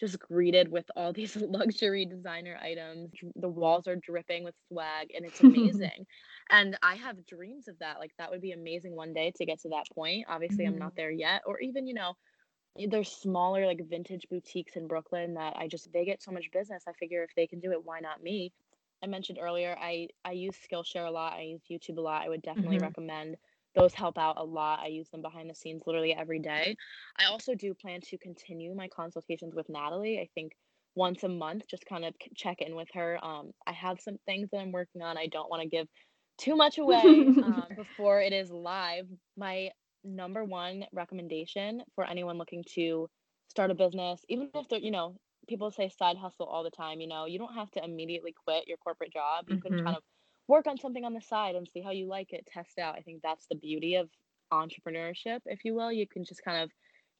just 0.00 0.18
greeted 0.20 0.68
with 0.70 0.86
all 0.96 1.12
these 1.14 1.36
luxury 1.36 2.06
designer 2.06 2.58
items. 2.60 3.12
The 3.36 3.48
walls 3.48 3.86
are 3.88 3.96
dripping 3.96 4.44
with 4.44 4.54
swag, 4.68 5.08
and 5.14 5.24
it's 5.26 5.40
amazing. 5.40 6.06
And 6.50 6.76
I 6.82 6.96
have 6.96 7.26
dreams 7.26 7.68
of 7.68 7.78
that. 7.80 7.98
Like, 7.98 8.12
that 8.18 8.30
would 8.30 8.40
be 8.42 8.52
amazing 8.52 8.94
one 8.96 9.12
day 9.14 9.32
to 9.36 9.46
get 9.46 9.60
to 9.60 9.70
that 9.70 9.90
point. 9.94 10.26
Obviously, 10.28 10.66
I'm 10.66 10.78
mhm, 10.78 10.90
not 10.90 10.94
there 10.96 11.10
yet. 11.10 11.42
Or 11.46 11.60
even, 11.60 11.86
you 11.86 11.94
know, 11.94 12.14
there's 12.88 13.10
smaller 13.10 13.66
like 13.66 13.80
vintage 13.88 14.26
boutiques 14.30 14.76
in 14.76 14.86
Brooklyn 14.86 15.34
that 15.34 15.56
I 15.56 15.66
just 15.68 15.92
they 15.92 16.04
get 16.04 16.22
so 16.22 16.30
much 16.30 16.50
business. 16.52 16.84
I 16.86 16.92
figure 16.92 17.22
if 17.24 17.30
they 17.36 17.46
can 17.46 17.60
do 17.60 17.72
it, 17.72 17.84
why 17.84 18.00
not 18.00 18.22
me? 18.22 18.52
I 19.02 19.06
mentioned 19.06 19.38
earlier 19.40 19.76
I 19.80 20.08
I 20.24 20.32
use 20.32 20.56
Skillshare 20.58 21.06
a 21.06 21.10
lot. 21.10 21.34
I 21.34 21.42
use 21.42 21.62
YouTube 21.70 21.98
a 21.98 22.02
lot. 22.02 22.22
I 22.22 22.28
would 22.28 22.42
definitely 22.42 22.78
mhm, 22.78 22.94
recommend 22.94 23.36
those 23.76 23.94
help 23.94 24.18
out 24.18 24.38
a 24.38 24.44
lot. 24.44 24.80
I 24.80 24.88
use 24.88 25.10
them 25.10 25.22
behind 25.22 25.50
the 25.50 25.54
scenes 25.54 25.82
literally 25.86 26.14
every 26.14 26.40
day. 26.40 26.76
I 27.18 27.26
also 27.26 27.54
do 27.54 27.74
plan 27.74 28.00
to 28.02 28.18
continue 28.18 28.74
my 28.74 28.88
consultations 28.88 29.54
with 29.54 29.68
Natalie. 29.68 30.20
I 30.20 30.28
think 30.34 30.52
once 30.96 31.22
a 31.24 31.28
month, 31.28 31.64
just 31.68 31.86
kind 31.86 32.04
of 32.04 32.14
check 32.36 32.60
in 32.62 32.74
with 32.76 32.88
her. 32.94 33.24
Um, 33.24 33.52
I 33.66 33.72
have 33.72 34.00
some 34.00 34.18
things 34.26 34.50
that 34.52 34.58
I'm 34.58 34.72
working 34.72 35.02
on. 35.02 35.18
I 35.18 35.28
don't 35.28 35.50
want 35.50 35.62
to 35.62 35.68
give 35.68 35.88
too 36.38 36.56
much 36.56 36.78
away 36.78 37.30
um, 37.42 37.68
before 37.76 38.20
it 38.20 38.32
is 38.32 38.50
live. 38.50 39.06
My 39.36 39.70
number 40.04 40.44
one 40.44 40.84
recommendation 40.92 41.82
for 41.94 42.04
anyone 42.04 42.38
looking 42.38 42.64
to 42.74 43.08
start 43.48 43.70
a 43.70 43.74
business, 43.74 44.22
even 44.28 44.50
if 44.54 44.68
they're, 44.68 44.78
you 44.80 44.90
know, 44.90 45.16
people 45.48 45.70
say 45.70 45.88
side 45.88 46.16
hustle 46.16 46.46
all 46.46 46.64
the 46.64 46.70
time, 46.70 47.00
you 47.00 47.06
know, 47.06 47.26
you 47.26 47.38
don't 47.38 47.54
have 47.54 47.70
to 47.72 47.84
immediately 47.84 48.34
quit 48.44 48.68
your 48.68 48.78
corporate 48.78 49.12
job. 49.12 49.46
You 49.48 49.58
can 49.58 49.74
kind 49.84 49.96
mhm, 49.96 49.96
of 49.96 50.02
work 50.48 50.66
on 50.66 50.78
something 50.78 51.04
on 51.04 51.14
the 51.14 51.20
side 51.22 51.54
and 51.56 51.68
see 51.68 51.80
how 51.82 51.90
you 51.90 52.06
like 52.08 52.32
it, 52.32 52.46
test 52.46 52.78
out. 52.78 52.96
I 52.96 53.02
think 53.02 53.22
that's 53.22 53.46
the 53.48 53.56
beauty 53.56 53.96
of 53.96 54.10
entrepreneurship, 54.52 55.40
if 55.46 55.64
you 55.64 55.74
will. 55.74 55.92
You 55.92 56.06
can 56.06 56.24
just 56.24 56.44
kind 56.44 56.62
of 56.62 56.70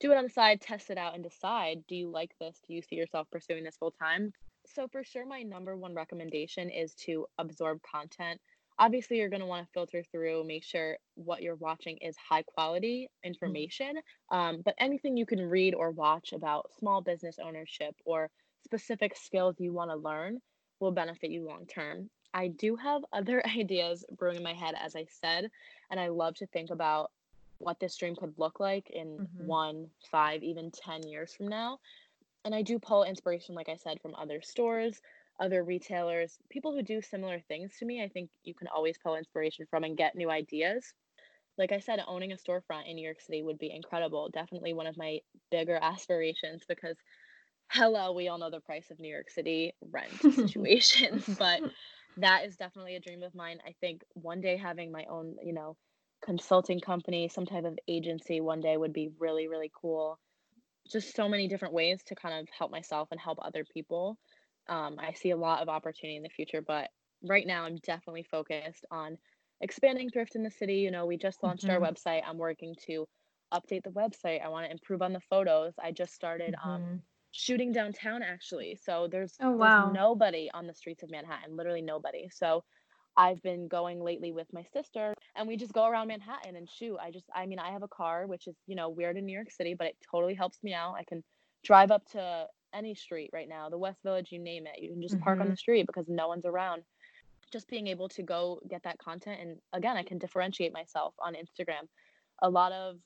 do 0.00 0.12
it 0.12 0.16
on 0.18 0.24
the 0.24 0.30
side, 0.30 0.60
test 0.60 0.90
it 0.90 0.98
out, 0.98 1.14
and 1.14 1.22
decide 1.24 1.86
do 1.88 1.96
you 1.96 2.10
like 2.10 2.32
this? 2.40 2.60
Do 2.66 2.74
you 2.74 2.82
see 2.82 2.96
yourself 2.96 3.28
pursuing 3.30 3.64
this 3.64 3.76
full 3.76 3.92
time? 3.92 4.32
So, 4.66 4.86
for 4.88 5.02
sure, 5.04 5.24
my 5.26 5.42
number 5.42 5.76
one 5.76 5.94
recommendation 5.94 6.70
is 6.70 6.94
to 7.06 7.26
absorb 7.38 7.82
content. 7.82 8.40
Obviously, 8.78 9.18
you're 9.18 9.30
going 9.30 9.40
to 9.40 9.46
want 9.46 9.64
to 9.66 9.72
filter 9.72 10.04
through, 10.12 10.44
make 10.44 10.64
sure 10.64 10.98
what 11.14 11.42
you're 11.42 11.56
watching 11.56 11.96
is 11.98 12.16
high 12.16 12.42
quality 12.42 13.08
mhm, 13.42 13.66
information. 13.66 13.94
Um, 14.30 14.62
but 14.62 14.74
anything 14.78 15.16
you 15.16 15.24
can 15.26 15.40
read 15.40 15.74
or 15.74 15.90
watch 15.90 16.32
about 16.32 16.70
small 16.78 17.00
business 17.00 17.38
ownership 17.38 17.94
or 18.04 18.30
specific 18.64 19.16
skills 19.16 19.56
you 19.58 19.72
want 19.72 19.90
to 19.90 19.96
learn 19.96 20.40
will 20.80 20.92
benefit 20.92 21.30
you 21.30 21.44
long 21.46 21.66
term. 21.66 22.10
I 22.34 22.48
do 22.48 22.76
have 22.76 23.02
other 23.12 23.42
ideas 23.58 24.04
brewing 24.16 24.36
in 24.36 24.42
my 24.42 24.54
head, 24.54 24.74
as 24.80 24.96
I 24.96 25.06
said, 25.08 25.50
and 25.90 26.00
I 26.00 26.08
love 26.08 26.36
to 26.36 26.46
think 26.46 26.70
about 26.70 27.10
what 27.58 27.80
this 27.80 27.96
dream 27.96 28.14
could 28.16 28.34
look 28.36 28.60
like 28.60 28.90
in 28.90 29.18
mhm. 29.18 29.46
one, 29.46 29.86
five, 30.10 30.42
even 30.42 30.70
10 30.70 31.04
years 31.04 31.32
from 31.34 31.48
now. 31.48 31.78
And 32.44 32.54
I 32.54 32.62
do 32.62 32.78
pull 32.78 33.04
inspiration, 33.04 33.54
like 33.54 33.68
I 33.68 33.76
said, 33.76 34.00
from 34.00 34.14
other 34.14 34.40
stores, 34.42 35.00
other 35.40 35.64
retailers, 35.64 36.38
people 36.50 36.72
who 36.72 36.82
do 36.82 37.00
similar 37.02 37.40
things 37.40 37.72
to 37.78 37.84
me. 37.84 38.02
I 38.02 38.08
think 38.08 38.30
you 38.44 38.54
can 38.54 38.68
always 38.68 38.98
pull 38.98 39.16
inspiration 39.16 39.66
from 39.68 39.84
and 39.84 39.96
get 39.96 40.14
new 40.14 40.30
ideas. 40.30 40.92
Like 41.58 41.72
I 41.72 41.80
said, 41.80 42.00
owning 42.06 42.32
a 42.32 42.36
storefront 42.36 42.88
in 42.88 42.96
New 42.96 43.04
York 43.04 43.20
City 43.20 43.42
would 43.42 43.58
be 43.58 43.74
incredible. 43.74 44.28
Definitely 44.28 44.74
one 44.74 44.86
of 44.86 44.96
my 44.96 45.20
bigger 45.50 45.78
aspirations 45.80 46.62
because 46.68 46.96
hello, 47.70 48.12
we 48.12 48.28
all 48.28 48.38
know 48.38 48.50
the 48.50 48.60
price 48.60 48.90
of 48.90 49.00
New 49.00 49.08
York 49.08 49.30
City 49.30 49.74
rent 49.90 50.12
situations, 50.34 51.24
but 51.38 51.62
that 52.18 52.44
is 52.46 52.56
definitely 52.56 52.96
a 52.96 53.00
dream 53.00 53.22
of 53.22 53.34
mine. 53.34 53.58
I 53.66 53.74
think 53.80 54.02
one 54.14 54.40
day 54.40 54.56
having 54.56 54.90
my 54.90 55.04
own, 55.10 55.36
you 55.42 55.52
know, 55.52 55.76
consulting 56.24 56.80
company, 56.80 57.28
some 57.28 57.46
type 57.46 57.64
of 57.64 57.78
agency 57.88 58.40
one 58.40 58.60
day 58.60 58.76
would 58.76 58.92
be 58.92 59.10
really, 59.18 59.48
really 59.48 59.70
cool. 59.80 60.18
Just 60.90 61.14
so 61.14 61.28
many 61.28 61.48
different 61.48 61.74
ways 61.74 62.02
to 62.06 62.14
kind 62.14 62.40
of 62.40 62.48
help 62.56 62.70
myself 62.70 63.08
and 63.10 63.20
help 63.20 63.38
other 63.42 63.64
people. 63.64 64.18
Um, 64.68 64.96
I 64.98 65.12
see 65.12 65.30
a 65.30 65.36
lot 65.36 65.62
of 65.62 65.68
opportunity 65.68 66.16
in 66.16 66.22
the 66.22 66.28
future, 66.28 66.62
but 66.66 66.88
right 67.22 67.46
now 67.46 67.64
I'm 67.64 67.76
definitely 67.76 68.26
focused 68.30 68.84
on 68.90 69.18
expanding 69.60 70.10
thrift 70.10 70.36
in 70.36 70.42
the 70.42 70.50
city. 70.50 70.76
You 70.76 70.90
know, 70.90 71.06
we 71.06 71.16
just 71.16 71.42
launched 71.42 71.64
mm-hmm. 71.64 71.82
our 71.82 71.92
website. 71.92 72.22
I'm 72.26 72.38
working 72.38 72.74
to 72.86 73.06
update 73.52 73.82
the 73.84 73.90
website. 73.90 74.44
I 74.44 74.48
want 74.48 74.66
to 74.66 74.72
improve 74.72 75.02
on 75.02 75.12
the 75.12 75.20
photos. 75.30 75.74
I 75.82 75.92
just 75.92 76.14
started 76.14 76.54
um, 76.64 76.70
mm-hmm. 76.70 76.92
um, 76.92 77.02
shooting 77.36 77.70
downtown 77.70 78.22
actually. 78.22 78.78
So 78.82 79.08
there's, 79.10 79.34
oh, 79.40 79.50
wow. 79.50 79.84
there's 79.84 79.94
nobody 79.94 80.50
on 80.54 80.66
the 80.66 80.74
streets 80.74 81.02
of 81.02 81.10
Manhattan, 81.10 81.54
literally 81.56 81.82
nobody. 81.82 82.28
So 82.32 82.64
I've 83.16 83.42
been 83.42 83.68
going 83.68 84.02
lately 84.02 84.32
with 84.32 84.46
my 84.52 84.64
sister 84.72 85.14
and 85.36 85.46
we 85.46 85.56
just 85.56 85.72
go 85.72 85.86
around 85.86 86.08
Manhattan 86.08 86.56
and 86.56 86.68
shoot. 86.68 86.96
I 87.00 87.10
just 87.10 87.26
I 87.34 87.46
mean 87.46 87.58
I 87.58 87.70
have 87.70 87.82
a 87.82 87.88
car 87.88 88.26
which 88.26 88.46
is, 88.46 88.56
you 88.66 88.74
know, 88.74 88.88
weird 88.88 89.16
in 89.16 89.26
New 89.26 89.32
York 89.32 89.50
City, 89.50 89.74
but 89.74 89.86
it 89.86 89.96
totally 90.10 90.34
helps 90.34 90.58
me 90.62 90.72
out. 90.72 90.94
I 90.98 91.04
can 91.04 91.22
drive 91.62 91.90
up 91.90 92.06
to 92.12 92.46
any 92.74 92.94
street 92.94 93.30
right 93.32 93.48
now, 93.48 93.68
the 93.68 93.78
West 93.78 94.02
Village, 94.02 94.32
you 94.32 94.38
name 94.38 94.66
it. 94.66 94.82
You 94.82 94.90
can 94.90 95.02
just 95.02 95.14
mm-hmm. 95.14 95.24
park 95.24 95.40
on 95.40 95.46
the 95.46 95.52
mm-hmm. 95.52 95.56
street 95.56 95.86
because 95.86 96.08
no 96.08 96.28
one's 96.28 96.46
around. 96.46 96.82
Just 97.52 97.68
being 97.68 97.86
able 97.86 98.08
to 98.10 98.22
go 98.22 98.60
get 98.68 98.82
that 98.84 98.98
content 98.98 99.40
and 99.40 99.58
again, 99.72 99.96
I 99.96 100.02
can 100.02 100.18
differentiate 100.18 100.72
myself 100.72 101.14
on 101.18 101.34
Instagram. 101.34 101.86
A 102.42 102.48
lot 102.50 102.72
of 102.72 102.96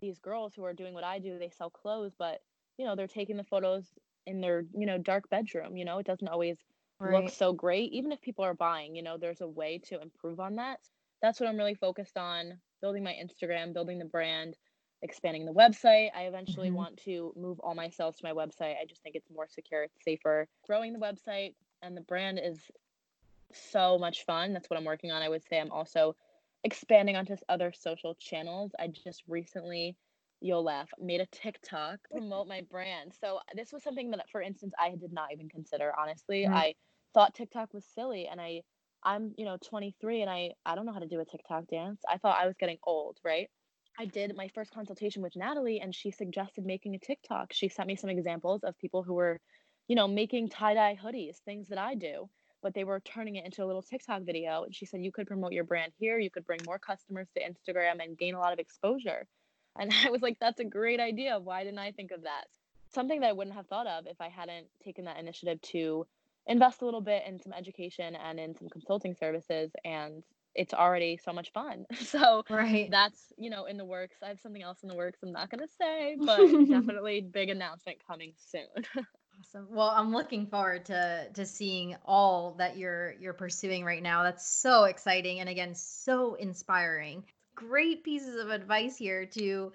these 0.00 0.18
girls 0.18 0.54
who 0.54 0.64
are 0.64 0.74
doing 0.74 0.94
what 0.94 1.04
I 1.04 1.18
do, 1.18 1.38
they 1.38 1.50
sell 1.50 1.70
clothes, 1.70 2.12
but 2.18 2.40
you 2.78 2.86
know, 2.86 2.94
they're 2.96 3.06
taking 3.06 3.36
the 3.36 3.44
photos 3.44 3.84
in 4.26 4.40
their, 4.40 4.64
you 4.74 4.86
know, 4.86 4.98
dark 4.98 5.28
bedroom, 5.30 5.76
you 5.76 5.84
know, 5.84 5.98
it 5.98 6.06
doesn't 6.06 6.28
always 6.28 6.58
right. 7.00 7.12
look 7.12 7.32
so 7.32 7.52
great 7.52 7.92
even 7.92 8.12
if 8.12 8.20
people 8.20 8.44
are 8.44 8.54
buying, 8.54 8.94
you 8.94 9.02
know, 9.02 9.16
there's 9.18 9.40
a 9.40 9.48
way 9.48 9.78
to 9.88 10.00
improve 10.00 10.40
on 10.40 10.56
that. 10.56 10.80
That's 11.20 11.40
what 11.40 11.48
I'm 11.48 11.56
really 11.56 11.74
focused 11.74 12.16
on, 12.16 12.58
building 12.80 13.02
my 13.02 13.14
Instagram, 13.14 13.72
building 13.72 13.98
the 13.98 14.04
brand, 14.04 14.56
expanding 15.02 15.44
the 15.44 15.52
website. 15.52 16.10
I 16.16 16.22
eventually 16.22 16.68
mm-hmm. 16.68 16.76
want 16.76 16.96
to 17.04 17.32
move 17.36 17.58
all 17.60 17.74
my 17.74 17.90
sales 17.90 18.16
to 18.16 18.24
my 18.24 18.32
website. 18.32 18.76
I 18.80 18.86
just 18.88 19.02
think 19.02 19.16
it's 19.16 19.30
more 19.30 19.48
secure, 19.48 19.82
it's 19.84 20.04
safer. 20.04 20.46
Growing 20.66 20.92
the 20.92 20.98
website 20.98 21.54
and 21.82 21.96
the 21.96 22.02
brand 22.02 22.40
is 22.42 22.58
so 23.52 23.98
much 23.98 24.24
fun. 24.24 24.52
That's 24.52 24.68
what 24.68 24.78
I'm 24.78 24.84
working 24.84 25.10
on. 25.10 25.22
I 25.22 25.28
would 25.28 25.42
say 25.48 25.60
I'm 25.60 25.72
also 25.72 26.14
expanding 26.64 27.16
onto 27.16 27.36
other 27.48 27.72
social 27.72 28.14
channels. 28.14 28.72
I 28.78 28.88
just 28.88 29.22
recently, 29.28 29.96
you'll 30.40 30.64
laugh, 30.64 30.88
made 30.98 31.20
a 31.20 31.26
TikTok 31.26 31.98
promote 32.10 32.46
my 32.46 32.62
brand. 32.70 33.12
So 33.20 33.40
this 33.54 33.72
was 33.72 33.82
something 33.82 34.10
that, 34.10 34.28
for 34.30 34.40
instance, 34.40 34.72
I 34.78 34.90
did 34.90 35.12
not 35.12 35.32
even 35.32 35.48
consider. 35.48 35.92
Honestly, 35.98 36.44
mm-hmm. 36.44 36.54
I 36.54 36.74
thought 37.14 37.34
TikTok 37.34 37.72
was 37.74 37.84
silly, 37.94 38.28
and 38.30 38.40
I, 38.40 38.62
I'm 39.02 39.34
you 39.36 39.44
know 39.44 39.56
23, 39.64 40.22
and 40.22 40.30
I 40.30 40.52
I 40.64 40.74
don't 40.74 40.86
know 40.86 40.92
how 40.92 40.98
to 41.00 41.08
do 41.08 41.20
a 41.20 41.24
TikTok 41.24 41.66
dance. 41.68 42.00
I 42.08 42.18
thought 42.18 42.38
I 42.40 42.46
was 42.46 42.56
getting 42.58 42.78
old, 42.84 43.18
right? 43.24 43.48
I 43.98 44.04
did 44.04 44.36
my 44.36 44.48
first 44.54 44.72
consultation 44.72 45.22
with 45.22 45.34
Natalie, 45.34 45.80
and 45.80 45.94
she 45.94 46.10
suggested 46.10 46.64
making 46.64 46.94
a 46.94 46.98
TikTok. 46.98 47.52
She 47.52 47.68
sent 47.68 47.88
me 47.88 47.96
some 47.96 48.10
examples 48.10 48.62
of 48.62 48.78
people 48.78 49.02
who 49.02 49.14
were, 49.14 49.40
you 49.88 49.96
know, 49.96 50.06
making 50.06 50.50
tie 50.50 50.74
dye 50.74 50.98
hoodies, 51.02 51.38
things 51.44 51.68
that 51.68 51.78
I 51.78 51.94
do 51.94 52.28
but 52.62 52.74
they 52.74 52.84
were 52.84 53.00
turning 53.00 53.36
it 53.36 53.44
into 53.44 53.62
a 53.62 53.66
little 53.66 53.82
TikTok 53.82 54.22
video. 54.22 54.64
And 54.64 54.74
she 54.74 54.84
said, 54.84 55.02
you 55.02 55.12
could 55.12 55.26
promote 55.26 55.52
your 55.52 55.64
brand 55.64 55.92
here, 55.98 56.18
you 56.18 56.30
could 56.30 56.46
bring 56.46 56.60
more 56.66 56.78
customers 56.78 57.28
to 57.36 57.42
Instagram 57.42 58.02
and 58.02 58.18
gain 58.18 58.34
a 58.34 58.40
lot 58.40 58.52
of 58.52 58.58
exposure. 58.58 59.26
And 59.78 59.92
I 60.06 60.10
was 60.10 60.22
like, 60.22 60.38
that's 60.40 60.60
a 60.60 60.64
great 60.64 61.00
idea. 61.00 61.38
Why 61.38 61.64
didn't 61.64 61.78
I 61.78 61.92
think 61.92 62.10
of 62.10 62.22
that? 62.22 62.44
Something 62.92 63.20
that 63.20 63.28
I 63.28 63.32
wouldn't 63.32 63.56
have 63.56 63.66
thought 63.66 63.86
of 63.86 64.06
if 64.06 64.20
I 64.20 64.28
hadn't 64.28 64.66
taken 64.82 65.04
that 65.04 65.18
initiative 65.18 65.60
to 65.72 66.06
invest 66.46 66.80
a 66.80 66.84
little 66.86 67.02
bit 67.02 67.24
in 67.26 67.38
some 67.38 67.52
education 67.52 68.16
and 68.16 68.40
in 68.40 68.56
some 68.56 68.68
consulting 68.68 69.14
services. 69.14 69.70
And 69.84 70.22
it's 70.54 70.74
already 70.74 71.18
so 71.22 71.32
much 71.32 71.52
fun. 71.52 71.86
So 72.00 72.42
right. 72.48 72.90
that's, 72.90 73.20
you 73.36 73.50
know, 73.50 73.66
in 73.66 73.76
the 73.76 73.84
works. 73.84 74.16
I 74.22 74.28
have 74.28 74.40
something 74.40 74.62
else 74.62 74.78
in 74.82 74.88
the 74.88 74.94
works 74.94 75.18
I'm 75.22 75.32
not 75.32 75.50
going 75.50 75.60
to 75.60 75.72
say, 75.78 76.16
but 76.20 76.38
definitely 76.68 77.20
big 77.20 77.50
announcement 77.50 77.98
coming 78.06 78.32
soon. 78.50 78.84
Awesome. 79.40 79.68
Well, 79.70 79.90
I'm 79.90 80.12
looking 80.12 80.46
forward 80.46 80.86
to 80.86 81.28
to 81.34 81.46
seeing 81.46 81.96
all 82.04 82.56
that 82.58 82.76
you're 82.76 83.14
you're 83.20 83.34
pursuing 83.34 83.84
right 83.84 84.02
now. 84.02 84.24
That's 84.24 84.46
so 84.46 84.84
exciting 84.84 85.38
and 85.40 85.48
again 85.48 85.74
so 85.74 86.34
inspiring. 86.34 87.24
Great 87.58 88.04
pieces 88.04 88.36
of 88.36 88.50
advice 88.50 88.96
here 88.96 89.26
to 89.26 89.72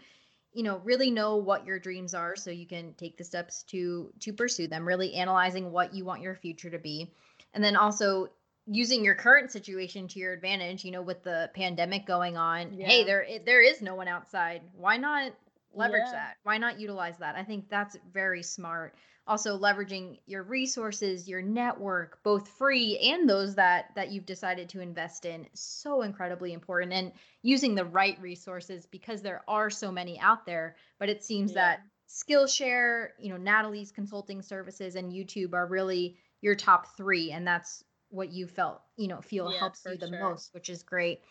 you 0.54 0.64
know 0.64 0.80
really 0.84 1.12
know 1.12 1.36
what 1.36 1.66
your 1.66 1.80
dreams 1.80 2.14
are 2.14 2.36
so 2.36 2.52
you 2.52 2.68
can 2.68 2.94
take 2.94 3.18
the 3.18 3.24
steps 3.24 3.64
to 3.64 4.12
to 4.20 4.32
pursue 4.32 4.68
them 4.68 4.88
really 4.88 5.16
analyzing 5.16 5.72
what 5.72 5.94
you 5.94 6.06
want 6.06 6.22
your 6.22 6.36
future 6.36 6.70
to 6.70 6.80
be. 6.80 7.12
And 7.54 7.64
then 7.64 7.76
also 7.76 8.30
using 8.66 9.04
your 9.04 9.16
current 9.16 9.52
situation 9.52 10.08
to 10.08 10.20
your 10.20 10.32
advantage 10.32 10.86
you 10.86 10.92
know 10.92 11.02
with 11.02 11.24
the 11.24 11.50
pandemic 11.54 12.06
going 12.06 12.38
on. 12.38 12.74
Yeah. 12.74 12.88
hey 12.88 13.04
there 13.04 13.26
there 13.46 13.62
is 13.62 13.82
no 13.82 13.96
one 13.96 14.08
outside. 14.08 14.62
Why 14.78 14.98
not 14.98 15.34
leverage 15.74 16.04
yeah. 16.06 16.12
that? 16.12 16.38
Why 16.44 16.58
not 16.58 16.80
utilize 16.80 17.18
that? 17.18 17.36
I 17.36 17.44
think 17.44 17.70
that's 17.70 17.98
very 18.14 18.44
smart 18.44 18.96
also 19.26 19.58
leveraging 19.58 20.20
your 20.26 20.44
resources 20.44 21.28
your 21.28 21.42
network 21.42 22.22
both 22.24 22.48
free 22.50 22.98
and 23.00 23.30
those 23.30 23.56
that 23.56 23.86
that 23.96 24.12
you've 24.12 24.26
decided 24.26 24.68
to 24.70 24.82
invest 24.82 25.26
in 25.26 25.48
so 25.54 26.02
incredibly 26.02 26.54
important 26.54 26.92
and 26.92 27.12
using 27.42 27.76
the 27.76 27.86
right 27.86 28.20
resources 28.22 28.86
because 28.86 29.22
there 29.22 29.42
are 29.48 29.70
so 29.70 29.92
many 29.92 30.20
out 30.20 30.46
there 30.46 30.76
but 31.00 31.10
it 31.10 31.24
seems 31.24 31.52
yeah. 31.52 31.62
that 31.62 31.80
skillshare 32.10 33.10
you 33.20 33.30
know 33.30 33.38
natalie's 33.38 33.92
consulting 33.92 34.42
services 34.42 34.96
and 34.96 35.14
youtube 35.14 35.54
are 35.54 35.68
really 35.68 36.18
your 36.42 36.56
top 36.56 36.96
three 36.98 37.32
and 37.32 37.48
that's 37.48 37.84
what 38.10 38.32
you 38.32 38.46
felt 38.46 38.82
you 38.98 39.08
know 39.08 39.22
feel 39.22 39.52
yeah, 39.52 39.60
helps 39.60 39.82
you 39.86 39.98
the 39.98 40.08
sure. 40.08 40.20
most 40.20 40.54
which 40.54 40.70
is 40.70 40.84
great 40.84 41.22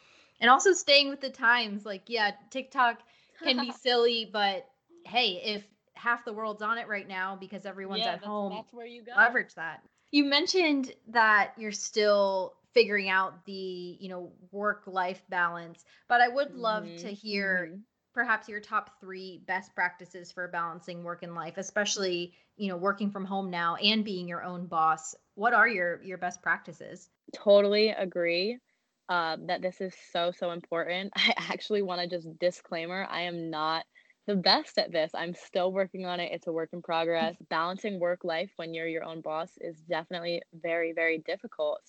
and 0.40 0.50
also 0.50 0.72
staying 0.72 1.10
with 1.10 1.20
the 1.20 1.30
times 1.30 1.84
like 1.84 2.02
yeah 2.08 2.32
tiktok 2.50 2.98
can 3.42 3.58
be 3.60 3.70
silly 3.70 4.28
but 4.32 4.66
hey 5.04 5.40
if 5.44 5.62
half 5.94 6.24
the 6.24 6.32
world's 6.32 6.62
on 6.62 6.78
it 6.78 6.88
right 6.88 7.06
now 7.06 7.36
because 7.38 7.66
everyone's 7.66 8.00
yeah, 8.00 8.12
at 8.12 8.12
that's, 8.16 8.26
home. 8.26 8.52
That's 8.54 8.72
where 8.72 8.86
you 8.86 9.02
go. 9.02 9.12
Leverage 9.16 9.54
that. 9.54 9.82
You 10.10 10.24
mentioned 10.24 10.92
that 11.08 11.52
you're 11.56 11.72
still 11.72 12.54
figuring 12.74 13.08
out 13.08 13.44
the, 13.44 13.52
you 13.52 14.08
know, 14.08 14.32
work 14.50 14.82
life 14.86 15.22
balance, 15.28 15.84
but 16.08 16.20
I 16.20 16.28
would 16.28 16.54
love 16.54 16.84
mm-hmm. 16.84 17.06
to 17.06 17.12
hear 17.12 17.68
mm-hmm. 17.70 17.80
perhaps 18.14 18.48
your 18.48 18.60
top 18.60 19.00
3 19.00 19.42
best 19.46 19.74
practices 19.74 20.32
for 20.32 20.48
balancing 20.48 21.02
work 21.02 21.22
and 21.22 21.34
life, 21.34 21.54
especially, 21.56 22.34
you 22.56 22.68
know, 22.68 22.76
working 22.76 23.10
from 23.10 23.24
home 23.24 23.50
now 23.50 23.76
and 23.76 24.04
being 24.04 24.28
your 24.28 24.42
own 24.42 24.66
boss. 24.66 25.14
What 25.34 25.54
are 25.54 25.68
your 25.68 26.02
your 26.02 26.18
best 26.18 26.42
practices? 26.42 27.08
Totally 27.34 27.88
agree. 27.88 28.58
Um, 29.08 29.46
that 29.46 29.62
this 29.62 29.80
is 29.80 29.94
so 30.12 30.30
so 30.30 30.50
important. 30.52 31.12
I 31.16 31.34
actually 31.36 31.82
want 31.82 32.00
to 32.02 32.06
just 32.06 32.38
disclaimer: 32.38 33.06
I 33.10 33.22
am 33.22 33.50
not 33.50 33.84
the 34.26 34.36
best 34.36 34.78
at 34.78 34.92
this. 34.92 35.10
I'm 35.14 35.34
still 35.34 35.72
working 35.72 36.06
on 36.06 36.20
it. 36.20 36.30
It's 36.32 36.46
a 36.46 36.52
work 36.52 36.70
in 36.72 36.82
progress. 36.82 37.36
Balancing 37.48 37.98
work 37.98 38.24
life 38.24 38.50
when 38.56 38.72
you're 38.72 38.86
your 38.86 39.04
own 39.04 39.20
boss 39.20 39.50
is 39.60 39.76
definitely 39.88 40.42
very, 40.62 40.92
very 40.92 41.18
difficult. 41.18 41.80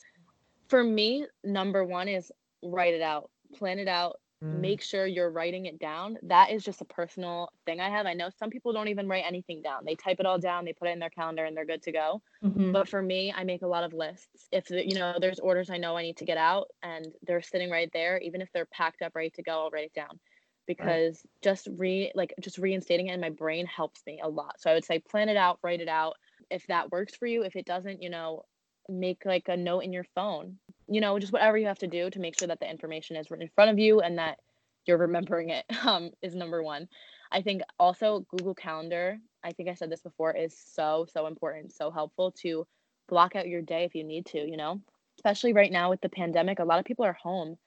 For 0.68 0.84
me, 0.84 1.28
number 1.44 1.84
one 1.84 2.08
is 2.08 2.32
write 2.64 2.94
it 2.94 3.02
out, 3.02 3.30
plan 3.56 3.78
it 3.78 3.88
out, 3.88 4.20
mm. 4.44 4.60
make 4.60 4.82
sure 4.82 5.06
you're 5.06 5.30
writing 5.30 5.68
it 5.68 5.78
down. 5.78 6.18
That 6.24 6.50
is 6.50 6.64
just 6.64 6.82
a 6.82 6.86
personal 6.86 7.50
thing 7.68 7.80
I 7.80 7.90
have. 7.90 8.08
I 8.08 8.14
know 8.14 8.30
some 8.40 8.50
people 8.50 8.74
don't 8.74 8.88
even 8.88 9.08
write 9.08 9.26
anything 9.28 9.62
down. 9.62 9.86
They 9.86 9.96
type 9.96 10.20
it 10.20 10.26
all 10.26 10.40
down, 10.40 10.66
they 10.66 10.74
put 10.74 10.88
it 10.88 10.92
in 10.92 11.00
their 11.00 11.12
calendar, 11.12 11.46
and 11.46 11.56
they're 11.56 11.66
good 11.66 11.84
to 11.84 11.92
go. 11.92 12.22
Mm-hmm. 12.44 12.72
But 12.72 12.90
for 12.90 13.04
me, 13.04 13.32
I 13.36 13.44
make 13.44 13.62
a 13.62 13.68
lot 13.68 13.84
of 13.84 13.94
lists. 13.94 14.48
If 14.52 14.72
you 14.72 14.96
know, 14.96 15.18
there's 15.20 15.40
orders 15.40 15.70
I 15.70 15.78
know 15.78 15.98
I 15.98 16.02
need 16.02 16.18
to 16.18 16.26
get 16.26 16.38
out, 16.38 16.70
and 16.82 17.06
they're 17.28 17.44
sitting 17.44 17.70
right 17.70 17.92
there. 17.94 18.18
Even 18.20 18.42
if 18.42 18.52
they're 18.54 18.66
packed 18.66 19.04
up, 19.04 19.14
ready 19.14 19.30
to 19.32 19.44
go, 19.44 19.66
I'll 19.66 19.70
write 19.70 19.86
it 19.86 19.94
down 19.94 20.20
because 20.68 21.22
right. 21.24 21.42
just 21.42 21.68
re 21.78 22.12
like 22.16 22.34
just 22.40 22.58
reinstating 22.58 23.08
it 23.08 23.14
in 23.14 23.22
my 23.22 23.30
brain 23.30 23.66
helps 23.66 24.02
me 24.06 24.20
a 24.24 24.30
lot. 24.30 24.56
So 24.60 24.72
I 24.72 24.74
would 24.74 24.86
say 24.86 25.00
plan 25.00 25.30
it 25.30 25.38
out, 25.38 25.60
write 25.64 25.82
it 25.82 25.88
out. 25.88 26.16
If 26.50 26.68
that 26.68 26.92
works 26.92 27.16
for 27.16 27.26
you, 27.26 27.44
if 27.44 27.56
it 27.56 27.66
doesn't, 27.66 28.02
you 28.02 28.10
know, 28.10 28.44
make 28.90 29.26
like 29.26 29.48
a 29.48 29.58
note 29.58 29.82
in 29.82 29.94
your 29.94 30.06
phone. 30.16 30.58
You 30.88 31.02
know, 31.02 31.18
just 31.20 31.34
whatever 31.34 31.58
you 31.58 31.68
have 31.68 31.80
to 31.80 31.88
do 31.88 32.10
to 32.10 32.20
make 32.20 32.38
sure 32.38 32.48
that 32.48 32.60
the 32.60 32.70
information 32.70 33.16
is 33.16 33.28
in 33.32 33.50
front 33.56 33.72
of 33.72 33.80
you 33.80 34.02
and 34.02 34.18
that 34.18 34.40
you're 34.86 34.98
remembering 34.98 35.50
it 35.50 35.66
um, 35.86 36.12
is 36.22 36.36
number 36.36 36.62
one. 36.62 36.88
I 37.32 37.42
think 37.42 37.62
also 37.80 38.26
Google 38.30 38.54
Calendar, 38.54 39.18
I 39.44 39.52
think 39.52 39.70
I 39.70 39.74
said 39.74 39.90
this 39.90 40.02
before, 40.02 40.36
is 40.36 40.56
so, 40.56 41.08
so 41.12 41.26
important, 41.26 41.74
so 41.74 41.90
helpful 41.90 42.32
to 42.42 42.68
block 43.10 43.36
out 43.36 43.48
your 43.48 43.62
day 43.62 43.86
if 43.86 43.96
you 43.96 44.04
need 44.04 44.28
to, 44.28 44.40
you 44.40 44.56
know, 44.56 44.80
especially 45.18 45.54
right 45.54 45.72
now 45.72 45.90
with 45.90 46.02
the 46.02 46.10
pandemic. 46.10 46.60
A 46.60 46.64
lot 46.64 46.80
of 46.80 46.86
people 46.86 47.06
are 47.06 47.14
home 47.14 47.58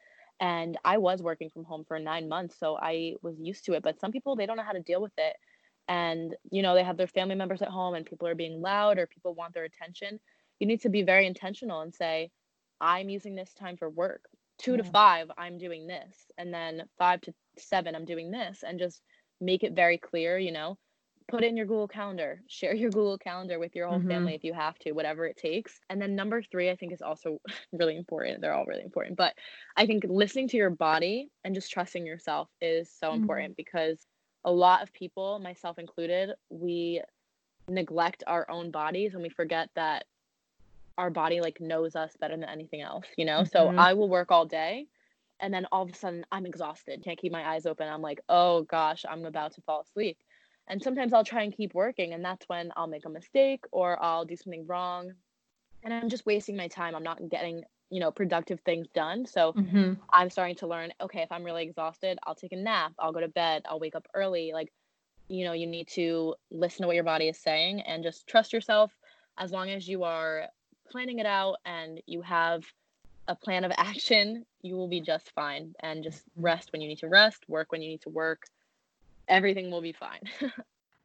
and 0.40 0.76
I 0.84 0.98
was 0.98 1.22
working 1.22 1.50
from 1.50 1.64
home 1.64 1.84
for 1.86 1.98
nine 1.98 2.28
months, 2.28 2.58
so 2.58 2.76
I 2.76 3.14
was 3.22 3.36
used 3.40 3.64
to 3.66 3.72
it. 3.72 3.82
But 3.82 4.00
some 4.00 4.12
people, 4.12 4.36
they 4.36 4.46
don't 4.46 4.56
know 4.56 4.62
how 4.62 4.72
to 4.72 4.82
deal 4.82 5.00
with 5.00 5.12
it. 5.16 5.36
And, 5.88 6.34
you 6.50 6.62
know, 6.62 6.74
they 6.74 6.82
have 6.82 6.96
their 6.96 7.06
family 7.06 7.36
members 7.36 7.62
at 7.62 7.68
home 7.68 7.94
and 7.94 8.04
people 8.04 8.26
are 8.28 8.34
being 8.34 8.60
loud 8.60 8.98
or 8.98 9.06
people 9.06 9.34
want 9.34 9.54
their 9.54 9.64
attention. 9.64 10.18
You 10.58 10.66
need 10.66 10.82
to 10.82 10.88
be 10.88 11.02
very 11.02 11.26
intentional 11.26 11.80
and 11.80 11.94
say, 11.94 12.30
I'm 12.80 13.08
using 13.08 13.34
this 13.34 13.54
time 13.54 13.76
for 13.76 13.88
work. 13.88 14.22
Two 14.58 14.72
yeah. 14.72 14.78
to 14.78 14.84
five, 14.84 15.30
I'm 15.38 15.58
doing 15.58 15.86
this. 15.86 16.16
And 16.36 16.52
then 16.52 16.82
five 16.98 17.20
to 17.22 17.34
seven, 17.58 17.94
I'm 17.94 18.04
doing 18.04 18.30
this. 18.30 18.64
And 18.66 18.78
just 18.78 19.00
make 19.40 19.62
it 19.62 19.74
very 19.74 19.96
clear, 19.96 20.38
you 20.38 20.52
know, 20.52 20.76
put 21.28 21.44
in 21.44 21.56
your 21.56 21.66
Google 21.66 21.88
Calendar. 21.88 22.42
Share 22.48 22.74
your 22.74 22.90
Google 22.90 23.18
Calendar 23.18 23.58
with 23.58 23.74
your 23.74 23.88
whole 23.88 24.00
Mhm. 24.00 24.08
family 24.08 24.34
if 24.34 24.44
you 24.44 24.52
have 24.54 24.78
to, 24.80 24.92
whatever 24.92 25.26
it 25.26 25.36
takes. 25.36 25.80
And 25.90 26.00
then 26.00 26.14
number 26.14 26.42
three, 26.42 26.70
I 26.70 26.76
think 26.76 26.92
is 26.92 27.02
also 27.02 27.40
really 27.72 27.96
important. 27.96 28.40
They're 28.40 28.54
all 28.54 28.66
really 28.66 28.82
important, 28.84 29.16
but 29.16 29.34
I 29.76 29.86
think 29.86 30.04
listening 30.08 30.48
to 30.48 30.56
your 30.56 30.70
body 30.70 31.28
and 31.44 31.54
just 31.54 31.70
trusting 31.70 32.06
yourself 32.06 32.48
is 32.60 32.90
so 32.90 33.12
Mhm. 33.12 33.14
important 33.14 33.56
because 33.56 34.06
a 34.44 34.52
lot 34.52 34.82
of 34.82 34.92
people, 34.92 35.38
myself 35.40 35.78
included, 35.78 36.30
we 36.50 37.02
neglect 37.68 38.22
our 38.26 38.48
own 38.50 38.70
bodies 38.70 39.14
and 39.14 39.22
we 39.22 39.28
forget 39.30 39.70
that 39.74 40.04
our 40.98 41.10
body 41.10 41.40
like 41.40 41.60
knows 41.60 41.96
us 41.96 42.16
better 42.20 42.36
than 42.36 42.48
anything 42.48 42.80
else, 42.82 43.06
you 43.16 43.24
know? 43.24 43.44
So 43.44 43.72
Mhm. 43.72 43.76
I 43.76 43.94
will 43.94 44.08
work 44.08 44.30
all 44.30 44.46
day 44.46 44.86
and 45.40 45.52
then 45.52 45.66
all 45.72 45.82
of 45.82 45.90
a 45.90 45.94
sudden 45.94 46.24
I'm 46.32 46.46
exhausted. 46.46 47.02
Can't 47.04 47.18
keep 47.18 47.32
my 47.32 47.46
eyes 47.46 47.66
open. 47.66 47.88
I'm 47.88 48.02
like, 48.02 48.20
"Oh 48.28 48.62
gosh, 48.62 49.04
I'm 49.08 49.24
about 49.26 49.52
to 49.54 49.62
fall 49.62 49.82
asleep." 49.82 50.18
And 50.68 50.82
sometimes 50.82 51.12
I'll 51.12 51.24
try 51.24 51.42
and 51.42 51.56
keep 51.56 51.74
working 51.74 52.12
and 52.12 52.24
that's 52.24 52.48
when 52.48 52.72
I'll 52.76 52.86
make 52.88 53.04
a 53.04 53.10
mistake 53.10 53.64
or 53.72 54.02
I'll 54.02 54.24
do 54.24 54.36
something 54.36 54.66
wrong 54.66 55.12
and 55.82 55.94
I'm 55.94 56.08
just 56.08 56.26
wasting 56.26 56.56
my 56.56 56.68
time. 56.68 56.94
I'm 56.94 57.02
not 57.04 57.28
getting, 57.28 57.62
you 57.90 58.00
know, 58.00 58.10
productive 58.10 58.60
things 58.60 58.88
done. 58.94 59.26
So 59.26 59.52
Mhm. 59.52 59.98
I'm 60.12 60.30
starting 60.30 60.56
to 60.56 60.66
learn, 60.66 60.92
okay, 61.00 61.22
if 61.22 61.30
I'm 61.30 61.44
really 61.44 61.62
exhausted, 61.64 62.18
I'll 62.24 62.34
take 62.34 62.52
a 62.52 62.56
nap, 62.56 62.92
I'll 62.98 63.12
go 63.12 63.20
to 63.20 63.28
bed, 63.28 63.62
I'll 63.68 63.78
wake 63.80 63.94
up 63.94 64.06
early. 64.14 64.52
Like, 64.52 64.72
you 65.28 65.44
know, 65.44 65.52
you 65.52 65.66
need 65.66 65.88
to 65.88 66.34
listen 66.50 66.82
to 66.82 66.86
what 66.86 66.94
your 66.96 67.04
body 67.04 67.28
is 67.28 67.38
saying 67.38 67.82
and 67.82 68.02
just 68.02 68.26
trust 68.26 68.52
yourself 68.52 68.92
as 69.38 69.52
long 69.52 69.70
as 69.70 69.86
you 69.86 70.04
are 70.04 70.48
planning 70.90 71.18
it 71.18 71.26
out 71.26 71.56
and 71.64 72.00
you 72.06 72.22
have 72.22 72.64
a 73.28 73.36
plan 73.36 73.64
of 73.64 73.72
action, 73.76 74.44
you 74.62 74.76
will 74.76 74.88
be 74.88 75.00
just 75.00 75.30
fine. 75.34 75.74
And 75.80 76.02
just 76.02 76.24
rest 76.36 76.72
when 76.72 76.80
you 76.80 76.88
need 76.88 76.98
to 76.98 77.08
rest, 77.08 77.44
work 77.48 77.72
when 77.72 77.82
you 77.82 77.88
need 77.88 78.02
to 78.02 78.10
work. 78.10 78.44
Everything 79.28 79.70
will 79.70 79.82
be 79.82 79.92
fine. 79.92 80.22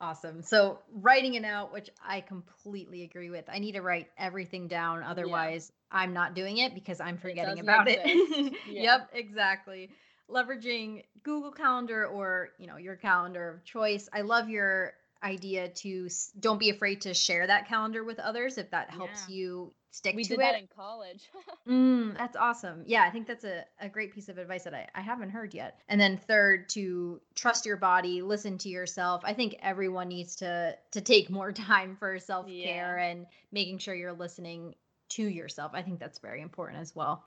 Awesome. 0.01 0.41
So 0.41 0.79
writing 0.91 1.35
it 1.35 1.45
out, 1.45 1.71
which 1.71 1.91
I 2.03 2.21
completely 2.21 3.03
agree 3.03 3.29
with. 3.29 3.45
I 3.47 3.59
need 3.59 3.73
to 3.73 3.83
write 3.83 4.07
everything 4.17 4.67
down. 4.67 5.03
Otherwise, 5.03 5.71
I'm 5.91 6.11
not 6.11 6.33
doing 6.33 6.57
it 6.57 6.73
because 6.73 6.99
I'm 6.99 7.19
forgetting 7.19 7.51
doesn't 7.51 7.69
about 7.69 7.87
it. 7.87 8.01
Yeah. 8.67 8.81
Yep, 8.97 9.09
exactly. 9.13 9.91
Leveraging 10.27 11.03
Google 11.21 11.51
Calendar 11.51 12.07
or, 12.07 12.49
you 12.57 12.65
know, 12.65 12.77
your 12.77 12.95
calendar 12.95 13.47
of 13.49 13.63
choice. 13.63 14.09
I 14.11 14.21
love 14.21 14.49
your 14.49 14.93
idea 15.23 15.69
to 15.69 16.09
don't 16.39 16.59
be 16.59 16.69
afraid 16.69 17.01
to 17.01 17.13
share 17.13 17.47
that 17.47 17.67
calendar 17.67 18.03
with 18.03 18.19
others 18.19 18.57
if 18.57 18.69
that 18.71 18.89
helps 18.89 19.27
Yeah. 19.27 19.35
you 19.35 19.73
stick 19.91 20.15
we 20.15 20.23
to 20.23 20.29
did 20.29 20.35
it. 20.35 20.41
that 20.41 20.59
in 20.59 20.67
college. 20.75 21.29
Mm, 21.67 22.17
that's 22.17 22.35
awesome. 22.35 22.83
Yeah, 22.87 23.03
I 23.03 23.11
think 23.11 23.27
that's 23.27 23.43
a, 23.43 23.63
a 23.79 23.87
great 23.87 24.11
piece 24.15 24.29
of 24.29 24.39
advice 24.39 24.63
that 24.63 24.73
I, 24.73 24.87
I 24.95 25.01
haven't 25.01 25.29
heard 25.29 25.53
yet. 25.53 25.79
And 25.87 26.01
then 26.01 26.17
third, 26.17 26.69
to 26.69 27.21
trust 27.35 27.67
your 27.67 27.77
body, 27.77 28.23
listen 28.23 28.57
to 28.59 28.69
yourself. 28.69 29.21
I 29.23 29.33
think 29.35 29.57
everyone 29.61 30.07
needs 30.07 30.37
to 30.37 30.75
to 30.91 31.01
take 31.01 31.29
more 31.29 31.51
time 31.69 31.95
for 31.97 32.17
self 32.17 32.47
care 32.47 32.97
and 32.97 33.27
making 33.51 33.77
sure 33.77 33.93
you're 33.93 34.11
listening 34.11 34.73
to 35.09 35.23
yourself. 35.23 35.71
I 35.75 35.83
think 35.83 35.99
that's 35.99 36.17
very 36.17 36.41
important 36.41 36.81
as 36.81 36.95
well. 36.95 37.23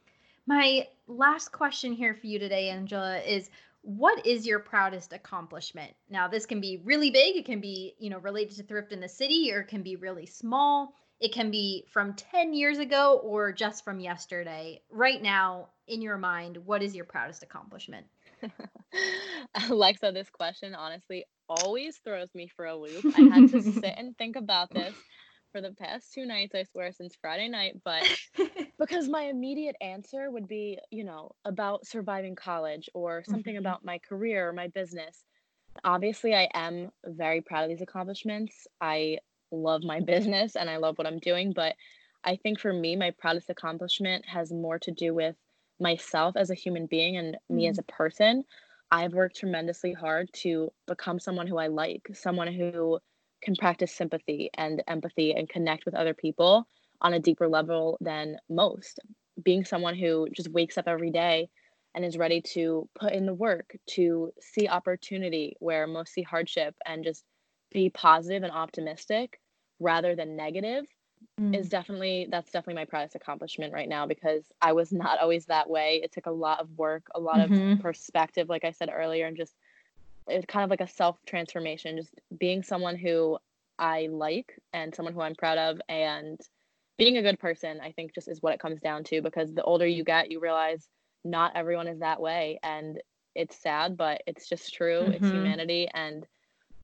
My 0.46 0.88
last 1.06 1.52
question 1.52 1.92
here 1.92 2.14
for 2.14 2.26
you 2.26 2.40
today, 2.40 2.70
Angela, 2.70 3.18
is 3.20 3.48
what 3.84 4.26
is 4.26 4.46
your 4.46 4.60
proudest 4.60 5.12
accomplishment? 5.12 5.92
Now, 6.08 6.26
this 6.26 6.46
can 6.46 6.60
be 6.60 6.80
really 6.82 7.10
big. 7.10 7.36
It 7.36 7.44
can 7.44 7.60
be, 7.60 7.94
you 7.98 8.08
know, 8.08 8.18
related 8.18 8.56
to 8.56 8.62
thrift 8.62 8.92
in 8.92 9.00
the 9.00 9.08
city, 9.08 9.52
or 9.52 9.60
it 9.60 9.68
can 9.68 9.82
be 9.82 9.96
really 9.96 10.24
small. 10.24 10.94
It 11.20 11.32
can 11.32 11.50
be 11.50 11.84
from 11.92 12.14
10 12.14 12.54
years 12.54 12.78
ago 12.78 13.20
or 13.22 13.52
just 13.52 13.84
from 13.84 14.00
yesterday. 14.00 14.80
Right 14.90 15.22
now, 15.22 15.68
in 15.86 16.00
your 16.00 16.16
mind, 16.16 16.56
what 16.64 16.82
is 16.82 16.96
your 16.96 17.04
proudest 17.04 17.42
accomplishment? 17.42 18.06
Alexa, 19.68 20.12
this 20.12 20.30
question 20.30 20.74
honestly 20.74 21.24
always 21.48 21.98
throws 21.98 22.34
me 22.34 22.48
for 22.56 22.64
a 22.64 22.74
loop. 22.74 23.04
I 23.16 23.20
had 23.20 23.50
to 23.50 23.62
sit 23.80 23.94
and 23.96 24.16
think 24.16 24.36
about 24.36 24.72
this 24.72 24.94
for 25.54 25.62
the 25.62 25.72
past 25.74 26.12
two 26.14 26.26
nights, 26.26 26.54
I 26.56 26.64
swear, 26.64 26.92
since 26.92 27.16
Friday 27.16 27.48
night. 27.48 27.82
But 27.84 28.08
because 28.78 29.08
my 29.08 29.24
immediate 29.24 29.76
answer 29.80 30.30
would 30.30 30.48
be, 30.48 30.78
you 30.90 31.04
know, 31.04 31.32
about 31.44 31.86
surviving 31.86 32.36
college 32.36 32.88
or 32.94 33.24
something 33.24 33.56
Mhm. 33.56 33.58
about 33.58 33.84
my 33.84 33.98
career 33.98 34.48
or 34.48 34.54
my 34.54 34.68
business. 34.68 35.24
Obviously, 35.82 36.34
I 36.34 36.48
am 36.54 36.90
very 37.04 37.40
proud 37.40 37.64
of 37.64 37.68
these 37.68 37.82
accomplishments. 37.82 38.66
I 38.80 39.18
love 39.50 39.82
my 39.82 40.00
business 40.12 40.56
and 40.56 40.70
I 40.70 40.76
love 40.78 40.98
what 40.98 41.06
I'm 41.06 41.18
doing. 41.18 41.52
But 41.52 41.76
I 42.24 42.36
think 42.36 42.58
for 42.58 42.72
me, 42.72 42.96
my 42.96 43.10
proudest 43.10 43.50
accomplishment 43.50 44.26
has 44.26 44.52
more 44.52 44.78
to 44.78 44.90
do 44.90 45.12
with 45.14 45.36
myself 45.80 46.36
as 46.36 46.50
a 46.50 46.54
human 46.54 46.86
being 46.86 47.16
and 47.16 47.36
me 47.50 47.66
as 47.68 47.78
Mhm. 47.78 47.78
a 47.78 47.82
person. 47.82 48.44
I've 48.90 49.12
worked 49.12 49.36
tremendously 49.36 49.92
hard 49.92 50.32
to 50.34 50.72
become 50.86 51.18
someone 51.18 51.46
who 51.46 51.58
I 51.58 51.66
like, 51.66 52.08
someone 52.14 52.52
who 52.52 53.00
can 53.44 53.56
practice 53.56 53.92
sympathy 53.94 54.50
and 54.54 54.82
empathy 54.88 55.34
and 55.34 55.48
connect 55.48 55.84
with 55.86 55.94
other 55.94 56.14
people 56.14 56.66
on 57.02 57.14
a 57.14 57.20
deeper 57.20 57.48
level 57.48 57.98
than 58.00 58.38
most. 58.48 59.00
Being 59.42 59.64
someone 59.64 59.96
who 59.96 60.28
just 60.32 60.50
wakes 60.50 60.78
up 60.78 60.88
every 60.88 61.10
day 61.10 61.50
and 61.94 62.04
is 62.04 62.18
ready 62.18 62.40
to 62.42 62.88
put 62.98 63.12
in 63.12 63.26
the 63.26 63.34
work, 63.34 63.76
to 63.90 64.32
see 64.40 64.68
opportunity 64.68 65.56
where 65.60 65.86
most 65.86 66.12
see 66.12 66.22
hardship 66.22 66.74
and 66.86 67.04
just 67.04 67.24
be 67.72 67.90
positive 67.90 68.42
and 68.42 68.52
optimistic 68.52 69.40
rather 69.80 70.16
than 70.16 70.36
negative 70.36 70.86
is 71.52 71.68
Mm. 71.68 71.70
definitely 71.70 72.26
that's 72.30 72.50
definitely 72.50 72.74
my 72.80 72.84
proudest 72.84 73.14
accomplishment 73.14 73.72
right 73.72 73.88
now 73.88 74.06
because 74.06 74.50
I 74.60 74.72
was 74.72 74.92
not 74.94 75.20
always 75.20 75.46
that 75.46 75.70
way. 75.70 76.00
It 76.02 76.12
took 76.12 76.26
a 76.26 76.30
lot 76.32 76.60
of 76.60 76.70
work, 76.72 77.06
a 77.14 77.20
lot 77.20 77.40
of 77.40 77.54
Mhm. 77.54 77.80
perspective, 77.80 78.48
like 78.48 78.64
I 78.64 78.72
said 78.72 78.90
earlier, 78.92 79.26
and 79.26 79.36
just 79.36 79.56
it's 80.28 80.46
kind 80.46 80.64
of 80.64 80.70
like 80.70 80.80
a 80.80 80.88
self 80.88 81.16
transformation, 81.26 81.96
just 81.96 82.14
being 82.38 82.62
someone 82.62 82.96
who 82.96 83.38
I 83.78 84.08
like 84.10 84.58
and 84.72 84.94
someone 84.94 85.14
who 85.14 85.20
I'm 85.20 85.34
proud 85.34 85.58
of 85.58 85.80
and 85.88 86.40
being 86.96 87.16
a 87.16 87.22
good 87.22 87.38
person, 87.38 87.80
I 87.82 87.92
think 87.92 88.14
just 88.14 88.28
is 88.28 88.40
what 88.40 88.54
it 88.54 88.60
comes 88.60 88.80
down 88.80 89.04
to 89.04 89.20
because 89.20 89.52
the 89.52 89.64
older 89.64 89.86
you 89.86 90.04
get, 90.04 90.30
you 90.30 90.40
realize 90.40 90.88
not 91.24 91.52
everyone 91.56 91.88
is 91.88 91.98
that 92.00 92.20
way 92.20 92.58
and 92.62 93.00
it's 93.34 93.60
sad, 93.60 93.96
but 93.96 94.22
it's 94.26 94.48
just 94.48 94.72
true. 94.74 95.08
It's 95.08 95.26
Mhm. 95.26 95.32
humanity 95.32 95.88
and 95.92 96.26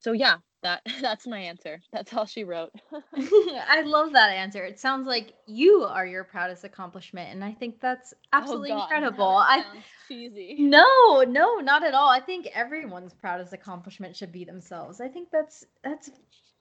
so 0.01 0.12
yeah, 0.12 0.38
that 0.63 0.83
that's 1.01 1.27
my 1.27 1.39
answer. 1.39 1.81
That's 1.93 2.13
all 2.15 2.27
she 2.27 2.45
wrote. 2.45 2.71
I 3.15 3.83
love 3.85 4.13
that 4.13 4.31
answer. 4.31 4.65
It 4.65 4.79
sounds 4.79 5.07
like 5.07 5.35
you 5.47 5.85
are 5.85 6.07
your 6.07 6.25
proudest 6.25 6.65
accomplishment, 6.65 7.33
and 7.33 7.45
I 7.45 7.53
think 7.53 7.81
that's 7.81 8.15
oh, 8.15 8.39
absolutely 8.39 8.73
oh 8.73 8.77
God, 8.77 8.83
incredible. 8.85 9.37
I 9.37 9.65
cheesy. 10.09 10.57
no, 10.59 11.25
no, 11.27 11.57
not 11.57 11.85
at 11.85 11.95
all. 11.95 12.09
I 12.09 12.21
think 12.21 12.49
everyone's 12.55 13.15
proudest 13.15 13.53
accomplishment 13.53 14.17
should 14.17 14.33
be 14.33 14.45
themselves. 14.45 15.01
I 15.01 15.09
think 15.09 15.29
that's 15.31 15.65
that's 15.83 16.11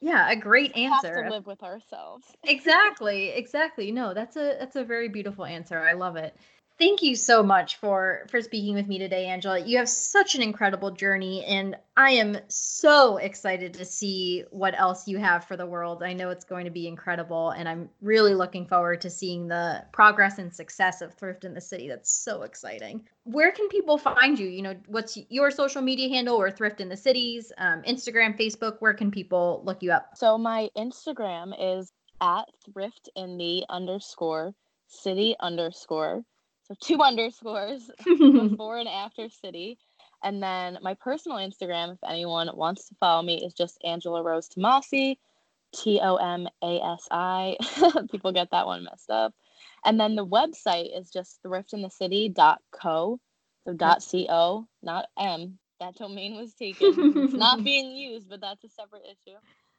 yeah, 0.02 0.30
a 0.32 0.36
great 0.36 0.76
Have 0.78 1.04
answer. 1.04 1.24
to 1.24 1.30
live 1.30 1.46
with 1.46 1.62
ourselves. 1.62 2.26
Exactly, 2.46 3.30
exactly. 3.30 3.92
No, 3.92 4.14
that's 4.14 4.38
a 4.38 4.56
that's 4.58 4.78
a 4.78 4.84
very 4.84 5.10
beautiful 5.10 5.46
answer. 5.46 5.80
I 5.80 5.94
love 5.94 6.16
it. 6.16 6.36
Thank 6.80 7.04
you 7.04 7.18
so 7.18 7.44
much 7.44 7.76
for 7.76 8.26
for 8.32 8.42
speaking 8.42 8.74
with 8.74 8.88
me 8.88 9.00
today, 9.00 9.26
Angela. 9.26 9.60
You 9.60 9.80
have 9.80 9.90
such 9.90 10.36
an 10.36 10.42
incredible 10.42 10.92
journey 10.92 11.44
and 11.44 11.76
I 11.98 12.12
am 12.12 12.38
so 12.48 13.18
excited 13.18 13.74
to 13.74 13.84
see 13.84 14.46
what 14.50 14.80
else 14.80 15.06
you 15.06 15.18
have 15.18 15.44
for 15.44 15.58
the 15.58 15.66
world. 15.66 16.02
I 16.04 16.14
know 16.14 16.30
it's 16.30 16.46
going 16.46 16.64
to 16.64 16.72
be 16.72 16.88
incredible 16.88 17.50
and 17.50 17.68
I'm 17.68 17.90
really 18.02 18.34
looking 18.34 18.66
forward 18.66 19.02
to 19.02 19.10
seeing 19.10 19.50
the 19.50 19.84
progress 19.92 20.38
and 20.38 20.56
success 20.56 21.02
of 21.02 21.14
Thrift 21.16 21.44
in 21.44 21.54
the 21.54 21.60
City. 21.60 21.90
That's 21.90 22.14
so 22.14 22.44
exciting. 22.44 23.06
Where 23.26 23.52
can 23.52 23.68
people 23.68 23.98
find 23.98 24.40
you? 24.40 24.48
You 24.48 24.62
know, 24.62 24.76
what's 24.88 25.18
your 25.28 25.52
social 25.52 25.82
media 25.82 26.08
handle 26.08 26.38
or 26.38 26.50
Thrift 26.50 26.80
in 26.80 26.88
the 26.88 26.96
Cities, 26.96 27.52
um, 27.58 27.82
Instagram, 27.82 28.40
Facebook? 28.40 28.78
Where 28.80 28.94
can 28.94 29.12
people 29.12 29.62
look 29.66 29.84
you 29.84 29.92
up? 29.92 30.12
So 30.16 30.38
my 30.38 30.70
Instagram 30.78 31.52
is 31.60 31.92
at 32.22 32.46
thrift 32.72 33.10
in 33.18 33.38
the 33.38 33.66
underscore 33.68 34.54
city 34.88 35.36
underscore. 35.42 36.24
So 36.70 36.76
two 36.80 37.02
underscores 37.02 37.90
before 38.06 38.78
and 38.78 38.88
after 38.88 39.28
city. 39.30 39.78
And 40.24 40.44
then 40.44 40.78
my 40.82 40.94
personal 40.96 41.38
Instagram, 41.38 41.94
if 41.94 42.00
anyone 42.08 42.50
wants 42.54 42.88
to 42.90 42.96
follow 43.00 43.24
me, 43.24 43.44
is 43.44 43.54
just 43.54 43.80
Angela 43.84 44.22
Rose 44.22 44.50
Tomasi, 44.50 45.18
T 45.74 46.00
O 46.02 46.16
M 46.18 46.48
A 46.62 46.80
S 46.82 47.08
I. 47.10 47.58
People 48.12 48.32
get 48.32 48.52
that 48.52 48.68
one 48.68 48.84
messed 48.84 49.10
up. 49.10 49.34
And 49.86 50.00
then 50.00 50.16
the 50.16 50.26
website 50.26 50.98
is 50.98 51.10
just 51.10 51.42
thriftinthecity.co. 51.44 53.20
So 53.66 53.74
dot 53.74 54.06
co, 54.12 54.68
not 54.82 55.08
M. 55.18 55.58
That 55.80 55.96
domain 55.96 56.36
was 56.36 56.54
taken. 56.54 56.94
it's 57.16 57.34
not 57.34 57.64
being 57.64 57.96
used, 57.96 58.30
but 58.30 58.42
that's 58.42 58.64
a 58.64 58.70
separate 58.70 59.04
issue. 59.06 59.38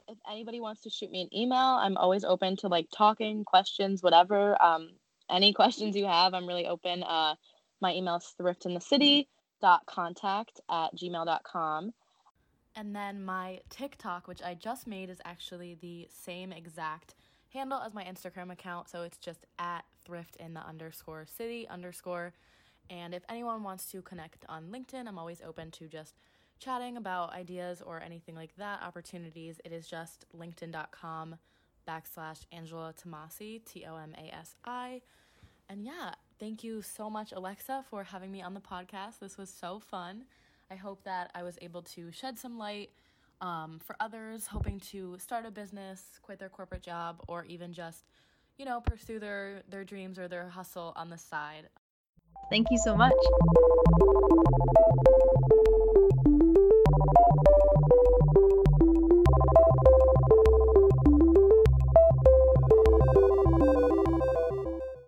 If 0.09 0.19
anybody 0.31 0.61
wants 0.61 0.83
to 0.83 0.91
shoot 0.91 1.11
me 1.11 1.23
an 1.23 1.37
email, 1.37 1.59
I'm 1.59 1.97
always 1.97 2.25
open 2.25 2.57
to 2.57 2.69
like 2.69 2.89
talking, 2.95 3.45
questions, 3.45 4.03
whatever. 4.03 4.61
Um, 4.61 4.91
any 5.31 5.53
questions 5.53 5.95
you 5.97 6.07
have, 6.07 6.33
I'm 6.35 6.47
really 6.47 6.67
open. 6.67 7.03
Uh, 7.03 7.35
my 7.81 7.93
email 7.95 8.17
is 8.17 8.35
thriftinthecity.contact 8.41 10.61
at 10.71 10.97
gmail.com. 10.97 11.93
And 12.77 12.95
then 12.95 13.25
my 13.25 13.59
TikTok, 13.69 14.29
which 14.29 14.43
I 14.43 14.55
just 14.55 14.87
made, 14.87 15.11
is 15.11 15.21
actually 15.25 15.77
the 15.81 16.07
same 16.13 16.53
exact 16.53 17.17
handle 17.53 17.81
as 17.81 17.93
my 17.95 18.05
Instagram 18.05 18.53
account. 18.53 18.89
So 18.89 19.03
it's 19.03 19.19
just 19.19 19.45
at 19.59 19.85
thrift 20.05 20.37
in 20.37 20.55
the 20.55 20.61
underscore 20.61 21.27
city 21.27 21.67
underscore. 21.69 22.33
And 22.89 23.13
if 23.15 23.25
anyone 23.29 23.63
wants 23.63 23.91
to 23.93 24.01
connect 24.03 24.45
on 24.49 24.73
LinkedIn, 24.73 25.09
I'm 25.09 25.19
always 25.19 25.43
open 25.47 25.71
to 25.73 25.89
just 25.89 26.15
chatting 26.61 26.97
about 26.97 27.33
ideas 27.33 27.83
or 27.85 28.03
anything 28.03 28.35
like 28.35 28.55
that, 28.57 28.83
opportunities, 28.83 29.61
it 29.65 29.73
is 29.73 29.89
just 29.89 30.27
linkedin.com 30.39 31.37
backslash 31.89 32.41
Angela 32.53 32.95
Tomasi, 32.95 33.65
T 33.65 33.85
O 33.89 33.97
M 33.97 34.15
A 34.17 34.35
S 34.35 34.55
I. 34.65 35.01
And 35.71 35.85
yeah, 35.85 36.15
thank 36.41 36.65
you 36.65 36.83
so 36.83 37.09
much, 37.09 37.31
Alexa, 37.31 37.85
for 37.89 38.03
having 38.03 38.33
me 38.33 38.43
on 38.43 38.55
the 38.55 38.61
podcast. 38.61 39.21
This 39.21 39.39
was 39.39 39.49
so 39.49 39.79
fun. 39.79 40.25
I 40.69 40.75
hope 40.75 41.05
that 41.05 41.31
I 41.33 41.45
was 41.45 41.57
able 41.63 41.83
to 41.83 42.11
shed 42.11 42.41
some 42.41 42.59
light 42.59 42.91
um, 43.41 43.79
for 43.79 43.95
others 44.01 44.49
hoping 44.49 44.81
to 44.91 45.17
start 45.21 45.47
a 45.47 45.51
business, 45.53 46.03
quit 46.23 46.41
their 46.41 46.49
corporate 46.49 46.83
job, 46.83 47.23
or 47.29 47.45
even 47.45 47.73
just, 47.73 48.05
you 48.59 48.65
know, 48.65 48.81
pursue 48.81 49.21
their, 49.21 49.63
their 49.71 49.85
dreams 49.85 50.19
or 50.19 50.27
their 50.27 50.49
hustle 50.49 50.93
on 50.97 51.09
the 51.09 51.19
side. 51.19 51.69
Thank 52.51 52.67
you 52.73 52.79
so 52.79 52.97
much. 52.97 53.13